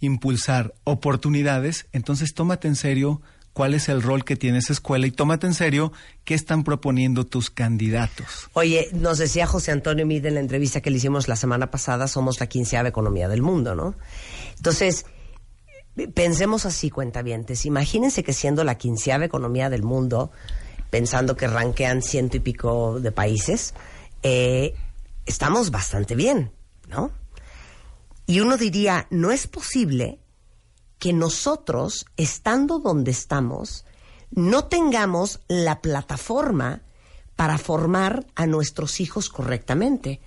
impulsar 0.00 0.74
oportunidades, 0.84 1.86
entonces 1.92 2.34
tómate 2.34 2.68
en 2.68 2.76
serio 2.76 3.20
cuál 3.52 3.74
es 3.74 3.88
el 3.88 4.02
rol 4.02 4.24
que 4.24 4.36
tiene 4.36 4.58
esa 4.58 4.72
escuela 4.72 5.08
y 5.08 5.10
tómate 5.10 5.48
en 5.48 5.54
serio 5.54 5.92
qué 6.24 6.34
están 6.34 6.62
proponiendo 6.62 7.26
tus 7.26 7.50
candidatos. 7.50 8.48
Oye, 8.52 8.88
nos 8.92 9.18
decía 9.18 9.48
José 9.48 9.72
Antonio 9.72 10.06
Mid 10.06 10.24
en 10.26 10.34
la 10.34 10.40
entrevista 10.40 10.80
que 10.80 10.90
le 10.90 10.98
hicimos 10.98 11.26
la 11.26 11.34
semana 11.34 11.68
pasada, 11.68 12.06
somos 12.06 12.38
la 12.38 12.46
quinceava 12.46 12.88
economía 12.88 13.26
del 13.26 13.42
mundo, 13.42 13.74
¿no? 13.74 13.96
Entonces, 14.56 15.06
pensemos 16.14 16.66
así, 16.66 16.90
cuentavientes. 16.90 17.66
Imagínense 17.66 18.22
que 18.22 18.32
siendo 18.32 18.62
la 18.62 18.76
quinceava 18.76 19.24
economía 19.24 19.70
del 19.70 19.82
mundo, 19.82 20.30
pensando 20.90 21.36
que 21.36 21.46
ranquean 21.46 22.02
ciento 22.02 22.36
y 22.36 22.40
pico 22.40 23.00
de 23.00 23.12
países, 23.12 23.74
eh, 24.22 24.74
estamos 25.26 25.70
bastante 25.70 26.14
bien, 26.14 26.52
¿no? 26.88 27.10
Y 28.26 28.40
uno 28.40 28.56
diría, 28.56 29.06
no 29.10 29.30
es 29.30 29.46
posible 29.46 30.18
que 30.98 31.12
nosotros, 31.12 32.06
estando 32.16 32.78
donde 32.78 33.10
estamos, 33.10 33.84
no 34.30 34.64
tengamos 34.64 35.40
la 35.48 35.80
plataforma 35.80 36.82
para 37.36 37.56
formar 37.56 38.26
a 38.34 38.46
nuestros 38.46 39.00
hijos 39.00 39.28
correctamente. 39.28 40.20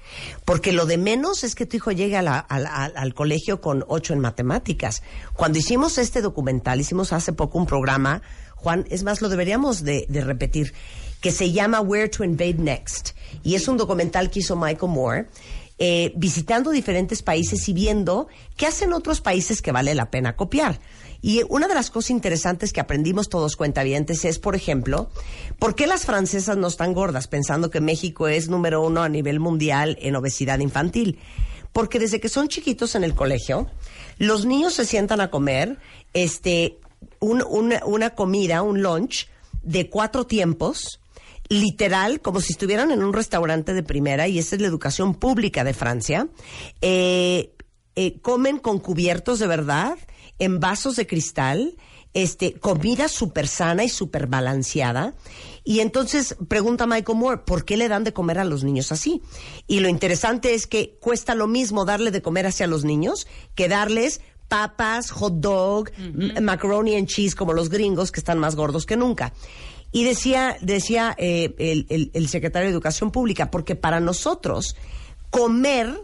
Porque 0.46 0.72
lo 0.72 0.86
de 0.86 0.98
menos 0.98 1.44
es 1.44 1.56
que 1.56 1.66
tu 1.66 1.76
hijo 1.76 1.92
llegue 1.92 2.16
a 2.16 2.40
al 2.40 3.14
colegio 3.14 3.60
con 3.60 3.84
ocho 3.90 4.14
en 4.14 4.20
matemáticas. 4.20 5.04
Cuando 5.34 5.60
hicimos 5.60 5.98
este 5.98 6.22
documental, 6.22 6.80
hicimos 6.80 7.12
hace 7.12 7.34
poco 7.34 7.58
un 7.58 7.66
programa, 7.66 8.22
Juan, 8.62 8.86
es 8.90 9.04
más, 9.04 9.22
lo 9.22 9.30
deberíamos 9.30 9.84
de, 9.84 10.06
repetir, 10.10 10.74
que 11.20 11.32
se 11.32 11.52
llama 11.52 11.82
Where 11.82 12.10
to 12.10 12.24
Invade 12.24 12.56
Next. 12.56 13.12
Y 13.44 13.56
es 13.56 13.68
un 13.68 13.78
documental 13.78 14.30
que 14.30 14.40
hizo 14.40 14.56
Michael 14.56 14.92
Moore, 14.92 15.26
eh, 15.80 16.14
visitando 16.16 16.70
diferentes 16.70 17.24
países 17.24 17.68
y 17.68 17.74
viendo 17.74 18.28
qué 18.56 18.68
hacen 18.68 18.94
otros 18.94 19.20
países 19.20 19.64
que 19.64 19.72
vale 19.72 19.96
la 19.96 20.12
pena 20.12 20.36
copiar. 20.36 20.80
Y 21.24 21.42
una 21.50 21.68
de 21.68 21.74
las 21.74 21.90
cosas 21.90 22.12
interesantes 22.12 22.72
que 22.72 22.80
aprendimos 22.80 23.30
todos 23.30 23.56
cuentavientes 23.56 24.26
es, 24.26 24.38
por 24.38 24.56
ejemplo, 24.56 25.10
¿por 25.58 25.74
qué 25.74 25.88
las 25.88 26.06
francesas 26.06 26.58
no 26.58 26.68
están 26.68 26.94
gordas 26.94 27.28
pensando 27.28 27.72
que 27.72 27.82
México 27.82 28.28
es 28.28 28.48
número 28.48 28.84
uno 28.84 29.02
a 29.02 29.10
nivel 29.10 29.40
mundial 29.40 29.98
en 30.02 30.16
obesidad 30.16 30.60
infantil? 30.60 31.18
Porque 31.74 32.00
desde 32.00 32.20
que 32.20 32.30
son 32.30 32.48
chiquitos 32.48 32.94
en 32.94 33.04
el 33.04 33.16
colegio, 33.16 33.68
los 34.20 34.46
niños 34.46 34.74
se 34.74 34.86
sientan 34.86 35.22
a 35.22 35.32
comer 35.32 35.80
este, 36.14 36.78
un- 37.20 37.44
una, 37.48 37.86
una 37.86 38.12
comida, 38.12 38.62
un 38.62 38.82
lunch 38.82 39.28
de 39.64 39.90
cuatro 39.90 40.26
tiempos, 40.26 41.00
literal, 41.50 42.22
como 42.22 42.40
si 42.42 42.54
estuvieran 42.54 42.92
en 42.92 43.04
un 43.04 43.14
restaurante 43.14 43.74
de 43.74 43.84
primera, 43.84 44.28
y 44.28 44.40
esa 44.40 44.56
es 44.56 44.62
la 44.62 44.68
educación 44.68 45.16
pública 45.16 45.64
de 45.64 45.74
Francia. 45.74 46.28
Eh, 46.82 47.54
eh, 47.96 48.20
comen 48.22 48.58
con 48.58 48.80
cubiertos 48.80 49.40
de 49.40 49.48
verdad, 49.48 49.98
en 50.40 50.60
vasos 50.60 50.96
de 50.96 51.06
cristal, 51.06 51.76
este, 52.14 52.54
comida 52.54 53.08
súper 53.08 53.48
sana 53.48 53.84
y 53.84 53.90
súper 53.90 54.28
balanceada. 54.28 55.14
Y 55.64 55.80
entonces 55.82 56.36
pregunta 56.48 56.88
Michael 56.88 57.18
Moore, 57.18 57.38
¿por 57.46 57.64
qué 57.64 57.78
le 57.78 57.88
dan 57.88 58.04
de 58.04 58.12
comer 58.14 58.40
a 58.40 58.44
los 58.44 58.64
niños 58.64 58.92
así? 58.92 59.22
Y 59.68 59.80
lo 59.80 59.88
interesante 59.90 60.54
es 60.54 60.68
que 60.68 60.98
cuesta 61.00 61.36
lo 61.36 61.48
mismo 61.48 61.86
darle 61.86 62.12
de 62.12 62.22
comer 62.22 62.48
hacia 62.48 62.66
los 62.68 62.84
niños 62.84 63.28
que 63.56 63.70
darles 63.70 64.22
papas, 64.52 65.12
hot 65.12 65.36
dog, 65.40 65.90
macaroni 66.42 66.96
and 66.98 67.08
cheese 67.08 67.36
como 67.36 67.54
los 67.54 67.70
gringos 67.70 68.12
que 68.12 68.20
están 68.20 68.38
más 68.38 68.56
gordos 68.58 68.86
que 68.86 68.98
nunca. 68.98 69.32
Y 69.94 70.04
decía, 70.04 70.58
decía 70.62 71.16
eh, 71.18 71.56
el, 71.58 71.86
el- 71.90 72.12
el 72.14 72.28
secretario 72.28 72.68
de 72.68 72.74
Educación 72.74 73.12
Pública, 73.12 73.50
porque 73.50 73.76
para 73.76 74.00
nosotros 74.02 74.76
comer 75.30 76.02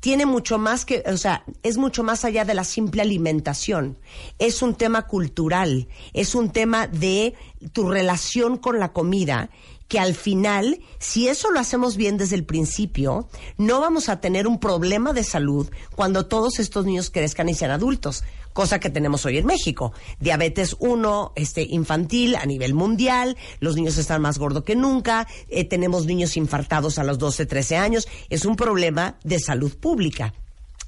tiene 0.00 0.24
mucho 0.24 0.56
más 0.58 0.84
que, 0.84 1.02
o 1.06 1.16
sea, 1.16 1.44
es 1.62 1.76
mucho 1.76 2.02
más 2.02 2.24
allá 2.24 2.44
de 2.44 2.54
la 2.54 2.64
simple 2.64 3.02
alimentación. 3.02 3.98
Es 4.38 4.62
un 4.62 4.74
tema 4.74 5.06
cultural, 5.06 5.88
es 6.14 6.34
un 6.34 6.50
tema 6.50 6.86
de 6.86 7.34
tu 7.72 7.88
relación 7.90 8.56
con 8.56 8.78
la 8.78 8.92
comida, 8.92 9.50
que 9.90 9.98
al 9.98 10.14
final, 10.14 10.80
si 11.00 11.26
eso 11.26 11.50
lo 11.50 11.58
hacemos 11.58 11.96
bien 11.96 12.16
desde 12.16 12.36
el 12.36 12.44
principio, 12.44 13.28
no 13.58 13.80
vamos 13.80 14.08
a 14.08 14.20
tener 14.20 14.46
un 14.46 14.60
problema 14.60 15.12
de 15.12 15.24
salud 15.24 15.68
cuando 15.96 16.26
todos 16.26 16.60
estos 16.60 16.86
niños 16.86 17.10
crezcan 17.10 17.48
y 17.48 17.54
sean 17.54 17.72
adultos, 17.72 18.22
cosa 18.52 18.78
que 18.78 18.88
tenemos 18.88 19.26
hoy 19.26 19.38
en 19.38 19.46
México. 19.46 19.92
Diabetes 20.20 20.76
1 20.78 21.32
este, 21.34 21.62
infantil 21.62 22.36
a 22.36 22.46
nivel 22.46 22.72
mundial, 22.72 23.36
los 23.58 23.74
niños 23.74 23.98
están 23.98 24.22
más 24.22 24.38
gordos 24.38 24.62
que 24.62 24.76
nunca, 24.76 25.26
eh, 25.48 25.64
tenemos 25.64 26.06
niños 26.06 26.36
infartados 26.36 27.00
a 27.00 27.04
los 27.04 27.18
12, 27.18 27.46
13 27.46 27.76
años, 27.76 28.06
es 28.28 28.44
un 28.44 28.54
problema 28.54 29.16
de 29.24 29.40
salud 29.40 29.76
pública. 29.76 30.34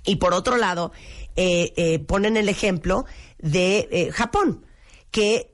Y 0.05 0.17
por 0.17 0.33
otro 0.33 0.57
lado, 0.57 0.93
eh, 1.35 1.73
eh, 1.75 1.99
ponen 1.99 2.37
el 2.37 2.49
ejemplo 2.49 3.05
de 3.39 3.89
eh, 3.91 4.11
Japón, 4.13 4.65
que 5.11 5.52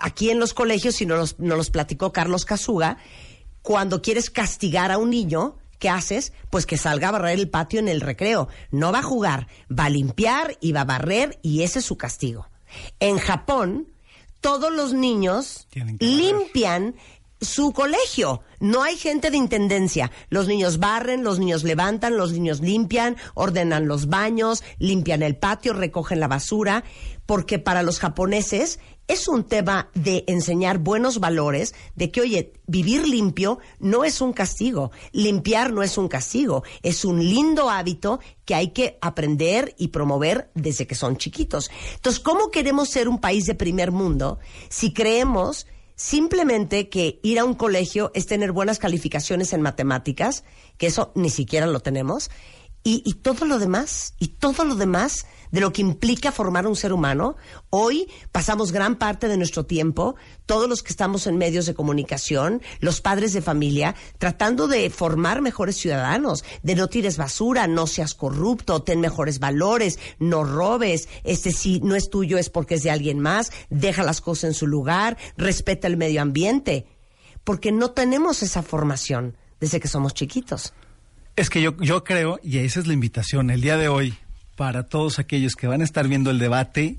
aquí 0.00 0.30
en 0.30 0.38
los 0.38 0.54
colegios, 0.54 1.00
y 1.00 1.06
nos 1.06 1.18
los, 1.18 1.38
nos 1.38 1.56
los 1.56 1.70
platicó 1.70 2.12
Carlos 2.12 2.44
Casuga, 2.44 2.98
cuando 3.62 4.02
quieres 4.02 4.30
castigar 4.30 4.92
a 4.92 4.98
un 4.98 5.10
niño, 5.10 5.56
¿qué 5.78 5.88
haces? 5.88 6.32
Pues 6.50 6.66
que 6.66 6.76
salga 6.76 7.08
a 7.08 7.12
barrer 7.12 7.38
el 7.38 7.48
patio 7.48 7.80
en 7.80 7.88
el 7.88 8.00
recreo. 8.00 8.48
No 8.70 8.92
va 8.92 8.98
a 8.98 9.02
jugar, 9.02 9.48
va 9.70 9.86
a 9.86 9.90
limpiar 9.90 10.56
y 10.60 10.72
va 10.72 10.82
a 10.82 10.84
barrer 10.84 11.38
y 11.42 11.62
ese 11.62 11.78
es 11.78 11.84
su 11.84 11.96
castigo. 11.96 12.48
En 13.00 13.18
Japón, 13.18 13.88
todos 14.40 14.72
los 14.72 14.92
niños 14.92 15.66
barrer. 15.74 15.96
limpian 16.00 16.94
su 17.40 17.72
colegio. 17.72 18.42
No 18.60 18.82
hay 18.82 18.96
gente 18.96 19.30
de 19.30 19.36
intendencia. 19.36 20.10
Los 20.30 20.48
niños 20.48 20.78
barren, 20.78 21.24
los 21.24 21.38
niños 21.38 21.64
levantan, 21.64 22.16
los 22.16 22.32
niños 22.32 22.60
limpian, 22.60 23.16
ordenan 23.34 23.86
los 23.86 24.08
baños, 24.08 24.62
limpian 24.78 25.22
el 25.22 25.36
patio, 25.36 25.72
recogen 25.72 26.20
la 26.20 26.28
basura, 26.28 26.84
porque 27.26 27.58
para 27.58 27.82
los 27.82 27.98
japoneses 27.98 28.80
es 29.06 29.28
un 29.28 29.44
tema 29.44 29.90
de 29.94 30.24
enseñar 30.26 30.78
buenos 30.78 31.20
valores, 31.20 31.74
de 31.94 32.10
que, 32.10 32.20
oye, 32.20 32.52
vivir 32.66 33.06
limpio 33.06 33.58
no 33.78 34.04
es 34.04 34.20
un 34.20 34.32
castigo, 34.32 34.92
limpiar 35.12 35.72
no 35.72 35.82
es 35.82 35.98
un 35.98 36.08
castigo, 36.08 36.64
es 36.82 37.04
un 37.04 37.18
lindo 37.18 37.68
hábito 37.68 38.20
que 38.44 38.54
hay 38.54 38.68
que 38.68 38.98
aprender 39.00 39.74
y 39.78 39.88
promover 39.88 40.50
desde 40.54 40.86
que 40.86 40.94
son 40.94 41.16
chiquitos. 41.16 41.70
Entonces, 41.96 42.20
¿cómo 42.20 42.50
queremos 42.50 42.88
ser 42.88 43.08
un 43.08 43.20
país 43.20 43.46
de 43.46 43.54
primer 43.54 43.92
mundo 43.92 44.38
si 44.68 44.92
creemos 44.92 45.66
simplemente 45.96 46.88
que 46.88 47.20
ir 47.22 47.38
a 47.38 47.44
un 47.44 47.54
colegio 47.54 48.10
es 48.14 48.26
tener 48.26 48.52
buenas 48.52 48.78
calificaciones 48.78 49.52
en 49.52 49.62
matemáticas, 49.62 50.44
que 50.76 50.86
eso 50.86 51.12
ni 51.14 51.30
siquiera 51.30 51.66
lo 51.66 51.80
tenemos, 51.80 52.30
y, 52.84 53.02
y 53.04 53.14
todo 53.14 53.46
lo 53.46 53.58
demás, 53.58 54.14
y 54.18 54.28
todo 54.28 54.64
lo 54.64 54.76
demás 54.76 55.26
de 55.54 55.60
lo 55.60 55.72
que 55.72 55.82
implica 55.82 56.32
formar 56.32 56.66
un 56.66 56.74
ser 56.74 56.92
humano. 56.92 57.36
Hoy 57.70 58.08
pasamos 58.32 58.72
gran 58.72 58.96
parte 58.96 59.28
de 59.28 59.36
nuestro 59.36 59.64
tiempo, 59.64 60.16
todos 60.46 60.68
los 60.68 60.82
que 60.82 60.90
estamos 60.90 61.28
en 61.28 61.38
medios 61.38 61.66
de 61.66 61.74
comunicación, 61.74 62.60
los 62.80 63.00
padres 63.00 63.32
de 63.32 63.40
familia, 63.40 63.94
tratando 64.18 64.66
de 64.66 64.90
formar 64.90 65.42
mejores 65.42 65.76
ciudadanos, 65.76 66.44
de 66.64 66.74
no 66.74 66.88
tires 66.88 67.16
basura, 67.16 67.68
no 67.68 67.86
seas 67.86 68.14
corrupto, 68.14 68.82
ten 68.82 69.00
mejores 69.00 69.38
valores, 69.38 70.00
no 70.18 70.42
robes, 70.42 71.08
este 71.22 71.52
si 71.52 71.78
no 71.78 71.94
es 71.94 72.10
tuyo 72.10 72.36
es 72.36 72.50
porque 72.50 72.74
es 72.74 72.82
de 72.82 72.90
alguien 72.90 73.20
más, 73.20 73.52
deja 73.70 74.02
las 74.02 74.20
cosas 74.20 74.44
en 74.44 74.54
su 74.54 74.66
lugar, 74.66 75.16
respeta 75.36 75.86
el 75.86 75.96
medio 75.96 76.20
ambiente, 76.20 76.88
porque 77.44 77.70
no 77.70 77.92
tenemos 77.92 78.42
esa 78.42 78.62
formación 78.62 79.36
desde 79.60 79.78
que 79.78 79.86
somos 79.86 80.14
chiquitos. 80.14 80.74
Es 81.36 81.50
que 81.50 81.60
yo, 81.62 81.76
yo 81.78 82.04
creo, 82.04 82.38
y 82.42 82.58
esa 82.58 82.80
es 82.80 82.86
la 82.86 82.92
invitación 82.94 83.50
el 83.50 83.60
día 83.60 83.76
de 83.76 83.88
hoy, 83.88 84.14
para 84.56 84.84
todos 84.84 85.18
aquellos 85.18 85.54
que 85.54 85.66
van 85.66 85.80
a 85.80 85.84
estar 85.84 86.06
viendo 86.06 86.30
el 86.30 86.38
debate, 86.38 86.96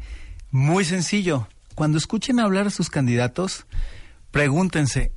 muy 0.51 0.83
sencillo. 0.83 1.47
Cuando 1.73 1.97
escuchen 1.97 2.39
hablar 2.39 2.67
a 2.67 2.71
sus 2.71 2.89
candidatos, 2.89 3.65
pregúntense, 4.31 5.11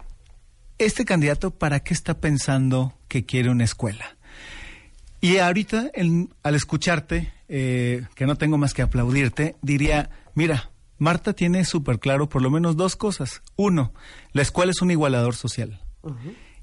¿este 0.79 1.05
candidato 1.05 1.51
para 1.51 1.81
qué 1.81 1.95
está 1.95 2.21
pensando 2.21 2.95
que 3.09 3.25
quiere 3.25 3.51
una 3.51 3.64
escuela? 3.64 4.16
Y 5.21 5.39
ahorita, 5.39 5.91
en- 5.95 6.33
al 6.45 6.55
escucharte, 6.55 7.33
eh, 7.49 8.07
que 8.14 8.27
no 8.27 8.37
tengo 8.37 8.57
más 8.57 8.73
que 8.73 8.83
aplaudirte, 8.83 9.57
diría, 9.62 10.11
mira, 10.35 10.71
Marta 10.99 11.33
tiene 11.33 11.64
súper 11.64 11.99
claro 11.99 12.29
por 12.29 12.43
lo 12.43 12.51
menos 12.51 12.77
dos 12.77 12.95
cosas. 12.95 13.43
Uno, 13.57 13.93
la 14.33 14.43
escuela 14.43 14.71
es 14.71 14.81
un 14.81 14.93
igualador 14.93 15.35
social. 15.35 15.81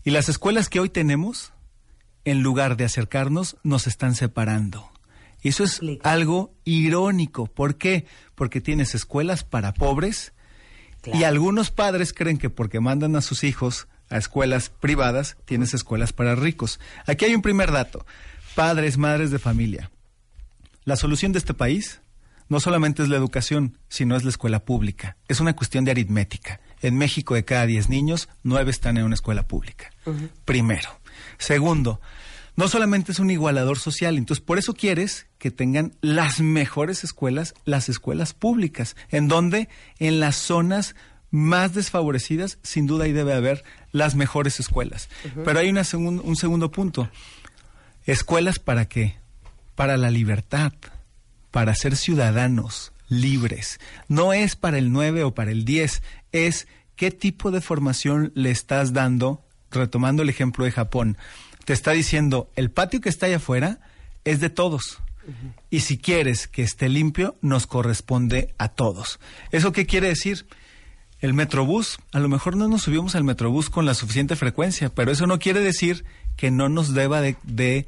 Y 0.06 0.12
las 0.12 0.30
escuelas 0.30 0.70
que 0.70 0.80
hoy 0.80 0.89
tenemos, 0.89 1.51
en 2.26 2.41
lugar 2.41 2.76
de 2.76 2.86
acercarnos, 2.86 3.57
nos 3.63 3.88
están 3.88 4.15
separando. 4.15 4.91
Y 5.41 5.49
eso 5.49 5.63
es 5.63 5.80
algo 6.03 6.53
irónico. 6.63 7.45
¿Por 7.45 7.76
qué? 7.76 8.05
Porque 8.34 8.61
tienes 8.61 8.95
escuelas 8.95 9.43
para 9.43 9.73
pobres 9.73 10.34
y 11.13 11.23
algunos 11.23 11.71
padres 11.71 12.13
creen 12.13 12.38
que 12.38 12.49
porque 12.49 12.80
mandan 12.80 13.15
a 13.15 13.21
sus 13.21 13.43
hijos 13.43 13.88
a 14.09 14.17
escuelas 14.17 14.69
privadas, 14.69 15.38
tienes 15.45 15.73
escuelas 15.73 16.13
para 16.13 16.36
ricos. 16.36 16.80
Aquí 17.05 17.26
hay 17.26 17.36
un 17.36 17.41
primer 17.41 17.71
dato. 17.71 18.05
Padres, 18.55 18.97
madres 18.97 19.32
de 19.32 19.39
familia. 19.39 19.91
La 20.84 20.95
solución 20.95 21.32
de 21.32 21.39
este 21.39 21.53
país 21.53 22.01
no 22.47 22.59
solamente 22.59 23.01
es 23.01 23.09
la 23.09 23.17
educación, 23.17 23.78
sino 23.88 24.15
es 24.15 24.23
la 24.23 24.30
escuela 24.30 24.59
pública. 24.59 25.17
Es 25.28 25.39
una 25.39 25.55
cuestión 25.55 25.86
de 25.86 25.91
aritmética. 25.91 26.59
En 26.82 26.97
México, 26.97 27.34
de 27.34 27.45
cada 27.45 27.65
10 27.65 27.89
niños, 27.89 28.30
9 28.43 28.69
están 28.69 28.97
en 28.97 29.05
una 29.05 29.15
escuela 29.15 29.47
pública. 29.47 29.91
Primero. 30.45 30.89
Segundo, 31.38 31.99
no 32.55 32.68
solamente 32.68 33.11
es 33.11 33.20
un 33.20 33.30
igualador 33.32 33.78
social, 33.80 34.18
entonces 34.18 34.43
por 34.43 34.57
eso 34.57 34.74
quieres 34.74 35.28
que 35.38 35.51
tengan 35.51 35.93
las 36.01 36.39
mejores 36.39 37.03
escuelas, 37.03 37.53
las 37.66 37.89
escuelas 37.89 38.34
públicas, 38.34 38.95
en 39.09 39.28
donde 39.28 39.68
en 39.99 40.20
las 40.20 40.36
zonas 40.38 40.95
más 41.32 41.74
desfavorecidas, 41.74 42.59
sin 42.63 42.88
duda 42.88 43.05
ahí 43.05 43.11
debe 43.11 43.34
haber 43.34 43.63
las 43.91 44.16
mejores 44.16 44.59
escuelas. 44.61 45.09
Pero 45.43 45.59
hay 45.59 45.70
una 45.70 45.82
segun- 45.84 46.22
un 46.24 46.36
segundo 46.38 46.72
punto. 46.72 47.09
¿Escuelas 48.05 48.59
para 48.59 48.88
qué? 48.88 49.18
Para 49.76 49.97
la 49.97 50.09
libertad, 50.11 50.72
para 51.51 51.76
ser 51.76 51.95
ciudadanos 51.95 52.93
libres. 53.09 53.80
No 54.07 54.34
es 54.34 54.55
para 54.55 54.78
el 54.78 54.91
9 54.91 55.24
o 55.24 55.34
para 55.34 55.51
el 55.51 55.66
10, 55.66 56.01
es 56.32 56.68
qué 56.95 57.11
tipo 57.11 57.51
de 57.51 57.61
formación 57.61 58.32
le 58.36 58.51
estás 58.51 58.93
dando, 58.93 59.44
retomando 59.72 60.24
el 60.24 60.30
ejemplo 60.30 60.66
de 60.66 60.72
Japón. 60.72 61.18
Te 61.66 61.74
está 61.74 61.91
diciendo, 61.91 62.49
el 62.55 62.72
patio 62.72 63.01
que 63.01 63.09
está 63.09 63.26
allá 63.26 63.38
afuera 63.38 63.80
es 64.24 64.39
de 64.39 64.49
todos. 64.49 64.99
Y 65.72 65.80
si 65.80 65.97
quieres 65.97 66.47
que 66.47 66.61
esté 66.61 66.89
limpio, 66.89 67.36
nos 67.41 67.66
corresponde 67.66 68.53
a 68.57 68.70
todos. 68.70 69.20
¿Eso 69.51 69.72
qué 69.72 69.86
quiere 69.86 70.07
decir? 70.07 70.45
El 71.20 71.34
Metrobús, 71.34 71.97
a 72.11 72.20
lo 72.20 72.30
mejor 72.30 72.55
no 72.55 72.68
nos 72.68 72.84
subimos 72.84 73.16
al 73.16 73.24
Metrobús 73.24 73.70
con 73.70 73.86
la 73.86 73.95
suficiente 73.95 74.36
frecuencia, 74.36 74.89
pero 74.89 75.11
eso 75.11 75.26
no 75.26 75.39
quiere 75.39 75.61
decir 75.61 76.05
que 76.36 76.51
no 76.51 76.70
nos 76.70 76.93
deba 76.93 77.22
de, 77.22 77.38
de, 77.43 77.88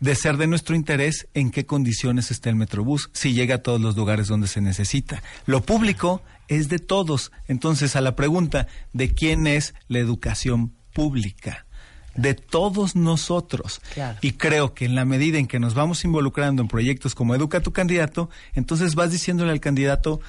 de 0.00 0.14
ser 0.14 0.36
de 0.36 0.46
nuestro 0.46 0.76
interés 0.76 1.28
en 1.32 1.50
qué 1.50 1.64
condiciones 1.64 2.30
está 2.30 2.50
el 2.50 2.56
Metrobús, 2.56 3.08
si 3.14 3.32
llega 3.32 3.56
a 3.56 3.62
todos 3.62 3.80
los 3.80 3.96
lugares 3.96 4.26
donde 4.26 4.48
se 4.48 4.60
necesita. 4.60 5.22
Lo 5.46 5.62
público 5.62 6.22
es 6.48 6.68
de 6.68 6.78
todos. 6.78 7.32
Entonces, 7.48 7.96
a 7.96 8.02
la 8.02 8.16
pregunta 8.16 8.66
de 8.92 9.14
quién 9.14 9.46
es 9.46 9.74
la 9.88 10.00
educación 10.00 10.74
pública, 10.94 11.66
de 12.14 12.32
todos 12.32 12.96
nosotros. 12.96 13.82
Claro. 13.92 14.18
Y 14.22 14.32
creo 14.32 14.72
que 14.72 14.86
en 14.86 14.94
la 14.94 15.04
medida 15.04 15.38
en 15.38 15.46
que 15.46 15.60
nos 15.60 15.74
vamos 15.74 16.04
involucrando 16.04 16.62
en 16.62 16.68
proyectos 16.68 17.14
como 17.14 17.34
Educa 17.34 17.58
a 17.58 17.62
tu 17.62 17.72
candidato, 17.72 18.30
entonces 18.54 18.94
vas 18.94 19.10
diciéndole 19.10 19.50
al 19.50 19.60
candidato, 19.60 20.20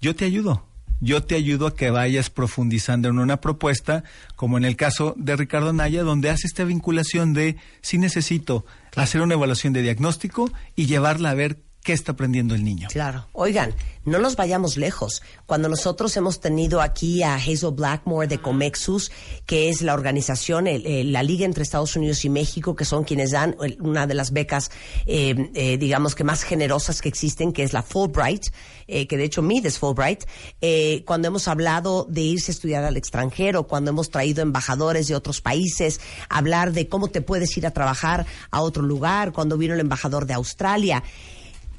yo 0.00 0.14
te 0.14 0.26
ayudo. 0.26 0.66
Yo 1.02 1.22
te 1.22 1.34
ayudo 1.34 1.66
a 1.66 1.74
que 1.74 1.90
vayas 1.90 2.28
profundizando 2.28 3.08
en 3.08 3.18
una 3.18 3.40
propuesta, 3.40 4.04
como 4.36 4.58
en 4.58 4.66
el 4.66 4.76
caso 4.76 5.14
de 5.16 5.34
Ricardo 5.34 5.72
Naya, 5.72 6.02
donde 6.02 6.28
hace 6.28 6.46
esta 6.46 6.64
vinculación 6.64 7.32
de 7.32 7.56
si 7.80 7.96
necesito 7.96 8.66
hacer 8.96 9.22
una 9.22 9.32
evaluación 9.32 9.72
de 9.72 9.80
diagnóstico 9.80 10.52
y 10.76 10.84
llevarla 10.84 11.30
a 11.30 11.34
ver 11.34 11.62
qué 11.82 11.92
está 11.92 12.12
aprendiendo 12.12 12.54
el 12.54 12.62
niño. 12.62 12.88
Claro. 12.90 13.26
Oigan, 13.32 13.74
no 14.04 14.18
nos 14.18 14.36
vayamos 14.36 14.76
lejos. 14.76 15.22
Cuando 15.46 15.68
nosotros 15.68 16.14
hemos 16.16 16.40
tenido 16.40 16.80
aquí 16.82 17.22
a 17.22 17.36
Hazel 17.36 17.70
Blackmore 17.72 18.28
de 18.28 18.38
Comexus, 18.38 19.10
que 19.46 19.68
es 19.70 19.80
la 19.82 19.94
organización, 19.94 20.66
el- 20.66 20.86
el- 20.86 21.12
la 21.12 21.22
liga 21.22 21.44
entre 21.46 21.62
Estados 21.62 21.96
Unidos 21.96 22.24
y 22.24 22.28
México, 22.28 22.76
que 22.76 22.84
son 22.84 23.04
quienes 23.04 23.30
dan 23.30 23.56
el- 23.62 23.78
una 23.80 24.06
de 24.06 24.14
las 24.14 24.32
becas, 24.32 24.70
eh, 25.06 25.50
eh, 25.54 25.78
digamos 25.78 26.14
que 26.14 26.22
más 26.24 26.42
generosas 26.42 27.00
que 27.00 27.08
existen, 27.08 27.52
que 27.52 27.62
es 27.62 27.72
la 27.72 27.82
Fulbright, 27.82 28.44
eh, 28.86 29.06
que 29.06 29.16
de 29.16 29.24
hecho 29.24 29.40
mide 29.42 29.68
es 29.68 29.78
Fulbright. 29.78 30.24
Eh, 30.60 31.02
cuando 31.06 31.28
hemos 31.28 31.48
hablado 31.48 32.06
de 32.10 32.20
irse 32.22 32.50
a 32.52 32.54
estudiar 32.54 32.84
al 32.84 32.96
extranjero, 32.98 33.66
cuando 33.66 33.90
hemos 33.90 34.10
traído 34.10 34.42
embajadores 34.42 35.08
de 35.08 35.14
otros 35.14 35.40
países, 35.40 36.00
hablar 36.28 36.72
de 36.72 36.88
cómo 36.88 37.08
te 37.08 37.22
puedes 37.22 37.56
ir 37.56 37.66
a 37.66 37.70
trabajar 37.70 38.26
a 38.50 38.60
otro 38.60 38.82
lugar, 38.82 39.32
cuando 39.32 39.56
vino 39.56 39.72
el 39.74 39.80
embajador 39.80 40.26
de 40.26 40.34
Australia 40.34 41.02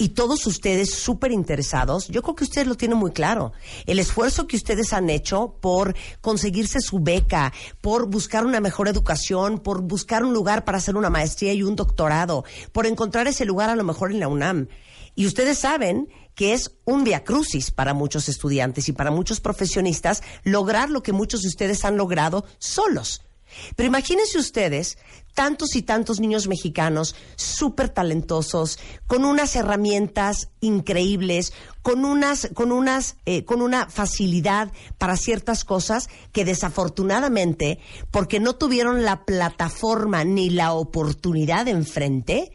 y 0.02 0.10
todos 0.10 0.48
ustedes 0.48 0.96
súper 0.96 1.32
interesados, 1.32 2.08
yo 2.08 2.24
creo 2.24 2.36
que 2.36 2.44
ustedes 2.44 2.66
lo 2.66 2.74
tienen 2.74 2.98
muy 2.98 3.12
claro. 3.12 3.54
El 3.86 4.00
esfuerzo 4.00 4.48
que 4.48 4.56
ustedes 4.56 4.94
han 4.94 5.12
hecho 5.12 5.58
por 5.62 5.96
conseguirse 6.22 6.82
su 6.82 7.02
beca, 7.02 7.54
por 7.82 8.08
buscar 8.08 8.44
una 8.44 8.60
mejor 8.62 8.88
educación, 8.88 9.60
por 9.60 9.82
buscar 9.82 10.24
un 10.24 10.34
lugar 10.34 10.66
para 10.66 10.80
hacer 10.80 10.96
una 10.96 11.12
maestría 11.12 11.54
y 11.54 11.62
un 11.62 11.76
doctorado, 11.76 12.46
por 12.72 12.88
encontrar 12.88 13.28
ese 13.28 13.46
lugar 13.46 13.70
a 13.70 13.76
lo 13.76 13.84
mejor 13.84 14.12
en 14.12 14.20
la 14.20 14.28
UNAM. 14.28 14.70
Y 15.14 15.28
ustedes 15.28 15.60
saben 15.60 16.10
que 16.34 16.54
es 16.54 16.72
un 16.84 17.04
via 17.04 17.24
crucis 17.24 17.70
para 17.70 17.94
muchos 17.94 18.28
estudiantes 18.28 18.90
y 18.90 18.94
para 18.94 19.12
muchos 19.12 19.40
profesionistas 19.40 20.24
lograr 20.44 20.90
lo 20.90 21.04
que 21.04 21.14
muchos 21.14 21.44
de 21.44 21.50
ustedes 21.50 21.86
han 21.86 21.98
logrado 21.98 22.44
solos. 22.58 23.22
Pero 23.76 23.88
imagínense 23.88 24.38
ustedes 24.38 24.98
tantos 25.34 25.76
y 25.76 25.82
tantos 25.82 26.20
niños 26.20 26.48
mexicanos 26.48 27.16
súper 27.36 27.90
talentosos, 27.90 28.80
con 29.08 29.26
unas 29.26 29.56
herramientas 29.56 30.50
increíbles, 30.60 31.54
con 31.82 32.06
unas, 32.06 32.50
con 32.54 32.72
unas, 32.72 33.16
eh, 33.26 33.46
con 33.46 33.62
una 33.62 33.90
facilidad 33.90 34.72
para 34.98 35.18
ciertas 35.18 35.64
cosas 35.64 36.10
que 36.32 36.46
desafortunadamente, 36.46 37.80
porque 38.12 38.40
no 38.40 38.56
tuvieron 38.56 39.04
la 39.04 39.26
plataforma 39.26 40.24
ni 40.24 40.50
la 40.50 40.74
oportunidad 40.74 41.68
enfrente, 41.68 42.52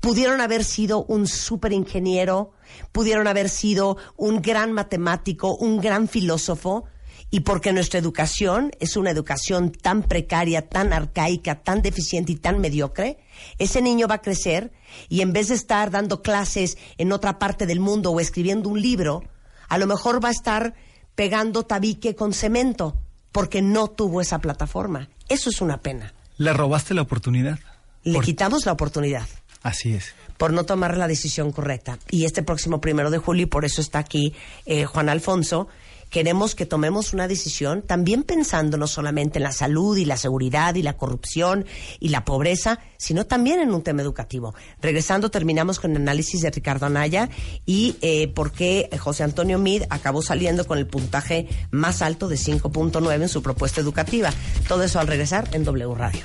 pudieron 0.00 0.40
haber 0.40 0.64
sido 0.64 1.04
un 1.04 1.26
súper 1.26 1.72
ingeniero, 1.72 2.52
pudieron 2.92 3.26
haber 3.26 3.48
sido 3.48 3.96
un 4.16 4.42
gran 4.42 4.72
matemático, 4.72 5.56
un 5.56 5.80
gran 5.80 6.08
filósofo, 6.08 6.84
y 7.30 7.40
porque 7.40 7.72
nuestra 7.72 7.98
educación 7.98 8.70
es 8.80 8.96
una 8.96 9.10
educación 9.10 9.72
tan 9.72 10.02
precaria, 10.04 10.68
tan 10.68 10.92
arcaica, 10.92 11.62
tan 11.62 11.82
deficiente 11.82 12.32
y 12.32 12.36
tan 12.36 12.60
mediocre, 12.60 13.18
ese 13.58 13.82
niño 13.82 14.06
va 14.08 14.16
a 14.16 14.22
crecer 14.22 14.72
y 15.08 15.20
en 15.22 15.32
vez 15.32 15.48
de 15.48 15.54
estar 15.54 15.90
dando 15.90 16.22
clases 16.22 16.78
en 16.98 17.12
otra 17.12 17.38
parte 17.38 17.66
del 17.66 17.80
mundo 17.80 18.10
o 18.12 18.20
escribiendo 18.20 18.68
un 18.68 18.80
libro, 18.80 19.24
a 19.68 19.78
lo 19.78 19.86
mejor 19.86 20.24
va 20.24 20.28
a 20.28 20.32
estar 20.32 20.74
pegando 21.14 21.64
tabique 21.64 22.14
con 22.14 22.32
cemento 22.32 22.96
porque 23.32 23.60
no 23.60 23.88
tuvo 23.88 24.20
esa 24.20 24.38
plataforma. 24.38 25.08
Eso 25.28 25.50
es 25.50 25.60
una 25.60 25.78
pena. 25.82 26.14
Le 26.38 26.52
robaste 26.52 26.94
la 26.94 27.02
oportunidad. 27.02 27.58
Le 28.04 28.14
Por- 28.14 28.24
quitamos 28.24 28.64
la 28.66 28.72
oportunidad 28.72 29.26
Así 29.62 29.92
es. 29.94 30.14
por 30.36 30.52
no 30.52 30.64
tomar 30.64 30.96
la 30.96 31.08
decisión 31.08 31.50
correcta. 31.50 31.98
Y 32.10 32.24
este 32.24 32.42
próximo 32.44 32.80
primero 32.80 33.10
de 33.10 33.18
julio, 33.18 33.42
y 33.42 33.46
por 33.46 33.64
eso 33.64 33.80
está 33.80 33.98
aquí 33.98 34.32
eh, 34.64 34.84
Juan 34.84 35.08
Alfonso, 35.08 35.66
queremos 36.10 36.54
que 36.54 36.66
tomemos 36.66 37.12
una 37.12 37.28
decisión 37.28 37.82
también 37.82 38.22
pensando 38.22 38.76
no 38.76 38.86
solamente 38.86 39.38
en 39.38 39.44
la 39.44 39.52
salud 39.52 39.96
y 39.96 40.04
la 40.04 40.16
seguridad 40.16 40.74
y 40.74 40.82
la 40.82 40.96
corrupción 40.96 41.66
y 42.00 42.08
la 42.08 42.24
pobreza, 42.24 42.78
sino 42.96 43.26
también 43.26 43.60
en 43.60 43.72
un 43.72 43.82
tema 43.82 44.02
educativo. 44.02 44.54
Regresando, 44.80 45.30
terminamos 45.30 45.80
con 45.80 45.92
el 45.92 45.98
análisis 45.98 46.42
de 46.42 46.50
Ricardo 46.50 46.86
Anaya 46.86 47.28
y 47.64 47.96
eh, 48.00 48.28
por 48.28 48.52
qué 48.52 48.88
José 48.98 49.24
Antonio 49.24 49.58
Mid 49.58 49.82
acabó 49.90 50.22
saliendo 50.22 50.66
con 50.66 50.78
el 50.78 50.86
puntaje 50.86 51.48
más 51.70 52.02
alto 52.02 52.28
de 52.28 52.36
5.9 52.36 53.22
en 53.22 53.28
su 53.28 53.42
propuesta 53.42 53.80
educativa. 53.80 54.30
Todo 54.68 54.82
eso 54.82 55.00
al 55.00 55.06
regresar 55.06 55.48
en 55.52 55.64
W 55.64 55.94
Radio. 55.94 56.24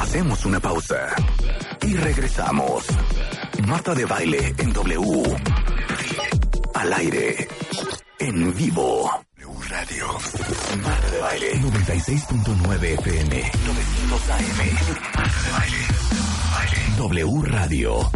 Hacemos 0.00 0.44
una 0.44 0.60
pausa 0.60 1.14
y 1.82 1.94
regresamos. 1.94 2.84
Marta 3.66 3.94
de 3.94 4.04
baile 4.04 4.54
en 4.58 4.72
W. 4.72 5.36
Al 6.74 6.92
aire. 6.94 7.48
En 8.20 8.54
vivo. 8.54 9.10
W 9.38 9.68
Radio. 9.70 10.06
Marta 10.82 11.10
de 11.10 11.18
baile. 11.20 11.54
96.9 11.54 12.84
FM. 12.98 13.50
900 13.66 14.30
AM. 14.30 14.58
Marta 15.16 15.42
de 15.42 15.52
baile. 15.52 15.76
W 16.98 17.42
Radio. 17.44 18.10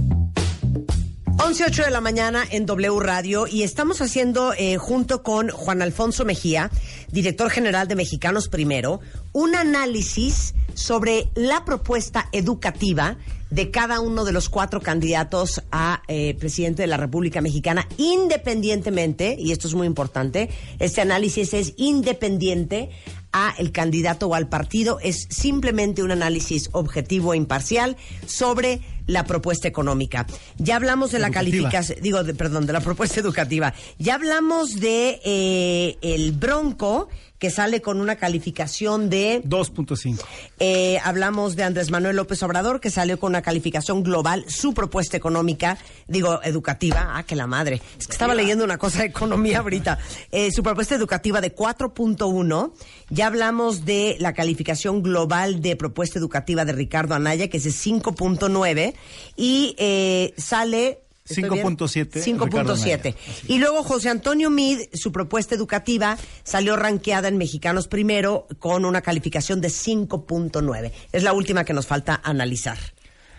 11.08 1.36 1.84
de 1.86 1.90
la 1.90 2.02
mañana 2.02 2.44
en 2.50 2.66
W 2.66 3.00
Radio 3.00 3.46
y 3.46 3.62
estamos 3.62 4.02
haciendo 4.02 4.52
eh, 4.52 4.76
junto 4.76 5.22
con 5.22 5.48
Juan 5.48 5.80
Alfonso 5.80 6.26
Mejía, 6.26 6.70
director 7.10 7.50
general 7.50 7.88
de 7.88 7.96
Mexicanos 7.96 8.48
Primero, 8.48 9.00
un 9.32 9.54
análisis 9.54 10.54
sobre 10.74 11.30
la 11.34 11.64
propuesta 11.64 12.28
educativa 12.32 13.16
de 13.54 13.70
cada 13.70 14.00
uno 14.00 14.24
de 14.24 14.32
los 14.32 14.48
cuatro 14.48 14.80
candidatos 14.80 15.62
a 15.70 16.02
eh, 16.08 16.34
presidente 16.34 16.82
de 16.82 16.88
la 16.88 16.96
República 16.96 17.40
Mexicana, 17.40 17.86
independientemente, 17.98 19.36
y 19.38 19.52
esto 19.52 19.68
es 19.68 19.74
muy 19.74 19.86
importante, 19.86 20.50
este 20.80 21.00
análisis 21.00 21.54
es 21.54 21.74
independiente 21.76 22.90
a 23.32 23.54
el 23.58 23.70
candidato 23.72 24.26
o 24.28 24.34
al 24.34 24.48
partido, 24.48 24.98
es 25.00 25.26
simplemente 25.30 26.02
un 26.02 26.10
análisis 26.10 26.68
objetivo 26.72 27.32
e 27.32 27.36
imparcial 27.36 27.96
sobre 28.26 28.80
la 29.06 29.24
propuesta 29.24 29.68
económica. 29.68 30.26
Ya 30.56 30.76
hablamos 30.76 31.10
de 31.12 31.18
la 31.18 31.30
calificación, 31.30 31.98
digo, 32.00 32.22
de- 32.24 32.34
perdón, 32.34 32.66
de 32.66 32.72
la 32.72 32.80
propuesta 32.80 33.20
educativa. 33.24 33.72
Ya 33.98 34.14
hablamos 34.14 34.80
de 34.80 35.20
eh, 35.24 35.96
el 36.02 36.32
Bronco, 36.32 37.08
que 37.38 37.50
sale 37.50 37.82
con 37.82 38.00
una 38.00 38.16
calificación 38.16 39.10
de 39.10 39.42
2.5. 39.44 40.20
eh, 40.60 40.98
hablamos 41.02 41.56
de 41.56 41.64
Andrés 41.64 41.90
Manuel 41.90 42.16
López 42.16 42.42
Obrador, 42.42 42.80
que 42.80 42.90
salió 42.90 43.18
con 43.18 43.32
una 43.32 43.42
calificación 43.42 44.02
global, 44.02 44.44
su 44.48 44.72
propuesta 44.74 45.16
económica, 45.16 45.78
digo, 46.06 46.40
educativa, 46.42 47.12
ah, 47.16 47.22
que 47.24 47.36
la 47.36 47.46
madre. 47.46 47.82
Es 47.98 48.06
que 48.06 48.12
estaba 48.12 48.34
leyendo 48.34 48.64
una 48.64 48.78
cosa 48.78 49.00
de 49.00 49.06
economía 49.06 49.58
ahorita. 49.58 49.98
Eh, 50.30 50.50
su 50.52 50.62
propuesta 50.62 50.94
educativa 50.94 51.40
de 51.40 51.54
4.1. 51.54 52.72
Ya 53.10 53.26
hablamos 53.26 53.84
de 53.84 54.16
la 54.20 54.32
calificación 54.32 55.02
global 55.02 55.60
de 55.60 55.76
propuesta 55.76 56.18
educativa 56.18 56.64
de 56.64 56.72
Ricardo 56.72 57.14
Anaya, 57.14 57.48
que 57.48 57.58
es 57.58 57.64
de 57.64 57.70
5.9. 57.70 58.94
Y 59.36 59.74
eh, 59.78 60.34
sale... 60.36 61.03
¿estoy 61.28 61.48
bien? 61.48 61.66
5.7, 61.66 62.44
Ricardo 62.44 62.76
5.7. 62.76 62.92
Anaya. 62.92 63.14
Y 63.48 63.58
luego 63.58 63.82
José 63.82 64.10
Antonio 64.10 64.50
Mid, 64.50 64.80
su 64.92 65.12
propuesta 65.12 65.54
educativa 65.54 66.18
salió 66.42 66.76
ranqueada 66.76 67.28
en 67.28 67.38
Mexicanos 67.38 67.88
Primero 67.88 68.46
con 68.58 68.84
una 68.84 69.00
calificación 69.00 69.60
de 69.60 69.68
5.9. 69.68 70.92
Es 71.12 71.22
la 71.22 71.32
última 71.32 71.64
que 71.64 71.72
nos 71.72 71.86
falta 71.86 72.20
analizar. 72.22 72.78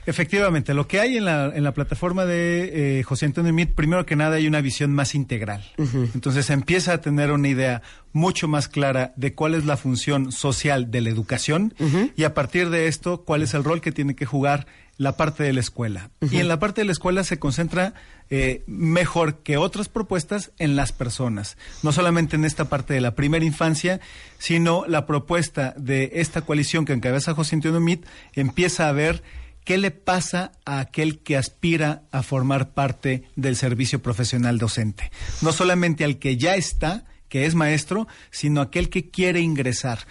Efectivamente, 0.08 0.76
lo 0.76 0.88
que 0.88 1.00
hay 1.00 1.18
en 1.18 1.26
la, 1.26 1.52
en 1.56 1.64
la 1.64 1.74
plataforma 1.74 2.26
de 2.26 3.00
eh, 3.00 3.04
José 3.04 3.26
Antonio 3.26 3.52
Mit, 3.54 3.74
primero 3.74 4.06
que 4.06 4.16
nada 4.16 4.36
hay 4.36 4.48
una 4.48 4.62
visión 4.62 4.94
más 4.94 5.16
integral. 5.16 5.64
Entonces 5.78 6.52
empieza 6.52 6.94
a 6.94 7.02
tener 7.02 7.32
una 7.32 7.48
idea 7.48 7.82
mucho 8.14 8.48
más 8.48 8.68
clara 8.68 9.14
de 9.16 9.34
cuál 9.34 9.56
es 9.56 9.66
la 9.66 9.78
función 9.78 10.32
social 10.32 10.92
de 10.92 11.02
la 11.02 11.10
educación 11.10 11.74
y 12.16 12.24
a 12.24 12.34
partir 12.36 12.70
de 12.70 12.88
esto, 12.88 13.24
cuál 13.24 13.42
es 13.42 13.56
el 13.56 13.64
rol 13.64 13.82
que 13.82 13.92
tiene 13.92 14.16
que 14.16 14.26
jugar 14.26 14.68
la 14.98 15.18
parte 15.18 15.44
de 15.44 15.54
la 15.54 15.60
escuela. 15.60 16.10
Y 16.32 16.38
en 16.38 16.48
la 16.48 16.60
parte 16.60 16.82
de 16.82 16.86
la 16.86 16.92
escuela 16.92 17.24
se 17.24 17.40
concentra 17.40 17.94
eh, 18.30 18.64
mejor 18.68 19.44
que 19.44 19.58
otras 19.58 19.90
propuestas 19.90 20.52
en 20.58 20.76
las 20.76 20.92
personas. 20.92 21.58
No 21.84 21.92
solamente 21.92 22.36
en 22.36 22.46
esta 22.46 22.66
parte 22.66 22.94
de 22.94 23.02
la 23.02 23.16
primera 23.16 23.46
infancia, 23.46 24.00
sino 24.40 24.86
la 24.88 25.06
propuesta 25.06 25.74
de 25.78 26.12
esta 26.16 26.42
coalición 26.42 26.86
que 26.86 26.94
encabeza 26.94 27.34
José 27.34 27.56
Antonio 27.56 27.80
Mit 27.80 28.06
empieza 28.34 28.88
a 28.88 28.92
ver 28.92 29.24
¿Qué 29.66 29.80
le 29.80 29.90
pasa 29.90 30.52
a 30.64 30.80
aquel 30.80 31.24
que 31.24 31.36
aspira 31.36 32.04
a 32.12 32.22
formar 32.22 32.76
parte 32.76 33.24
del 33.36 33.56
servicio 33.56 34.00
profesional 34.00 34.60
docente? 34.60 35.12
No 35.42 35.52
solamente 35.52 36.04
al 36.04 36.20
que 36.20 36.38
ya 36.38 36.54
está, 36.56 37.06
que 37.30 37.48
es 37.48 37.56
maestro, 37.56 38.08
sino 38.30 38.62
aquel 38.62 38.92
que 38.92 39.10
quiere 39.10 39.40
ingresar. 39.40 40.06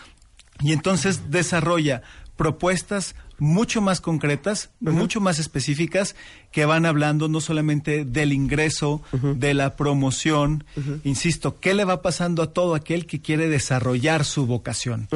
Y 0.58 0.72
entonces 0.72 1.30
desarrolla 1.30 2.02
propuestas 2.36 3.14
mucho 3.38 3.80
más 3.80 4.00
concretas, 4.00 4.70
mucho 4.80 5.20
más 5.20 5.38
específicas, 5.38 6.14
que 6.52 6.64
van 6.64 6.86
hablando 6.86 7.28
no 7.28 7.40
solamente 7.40 8.04
del 8.04 8.32
ingreso, 8.32 9.02
de 9.12 9.54
la 9.54 9.76
promoción, 9.76 10.64
insisto, 11.04 11.58
¿qué 11.60 11.74
le 11.74 11.84
va 11.84 12.00
pasando 12.02 12.42
a 12.42 12.52
todo 12.52 12.74
aquel 12.74 13.06
que 13.06 13.20
quiere 13.20 13.48
desarrollar 13.48 14.24
su 14.24 14.46
vocación? 14.46 15.08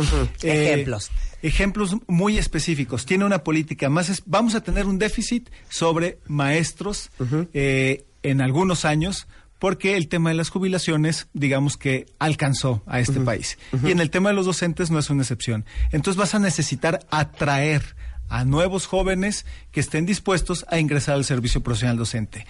Eh, 0.42 0.72
Ejemplos. 0.72 1.10
Ejemplos 1.42 1.96
muy 2.06 2.38
específicos. 2.38 3.06
Tiene 3.06 3.24
una 3.24 3.44
política 3.44 3.88
más. 3.88 4.08
es- 4.08 4.22
vamos 4.26 4.54
a 4.54 4.60
tener 4.62 4.86
un 4.86 4.98
déficit 4.98 5.48
sobre 5.68 6.18
maestros 6.26 7.10
eh, 7.54 8.04
en 8.22 8.40
algunos 8.40 8.84
años. 8.84 9.26
Porque 9.60 9.96
el 9.96 10.06
tema 10.06 10.30
de 10.30 10.36
las 10.36 10.50
jubilaciones, 10.50 11.26
digamos 11.32 11.76
que 11.76 12.06
alcanzó 12.20 12.84
a 12.86 13.00
este 13.00 13.18
país. 13.18 13.58
Y 13.84 13.90
en 13.90 13.98
el 13.98 14.08
tema 14.08 14.28
de 14.28 14.36
los 14.36 14.46
docentes 14.46 14.92
no 14.92 15.00
es 15.00 15.10
una 15.10 15.22
excepción. 15.22 15.64
Entonces 15.90 16.16
vas 16.16 16.32
a 16.36 16.38
necesitar 16.38 17.00
atraer 17.10 17.96
a 18.28 18.44
nuevos 18.44 18.86
jóvenes 18.86 19.46
que 19.70 19.80
estén 19.80 20.06
dispuestos 20.06 20.64
a 20.68 20.78
ingresar 20.78 21.14
al 21.14 21.24
servicio 21.24 21.62
profesional 21.62 21.96
docente. 21.96 22.46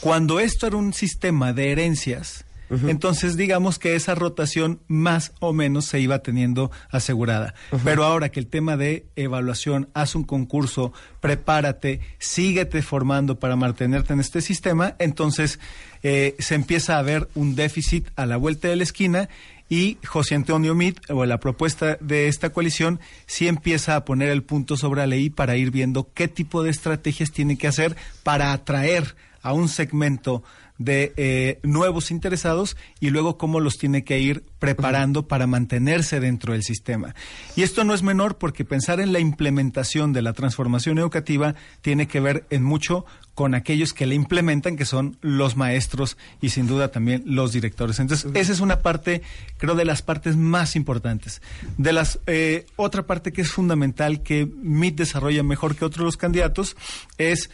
Cuando 0.00 0.40
esto 0.40 0.66
era 0.66 0.76
un 0.76 0.92
sistema 0.92 1.52
de 1.52 1.72
herencias, 1.72 2.44
entonces 2.88 3.36
digamos 3.36 3.78
que 3.78 3.94
esa 3.94 4.14
rotación 4.14 4.80
más 4.88 5.32
o 5.40 5.52
menos 5.52 5.84
se 5.84 6.00
iba 6.00 6.20
teniendo 6.20 6.70
asegurada. 6.90 7.54
Pero 7.84 8.04
ahora 8.04 8.30
que 8.30 8.40
el 8.40 8.46
tema 8.46 8.76
de 8.76 9.06
evaluación, 9.14 9.90
haz 9.92 10.14
un 10.14 10.24
concurso, 10.24 10.92
prepárate, 11.20 12.00
síguete 12.18 12.80
formando 12.80 13.38
para 13.38 13.56
mantenerte 13.56 14.14
en 14.14 14.20
este 14.20 14.40
sistema, 14.40 14.96
entonces 14.98 15.60
eh, 16.02 16.34
se 16.38 16.54
empieza 16.54 16.98
a 16.98 17.02
ver 17.02 17.28
un 17.34 17.54
déficit 17.54 18.08
a 18.16 18.24
la 18.24 18.38
vuelta 18.38 18.68
de 18.68 18.76
la 18.76 18.82
esquina 18.84 19.28
y 19.72 19.96
José 20.04 20.34
Antonio 20.34 20.74
Mit, 20.74 20.98
o 21.08 21.24
la 21.24 21.40
propuesta 21.40 21.96
de 21.98 22.28
esta 22.28 22.50
coalición, 22.50 23.00
sí 23.24 23.48
empieza 23.48 23.96
a 23.96 24.04
poner 24.04 24.28
el 24.28 24.42
punto 24.42 24.76
sobre 24.76 25.00
la 25.00 25.06
ley 25.06 25.30
para 25.30 25.56
ir 25.56 25.70
viendo 25.70 26.12
qué 26.12 26.28
tipo 26.28 26.62
de 26.62 26.68
estrategias 26.68 27.32
tiene 27.32 27.56
que 27.56 27.68
hacer 27.68 27.96
para 28.22 28.52
atraer 28.52 29.16
a 29.40 29.54
un 29.54 29.70
segmento 29.70 30.42
de 30.76 31.14
eh, 31.16 31.58
nuevos 31.62 32.10
interesados 32.10 32.76
y 33.00 33.08
luego 33.08 33.38
cómo 33.38 33.60
los 33.60 33.78
tiene 33.78 34.04
que 34.04 34.18
ir 34.18 34.44
preparando 34.58 35.26
para 35.26 35.46
mantenerse 35.46 36.20
dentro 36.20 36.52
del 36.52 36.64
sistema. 36.64 37.14
Y 37.56 37.62
esto 37.62 37.82
no 37.84 37.94
es 37.94 38.02
menor 38.02 38.36
porque 38.36 38.66
pensar 38.66 39.00
en 39.00 39.14
la 39.14 39.20
implementación 39.20 40.12
de 40.12 40.20
la 40.20 40.34
transformación 40.34 40.98
educativa 40.98 41.54
tiene 41.80 42.08
que 42.08 42.20
ver 42.20 42.46
en 42.50 42.62
mucho 42.62 43.06
con 43.34 43.54
aquellos 43.54 43.94
que 43.94 44.06
la 44.06 44.14
implementan, 44.14 44.76
que 44.76 44.84
son 44.84 45.16
los 45.22 45.56
maestros 45.56 46.16
y 46.40 46.50
sin 46.50 46.66
duda 46.66 46.88
también 46.88 47.22
los 47.26 47.52
directores. 47.52 47.98
Entonces, 47.98 48.30
esa 48.34 48.52
es 48.52 48.60
una 48.60 48.80
parte, 48.80 49.22
creo, 49.58 49.74
de 49.74 49.84
las 49.84 50.02
partes 50.02 50.36
más 50.36 50.76
importantes. 50.76 51.40
De 51.78 51.92
las 51.92 52.18
eh, 52.26 52.66
otra 52.76 53.06
parte 53.06 53.32
que 53.32 53.40
es 53.40 53.50
fundamental 53.50 54.22
que 54.22 54.46
MIT 54.46 54.98
desarrolla 54.98 55.42
mejor 55.42 55.76
que 55.76 55.84
otros 55.84 56.04
los 56.04 56.16
candidatos 56.16 56.76
es 57.16 57.50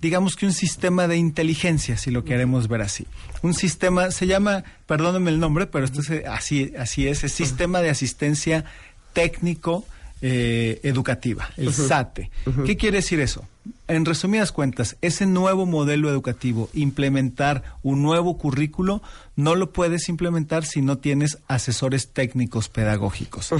digamos 0.00 0.36
que 0.36 0.46
un 0.46 0.52
sistema 0.52 1.08
de 1.08 1.16
inteligencia, 1.16 1.96
si 1.96 2.10
lo 2.10 2.24
queremos 2.24 2.68
ver 2.68 2.82
así. 2.82 3.06
Un 3.42 3.54
sistema, 3.54 4.10
se 4.10 4.26
llama, 4.26 4.64
perdónenme 4.86 5.30
el 5.30 5.40
nombre, 5.40 5.66
pero 5.66 5.84
esto 5.84 6.00
es, 6.00 6.10
eh, 6.10 6.24
así, 6.28 6.72
así 6.78 7.08
es, 7.08 7.24
es 7.24 7.32
Sistema 7.32 7.80
de 7.80 7.90
Asistencia 7.90 8.64
Técnico 9.12 9.84
eh, 10.22 10.80
Educativa, 10.82 11.50
el 11.56 11.72
SATE. 11.72 12.30
¿Qué 12.64 12.76
quiere 12.76 12.98
decir 12.98 13.20
eso? 13.20 13.44
En 13.88 14.04
resumidas 14.04 14.52
cuentas, 14.52 14.96
ese 15.00 15.26
nuevo 15.26 15.66
modelo 15.66 16.10
educativo, 16.10 16.68
implementar 16.74 17.62
un 17.82 18.02
nuevo 18.02 18.36
currículo, 18.38 19.02
no 19.36 19.54
lo 19.54 19.72
puedes 19.72 20.08
implementar 20.08 20.64
si 20.64 20.82
no 20.82 20.98
tienes 20.98 21.38
asesores 21.48 22.12
técnicos 22.12 22.68
pedagógicos, 22.68 23.50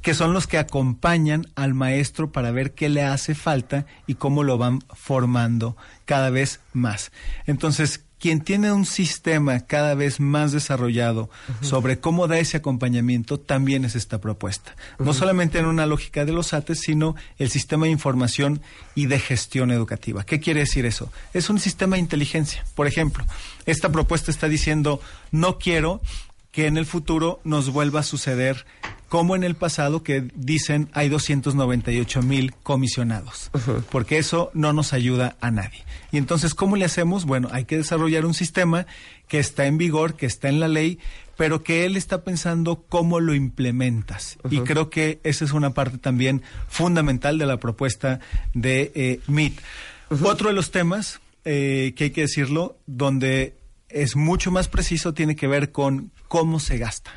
que 0.00 0.14
son 0.14 0.32
los 0.32 0.46
que 0.46 0.58
acompañan 0.58 1.46
al 1.54 1.74
maestro 1.74 2.32
para 2.32 2.50
ver 2.50 2.74
qué 2.74 2.88
le 2.88 3.02
hace 3.02 3.34
falta 3.34 3.86
y 4.06 4.14
cómo 4.14 4.44
lo 4.44 4.58
van 4.58 4.80
formando 4.94 5.76
cada 6.04 6.30
vez 6.30 6.60
más. 6.72 7.12
Entonces, 7.46 8.04
quien 8.22 8.40
tiene 8.40 8.70
un 8.70 8.86
sistema 8.86 9.58
cada 9.66 9.96
vez 9.96 10.20
más 10.20 10.52
desarrollado 10.52 11.28
sobre 11.60 11.98
cómo 11.98 12.28
da 12.28 12.38
ese 12.38 12.58
acompañamiento, 12.58 13.40
también 13.40 13.84
es 13.84 13.96
esta 13.96 14.20
propuesta. 14.20 14.76
No 15.00 15.12
solamente 15.12 15.58
en 15.58 15.66
una 15.66 15.86
lógica 15.86 16.24
de 16.24 16.30
los 16.30 16.54
ATES, 16.54 16.78
sino 16.78 17.16
el 17.38 17.50
sistema 17.50 17.86
de 17.86 17.90
información 17.90 18.62
y 18.94 19.06
de 19.06 19.18
gestión 19.18 19.72
educativa. 19.72 20.22
¿Qué 20.22 20.38
quiere 20.38 20.60
decir 20.60 20.86
eso? 20.86 21.10
Es 21.34 21.50
un 21.50 21.58
sistema 21.58 21.96
de 21.96 22.02
inteligencia. 22.02 22.64
Por 22.76 22.86
ejemplo, 22.86 23.24
esta 23.66 23.90
propuesta 23.90 24.30
está 24.30 24.48
diciendo, 24.48 25.00
no 25.32 25.58
quiero 25.58 26.00
que 26.52 26.66
en 26.66 26.76
el 26.76 26.86
futuro 26.86 27.40
nos 27.44 27.70
vuelva 27.70 28.00
a 28.00 28.04
suceder 28.04 28.66
como 29.08 29.36
en 29.36 29.44
el 29.44 29.56
pasado 29.56 30.02
que 30.02 30.26
dicen 30.34 30.88
hay 30.92 31.08
298 31.08 32.22
mil 32.22 32.54
comisionados, 32.62 33.50
porque 33.90 34.16
eso 34.16 34.50
no 34.54 34.72
nos 34.72 34.94
ayuda 34.94 35.36
a 35.40 35.50
nadie. 35.50 35.84
Y 36.12 36.18
entonces, 36.18 36.54
¿cómo 36.54 36.76
le 36.76 36.86
hacemos? 36.86 37.26
Bueno, 37.26 37.48
hay 37.52 37.64
que 37.64 37.76
desarrollar 37.76 38.24
un 38.24 38.32
sistema 38.32 38.86
que 39.28 39.38
está 39.38 39.66
en 39.66 39.76
vigor, 39.76 40.14
que 40.14 40.24
está 40.24 40.48
en 40.48 40.60
la 40.60 40.68
ley, 40.68 40.98
pero 41.36 41.62
que 41.62 41.84
él 41.84 41.96
está 41.96 42.22
pensando 42.22 42.84
cómo 42.88 43.20
lo 43.20 43.34
implementas. 43.34 44.38
Y 44.48 44.60
creo 44.60 44.88
que 44.88 45.20
esa 45.24 45.44
es 45.44 45.52
una 45.52 45.74
parte 45.74 45.98
también 45.98 46.42
fundamental 46.68 47.36
de 47.36 47.46
la 47.46 47.58
propuesta 47.58 48.20
de 48.54 48.92
eh, 48.94 49.20
MIT. 49.26 49.58
Otro 50.22 50.48
de 50.48 50.54
los 50.54 50.70
temas, 50.70 51.20
eh, 51.44 51.92
que 51.96 52.04
hay 52.04 52.10
que 52.10 52.22
decirlo, 52.22 52.76
donde 52.86 53.56
es 53.92 54.16
mucho 54.16 54.50
más 54.50 54.68
preciso, 54.68 55.14
tiene 55.14 55.36
que 55.36 55.46
ver 55.46 55.72
con 55.72 56.10
cómo 56.28 56.60
se 56.60 56.78
gasta. 56.78 57.10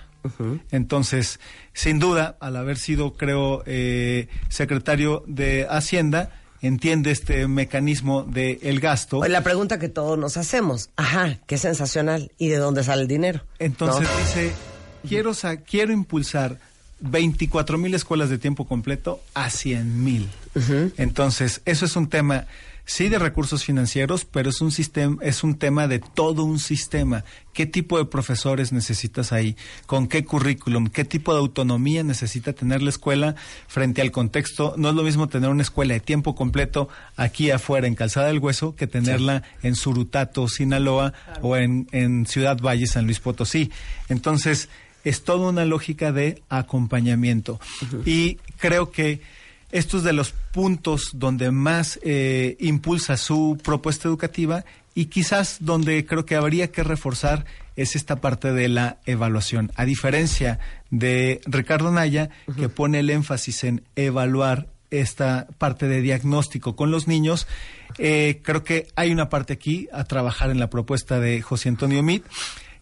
Entonces, 0.71 1.39
sin 1.73 1.99
duda, 1.99 2.35
al 2.39 2.55
haber 2.55 2.77
sido, 2.77 3.13
creo, 3.13 3.61
eh, 3.67 4.27
secretario 4.49 5.23
de 5.27 5.67
Hacienda, 5.69 6.31
entiende 6.61 7.11
este 7.11 7.47
mecanismo 7.47 8.23
del 8.23 8.57
el 8.63 8.79
gasto. 8.79 9.23
La 9.27 9.41
pregunta 9.43 9.77
que 9.77 9.87
todos 9.89 10.17
nos 10.17 10.35
hacemos, 10.37 10.89
ajá, 10.95 11.37
qué 11.45 11.57
sensacional, 11.59 12.31
¿y 12.39 12.47
de 12.47 12.57
dónde 12.57 12.83
sale 12.83 13.03
el 13.03 13.07
dinero? 13.07 13.41
Entonces 13.59 14.07
dice, 14.19 14.51
quiero, 15.07 15.35
sa- 15.35 15.57
quiero 15.57 15.93
impulsar 15.93 16.57
24 17.01 17.77
mil 17.77 17.93
escuelas 17.93 18.29
de 18.31 18.39
tiempo 18.39 18.65
completo 18.65 19.21
a 19.35 19.51
100 19.51 20.03
mil. 20.03 20.27
Entonces, 20.97 21.61
eso 21.65 21.85
es 21.85 21.95
un 21.95 22.07
tema, 22.09 22.47
sí, 22.85 23.09
de 23.09 23.19
recursos 23.19 23.63
financieros, 23.63 24.25
pero 24.25 24.49
es 24.49 24.61
un 24.61 24.71
sistema, 24.71 25.17
es 25.21 25.43
un 25.43 25.55
tema 25.55 25.87
de 25.87 25.99
todo 25.99 26.43
un 26.43 26.59
sistema. 26.59 27.23
¿Qué 27.53 27.65
tipo 27.65 27.97
de 27.97 28.05
profesores 28.05 28.71
necesitas 28.71 29.31
ahí? 29.31 29.55
¿Con 29.85 30.07
qué 30.07 30.23
currículum? 30.25 30.87
¿Qué 30.87 31.05
tipo 31.05 31.33
de 31.33 31.39
autonomía 31.39 32.03
necesita 32.03 32.53
tener 32.53 32.81
la 32.81 32.89
escuela 32.89 33.35
frente 33.67 34.01
al 34.01 34.11
contexto? 34.11 34.75
No 34.77 34.89
es 34.89 34.95
lo 34.95 35.03
mismo 35.03 35.27
tener 35.27 35.49
una 35.49 35.63
escuela 35.63 35.93
de 35.93 35.99
tiempo 35.99 36.35
completo 36.35 36.89
aquí 37.15 37.51
afuera 37.51 37.87
en 37.87 37.95
Calzada 37.95 38.27
del 38.27 38.39
Hueso 38.39 38.75
que 38.75 38.87
tenerla 38.87 39.43
en 39.63 39.75
Surutato, 39.75 40.47
Sinaloa 40.47 41.13
o 41.41 41.55
en, 41.55 41.87
en 41.91 42.25
Ciudad 42.25 42.59
Valle, 42.59 42.87
San 42.87 43.05
Luis 43.05 43.19
Potosí. 43.19 43.71
Entonces, 44.09 44.69
es 45.05 45.23
toda 45.23 45.49
una 45.49 45.65
lógica 45.65 46.11
de 46.11 46.41
acompañamiento. 46.49 47.59
Y 48.05 48.39
creo 48.57 48.91
que 48.91 49.21
estos 49.71 50.03
de 50.03 50.13
los 50.13 50.31
puntos 50.31 51.11
donde 51.13 51.51
más 51.51 51.99
eh, 52.03 52.55
impulsa 52.59 53.17
su 53.17 53.57
propuesta 53.63 54.07
educativa 54.07 54.63
y 54.93 55.05
quizás 55.05 55.57
donde 55.59 56.05
creo 56.05 56.25
que 56.25 56.35
habría 56.35 56.71
que 56.71 56.83
reforzar 56.83 57.45
es 57.75 57.95
esta 57.95 58.17
parte 58.17 58.53
de 58.53 58.69
la 58.69 58.97
evaluación. 59.05 59.71
A 59.75 59.85
diferencia 59.85 60.59
de 60.89 61.41
Ricardo 61.45 61.91
Naya, 61.91 62.29
que 62.57 62.69
pone 62.69 62.99
el 62.99 63.09
énfasis 63.09 63.65
en 63.65 63.83
evaluar 63.97 64.67
esta 64.91 65.47
parte 65.57 65.87
de 65.87 66.01
diagnóstico 66.01 66.77
con 66.77 66.91
los 66.91 67.07
niños, 67.07 67.47
eh, 67.97 68.39
creo 68.43 68.63
que 68.63 68.87
hay 68.95 69.11
una 69.11 69.29
parte 69.29 69.53
aquí 69.53 69.89
a 69.91 70.05
trabajar 70.05 70.49
en 70.49 70.59
la 70.59 70.69
propuesta 70.69 71.19
de 71.19 71.41
José 71.41 71.69
Antonio 71.69 72.01
Mit. 72.01 72.23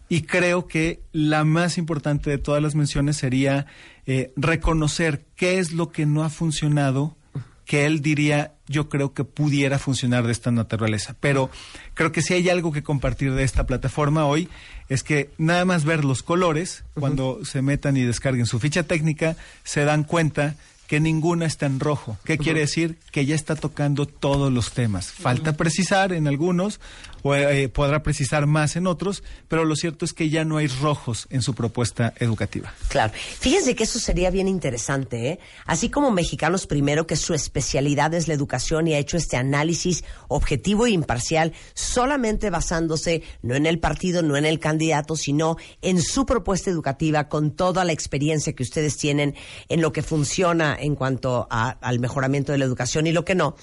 Y 0.08 0.22
creo 0.22 0.66
que 0.66 1.00
la 1.12 1.44
más 1.44 1.78
importante 1.78 2.30
de 2.30 2.38
todas 2.38 2.62
las 2.62 2.74
menciones 2.74 3.16
sería 3.16 3.66
eh, 4.06 4.32
reconocer 4.36 5.24
qué 5.36 5.58
es 5.58 5.72
lo 5.72 5.90
que 5.90 6.06
no 6.06 6.24
ha 6.24 6.30
funcionado, 6.30 7.16
que 7.64 7.86
él 7.86 8.02
diría, 8.02 8.52
yo 8.68 8.88
creo 8.88 9.14
que 9.14 9.24
pudiera 9.24 9.78
funcionar 9.78 10.26
de 10.26 10.32
esta 10.32 10.50
naturaleza. 10.50 11.16
Pero 11.20 11.50
creo 11.94 12.12
que 12.12 12.22
si 12.22 12.34
hay 12.34 12.48
algo 12.48 12.72
que 12.72 12.82
compartir 12.82 13.32
de 13.32 13.44
esta 13.44 13.66
plataforma 13.66 14.26
hoy, 14.26 14.48
es 14.88 15.02
que 15.02 15.30
nada 15.38 15.64
más 15.64 15.84
ver 15.84 16.04
los 16.04 16.22
colores, 16.22 16.84
cuando 16.94 17.44
se 17.44 17.62
metan 17.62 17.96
y 17.96 18.02
descarguen 18.02 18.46
su 18.46 18.58
ficha 18.58 18.82
técnica, 18.82 19.36
se 19.62 19.84
dan 19.84 20.04
cuenta 20.04 20.56
que 20.86 21.00
ninguna 21.00 21.46
está 21.46 21.66
en 21.66 21.80
rojo. 21.80 22.16
¿Qué 22.24 22.38
quiere 22.38 22.60
decir? 22.60 22.98
Que 23.10 23.26
ya 23.26 23.34
está 23.34 23.56
tocando 23.56 24.06
todos 24.06 24.52
los 24.52 24.72
temas. 24.72 25.10
Falta 25.10 25.54
precisar 25.54 26.12
en 26.12 26.28
algunos, 26.28 26.80
o 27.22 27.34
eh, 27.34 27.68
podrá 27.70 28.02
precisar 28.02 28.46
más 28.46 28.76
en 28.76 28.86
otros, 28.86 29.22
pero 29.48 29.64
lo 29.64 29.76
cierto 29.76 30.04
es 30.04 30.12
que 30.12 30.28
ya 30.28 30.44
no 30.44 30.58
hay 30.58 30.66
rojos 30.66 31.26
en 31.30 31.40
su 31.40 31.54
propuesta 31.54 32.12
educativa. 32.18 32.74
Claro. 32.88 33.12
Fíjense 33.14 33.74
que 33.74 33.84
eso 33.84 33.98
sería 33.98 34.30
bien 34.30 34.46
interesante, 34.46 35.28
¿eh? 35.28 35.38
Así 35.64 35.88
como 35.88 36.10
Mexicanos 36.10 36.66
Primero, 36.66 37.06
que 37.06 37.16
su 37.16 37.32
especialidad 37.32 38.12
es 38.12 38.28
la 38.28 38.34
educación 38.34 38.86
y 38.86 38.94
ha 38.94 38.98
hecho 38.98 39.16
este 39.16 39.38
análisis 39.38 40.04
objetivo 40.28 40.86
e 40.86 40.90
imparcial, 40.90 41.54
solamente 41.72 42.50
basándose 42.50 43.22
no 43.42 43.54
en 43.54 43.64
el 43.64 43.78
partido, 43.78 44.22
no 44.22 44.36
en 44.36 44.44
el 44.44 44.58
candidato, 44.58 45.16
sino 45.16 45.56
en 45.80 46.02
su 46.02 46.26
propuesta 46.26 46.70
educativa, 46.70 47.28
con 47.28 47.52
toda 47.52 47.84
la 47.84 47.92
experiencia 47.92 48.52
que 48.52 48.62
ustedes 48.62 48.98
tienen 48.98 49.34
en 49.68 49.80
lo 49.80 49.92
que 49.92 50.02
funciona 50.02 50.73
en 50.78 50.94
cuanto 50.94 51.46
a- 51.50 51.70
al 51.80 52.00
mejoramiento 52.00 52.52
de 52.52 52.58
la 52.58 52.64
educación 52.64 53.06
y 53.06 53.12
lo 53.12 53.24
que 53.24 53.34
no, 53.34 53.56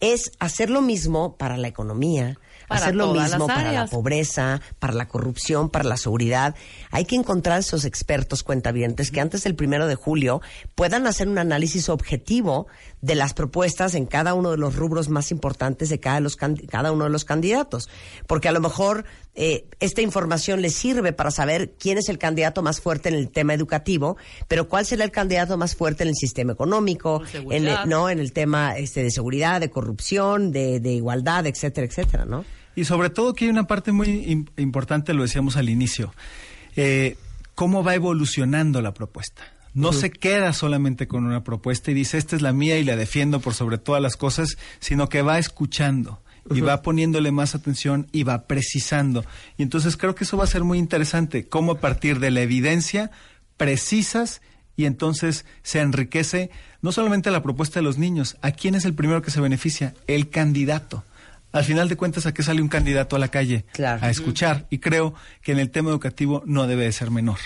es 0.00 0.32
hacer 0.38 0.70
lo 0.70 0.80
mismo 0.80 1.36
para 1.36 1.56
la 1.56 1.68
economía, 1.68 2.38
Para 2.68 2.82
hacer 2.82 2.94
lo 2.94 3.12
mismo 3.12 3.46
para 3.48 3.72
la 3.72 3.86
pobreza, 3.88 4.60
para 4.78 4.92
la 4.94 5.08
corrupción, 5.08 5.70
para 5.70 5.84
la 5.84 5.96
seguridad. 5.96 6.54
Hay 6.92 7.04
que 7.04 7.16
encontrar 7.16 7.58
esos 7.58 7.84
expertos 7.84 8.42
cuentavientes 8.44 9.10
que 9.10 9.20
antes 9.20 9.42
del 9.42 9.56
primero 9.56 9.88
de 9.88 9.96
julio 9.96 10.40
puedan 10.76 11.06
hacer 11.08 11.28
un 11.28 11.38
análisis 11.38 11.88
objetivo 11.88 12.68
de 13.02 13.14
las 13.14 13.32
propuestas 13.32 13.94
en 13.94 14.04
cada 14.04 14.34
uno 14.34 14.50
de 14.50 14.58
los 14.58 14.76
rubros 14.76 15.08
más 15.08 15.30
importantes 15.30 15.88
de 15.88 16.00
cada, 16.00 16.20
los 16.20 16.36
cada 16.36 16.92
uno 16.92 17.04
de 17.04 17.10
los 17.10 17.24
candidatos. 17.24 17.88
Porque 18.26 18.48
a 18.48 18.52
lo 18.52 18.60
mejor 18.60 19.04
eh, 19.34 19.64
esta 19.80 20.02
información 20.02 20.60
les 20.60 20.74
sirve 20.74 21.12
para 21.14 21.30
saber 21.30 21.72
quién 21.78 21.96
es 21.96 22.08
el 22.10 22.18
candidato 22.18 22.62
más 22.62 22.80
fuerte 22.80 23.08
en 23.08 23.14
el 23.14 23.30
tema 23.30 23.54
educativo, 23.54 24.16
pero 24.48 24.68
cuál 24.68 24.84
será 24.84 25.04
el 25.04 25.10
candidato 25.10 25.56
más 25.56 25.74
fuerte 25.74 26.02
en 26.02 26.10
el 26.10 26.14
sistema 26.14 26.52
económico, 26.52 27.22
Con 27.32 27.52
en 27.52 27.68
el, 27.68 27.88
no, 27.88 28.10
en 28.10 28.18
el 28.18 28.32
tema 28.32 28.76
este, 28.76 29.02
de 29.02 29.10
seguridad, 29.10 29.60
de 29.60 29.70
corrupción, 29.70 30.52
de, 30.52 30.80
de 30.80 30.92
igualdad, 30.92 31.46
etcétera, 31.46 31.86
etcétera, 31.86 32.24
¿no? 32.26 32.44
Y 32.76 32.84
sobre 32.84 33.10
todo 33.10 33.32
que 33.34 33.46
hay 33.46 33.50
una 33.50 33.66
parte 33.66 33.92
muy 33.92 34.08
im- 34.26 34.48
importante, 34.56 35.14
lo 35.14 35.22
decíamos 35.22 35.56
al 35.56 35.68
inicio, 35.68 36.12
eh, 36.76 37.16
cómo 37.54 37.82
va 37.82 37.94
evolucionando 37.94 38.80
la 38.82 38.92
propuesta. 38.94 39.42
No 39.74 39.92
se 39.92 40.10
queda 40.10 40.52
solamente 40.52 41.06
con 41.06 41.24
una 41.24 41.44
propuesta 41.44 41.90
y 41.90 41.94
dice, 41.94 42.18
esta 42.18 42.36
es 42.36 42.42
la 42.42 42.52
mía 42.52 42.78
y 42.78 42.84
la 42.84 42.96
defiendo 42.96 43.40
por 43.40 43.54
sobre 43.54 43.78
todas 43.78 44.02
las 44.02 44.16
cosas, 44.16 44.58
sino 44.80 45.08
que 45.08 45.22
va 45.22 45.38
escuchando 45.38 46.22
y 46.50 46.60
va 46.60 46.82
poniéndole 46.82 47.30
más 47.32 47.54
atención 47.54 48.08
y 48.12 48.24
va 48.24 48.46
precisando. 48.46 49.24
Y 49.56 49.62
entonces 49.62 49.96
creo 49.96 50.14
que 50.14 50.24
eso 50.24 50.36
va 50.36 50.44
a 50.44 50.48
ser 50.48 50.64
muy 50.64 50.78
interesante, 50.78 51.46
cómo 51.46 51.72
a 51.72 51.80
partir 51.80 52.18
de 52.18 52.30
la 52.30 52.40
evidencia 52.40 53.10
precisas 53.56 54.40
y 54.76 54.86
entonces 54.86 55.44
se 55.62 55.80
enriquece 55.80 56.50
no 56.82 56.92
solamente 56.92 57.30
la 57.30 57.42
propuesta 57.42 57.78
de 57.78 57.84
los 57.84 57.98
niños, 57.98 58.36
¿a 58.40 58.52
quién 58.52 58.74
es 58.74 58.84
el 58.84 58.94
primero 58.94 59.22
que 59.22 59.30
se 59.30 59.40
beneficia? 59.40 59.94
El 60.06 60.30
candidato. 60.30 61.04
Al 61.52 61.64
final 61.64 61.88
de 61.88 61.96
cuentas, 61.96 62.26
¿a 62.26 62.32
qué 62.32 62.42
sale 62.42 62.62
un 62.62 62.68
candidato 62.68 63.16
a 63.16 63.18
la 63.18 63.28
calle? 63.28 63.64
Claro. 63.72 64.04
A 64.04 64.10
escuchar. 64.10 64.66
Y 64.70 64.78
creo 64.78 65.14
que 65.42 65.52
en 65.52 65.58
el 65.58 65.70
tema 65.70 65.90
educativo 65.90 66.42
no 66.46 66.66
debe 66.66 66.84
de 66.84 66.92
ser 66.92 67.10
menor. 67.10 67.38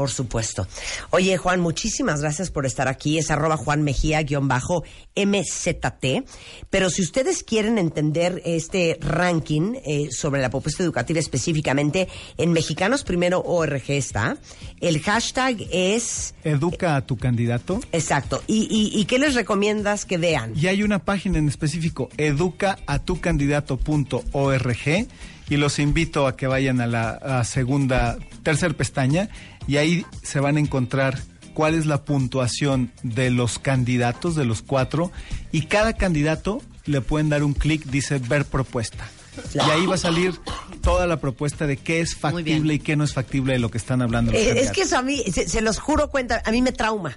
Por 0.00 0.08
supuesto. 0.08 0.66
Oye, 1.10 1.36
Juan, 1.36 1.60
muchísimas 1.60 2.22
gracias 2.22 2.50
por 2.50 2.64
estar 2.64 2.88
aquí. 2.88 3.18
Es 3.18 3.30
arroba 3.30 3.58
Juan 3.58 3.82
Mejía 3.82 4.22
guion 4.22 4.48
bajo 4.48 4.82
MZT. 5.14 6.24
Pero 6.70 6.88
si 6.88 7.02
ustedes 7.02 7.42
quieren 7.42 7.76
entender 7.76 8.40
este 8.46 8.96
ranking 9.02 9.74
eh, 9.84 10.08
sobre 10.10 10.40
la 10.40 10.48
propuesta 10.48 10.82
educativa 10.82 11.20
específicamente, 11.20 12.08
en 12.38 12.52
Mexicanos 12.52 13.04
Primero 13.04 13.42
ORG 13.44 13.90
está. 13.90 14.38
El 14.80 15.02
hashtag 15.02 15.66
es... 15.70 16.34
Educa 16.44 16.96
a 16.96 17.04
tu 17.04 17.18
candidato. 17.18 17.80
Exacto. 17.92 18.42
¿Y, 18.46 18.68
y, 18.70 18.98
y 18.98 19.04
qué 19.04 19.18
les 19.18 19.34
recomiendas 19.34 20.06
que 20.06 20.16
vean? 20.16 20.54
Y 20.56 20.68
hay 20.68 20.82
una 20.82 21.00
página 21.00 21.36
en 21.36 21.46
específico, 21.46 22.08
educaatucandidato.org, 22.16 25.08
y 25.50 25.56
los 25.56 25.80
invito 25.80 26.28
a 26.28 26.36
que 26.36 26.46
vayan 26.46 26.80
a 26.80 26.86
la 26.86 27.10
a 27.10 27.44
segunda, 27.44 28.16
tercer 28.44 28.76
pestaña, 28.76 29.28
y 29.70 29.76
ahí 29.76 30.04
se 30.24 30.40
van 30.40 30.56
a 30.56 30.60
encontrar 30.60 31.20
cuál 31.54 31.76
es 31.76 31.86
la 31.86 32.02
puntuación 32.04 32.90
de 33.04 33.30
los 33.30 33.60
candidatos, 33.60 34.34
de 34.34 34.44
los 34.44 34.62
cuatro, 34.62 35.12
y 35.52 35.66
cada 35.66 35.92
candidato 35.92 36.60
le 36.86 37.00
pueden 37.00 37.28
dar 37.28 37.44
un 37.44 37.54
clic, 37.54 37.84
dice 37.84 38.18
ver 38.18 38.46
propuesta. 38.46 39.08
Claro. 39.52 39.68
Y 39.68 39.72
ahí 39.78 39.86
va 39.86 39.94
a 39.94 39.98
salir 39.98 40.34
toda 40.82 41.06
la 41.06 41.20
propuesta 41.20 41.68
de 41.68 41.76
qué 41.76 42.00
es 42.00 42.16
factible 42.16 42.74
y 42.74 42.78
qué 42.80 42.96
no 42.96 43.04
es 43.04 43.14
factible 43.14 43.52
de 43.52 43.60
lo 43.60 43.70
que 43.70 43.78
están 43.78 44.02
hablando 44.02 44.32
los 44.32 44.40
Eh, 44.40 44.58
es 44.58 44.72
que 44.72 44.82
eso 44.82 44.98
a 44.98 45.02
mí, 45.02 45.22
se, 45.32 45.48
se 45.48 45.60
los 45.60 45.78
juro, 45.78 46.10
cuenta, 46.10 46.42
a 46.44 46.50
mí 46.50 46.62
me 46.62 46.72
trauma. 46.72 47.16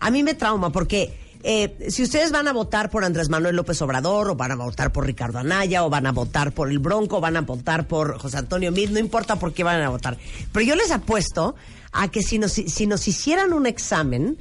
A 0.00 0.10
mí 0.10 0.24
me 0.24 0.34
trauma 0.34 0.72
porque 0.72 1.31
eh, 1.42 1.88
si 1.90 2.02
ustedes 2.02 2.30
van 2.32 2.48
a 2.48 2.52
votar 2.52 2.90
por 2.90 3.04
Andrés 3.04 3.28
Manuel 3.28 3.56
López 3.56 3.80
Obrador, 3.82 4.30
o 4.30 4.36
van 4.36 4.52
a 4.52 4.56
votar 4.56 4.92
por 4.92 5.06
Ricardo 5.06 5.38
Anaya, 5.38 5.84
o 5.84 5.90
van 5.90 6.06
a 6.06 6.12
votar 6.12 6.52
por 6.52 6.70
el 6.70 6.78
Bronco, 6.78 7.18
o 7.18 7.20
van 7.20 7.36
a 7.36 7.40
votar 7.40 7.86
por 7.86 8.18
José 8.18 8.38
Antonio 8.38 8.70
Mid, 8.72 8.90
no 8.90 8.98
importa 8.98 9.36
por 9.36 9.52
qué 9.52 9.64
van 9.64 9.82
a 9.82 9.88
votar. 9.88 10.18
Pero 10.52 10.64
yo 10.64 10.76
les 10.76 10.90
apuesto 10.90 11.54
a 11.92 12.08
que 12.08 12.22
si 12.22 12.38
nos, 12.38 12.52
si 12.52 12.86
nos 12.86 13.06
hicieran 13.08 13.52
un 13.52 13.66
examen 13.66 14.38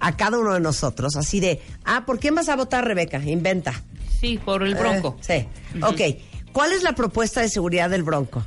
a 0.00 0.16
cada 0.16 0.38
uno 0.38 0.54
de 0.54 0.60
nosotros, 0.60 1.16
así 1.16 1.40
de, 1.40 1.60
ah, 1.84 2.04
¿por 2.06 2.18
quién 2.18 2.34
vas 2.34 2.48
a 2.48 2.56
votar, 2.56 2.84
Rebeca? 2.84 3.18
Inventa. 3.22 3.82
Sí, 4.20 4.38
por 4.44 4.62
el 4.62 4.74
bronco. 4.74 5.16
Eh, 5.28 5.48
sí. 5.72 5.80
Ok. 5.82 6.52
¿Cuál 6.52 6.72
es 6.72 6.82
la 6.82 6.94
propuesta 6.94 7.40
de 7.40 7.48
seguridad 7.48 7.88
del 7.90 8.02
Bronco? 8.02 8.44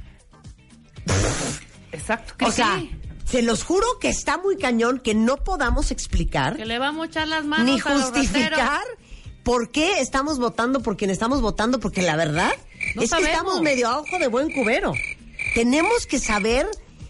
Exacto. 1.91 2.33
Que 2.37 2.45
O 2.45 2.51
sea, 2.51 2.79
sí. 2.79 2.91
Se 3.25 3.41
los 3.41 3.63
juro 3.63 3.85
que 3.99 4.09
está 4.09 4.37
muy 4.37 4.57
cañón 4.57 4.99
que 4.99 5.13
no 5.15 5.37
podamos 5.37 5.91
explicar 5.91 6.55
Que 6.57 6.65
le 6.65 6.77
vamos 6.79 7.03
a 7.03 7.07
echar 7.07 7.27
las 7.27 7.45
manos 7.45 7.65
ni 7.65 7.73
a 7.79 7.93
los 7.93 8.03
justificar 8.03 8.81
por 9.43 9.71
qué 9.71 9.99
estamos 9.99 10.39
votando 10.39 10.81
por 10.81 10.95
quien 10.97 11.09
estamos 11.09 11.41
votando, 11.41 11.79
porque 11.79 12.01
la 12.01 12.15
verdad 12.15 12.51
No 12.95 13.01
es 13.01 13.09
sabemos. 13.09 13.29
que 13.29 13.35
estamos 13.35 13.61
medio 13.61 13.87
a 13.89 13.99
ojo 13.99 14.17
de 14.19 14.27
buen 14.27 14.51
cubero. 14.51 14.93
Tenemos 15.55 16.05
que 16.07 16.19
saber 16.19 16.67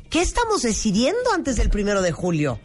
qué 0.10 0.22
estamos 0.22 0.62
decidiendo 0.64 1.32
antes 1.34 1.56
del 1.58 1.70
primero 1.70 2.02
de 2.02 2.12
julio. 2.12 2.60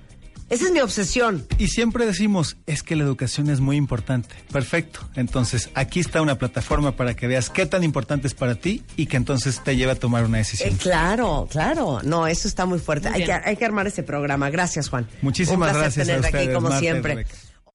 Esa 0.50 0.66
es 0.66 0.72
mi 0.72 0.80
obsesión. 0.80 1.46
Y 1.58 1.68
siempre 1.68 2.06
decimos, 2.06 2.56
es 2.66 2.82
que 2.82 2.96
la 2.96 3.04
educación 3.04 3.50
es 3.50 3.60
muy 3.60 3.76
importante. 3.76 4.34
Perfecto. 4.50 5.00
Entonces, 5.14 5.68
aquí 5.74 6.00
está 6.00 6.22
una 6.22 6.38
plataforma 6.38 6.96
para 6.96 7.14
que 7.14 7.26
veas 7.26 7.50
qué 7.50 7.66
tan 7.66 7.84
importante 7.84 8.26
es 8.26 8.34
para 8.34 8.54
ti 8.54 8.82
y 8.96 9.06
que 9.06 9.18
entonces 9.18 9.62
te 9.62 9.76
lleve 9.76 9.92
a 9.92 9.96
tomar 9.96 10.24
una 10.24 10.38
decisión. 10.38 10.70
Eh, 10.70 10.76
claro, 10.80 11.46
claro. 11.50 12.00
No, 12.02 12.26
eso 12.26 12.48
está 12.48 12.64
muy 12.64 12.78
fuerte. 12.78 13.10
Muy 13.10 13.20
hay, 13.20 13.26
que, 13.26 13.32
hay 13.32 13.56
que 13.56 13.64
armar 13.64 13.86
ese 13.86 14.02
programa. 14.02 14.48
Gracias, 14.48 14.88
Juan. 14.88 15.06
Muchísimas 15.20 15.68
Un 15.68 15.80
placer 15.80 15.82
gracias 15.82 16.02
a 16.02 16.06
tenerte 16.06 16.28
aquí 16.28 16.36
ustedes, 16.36 16.54
como 16.54 16.78
siempre. 16.78 17.26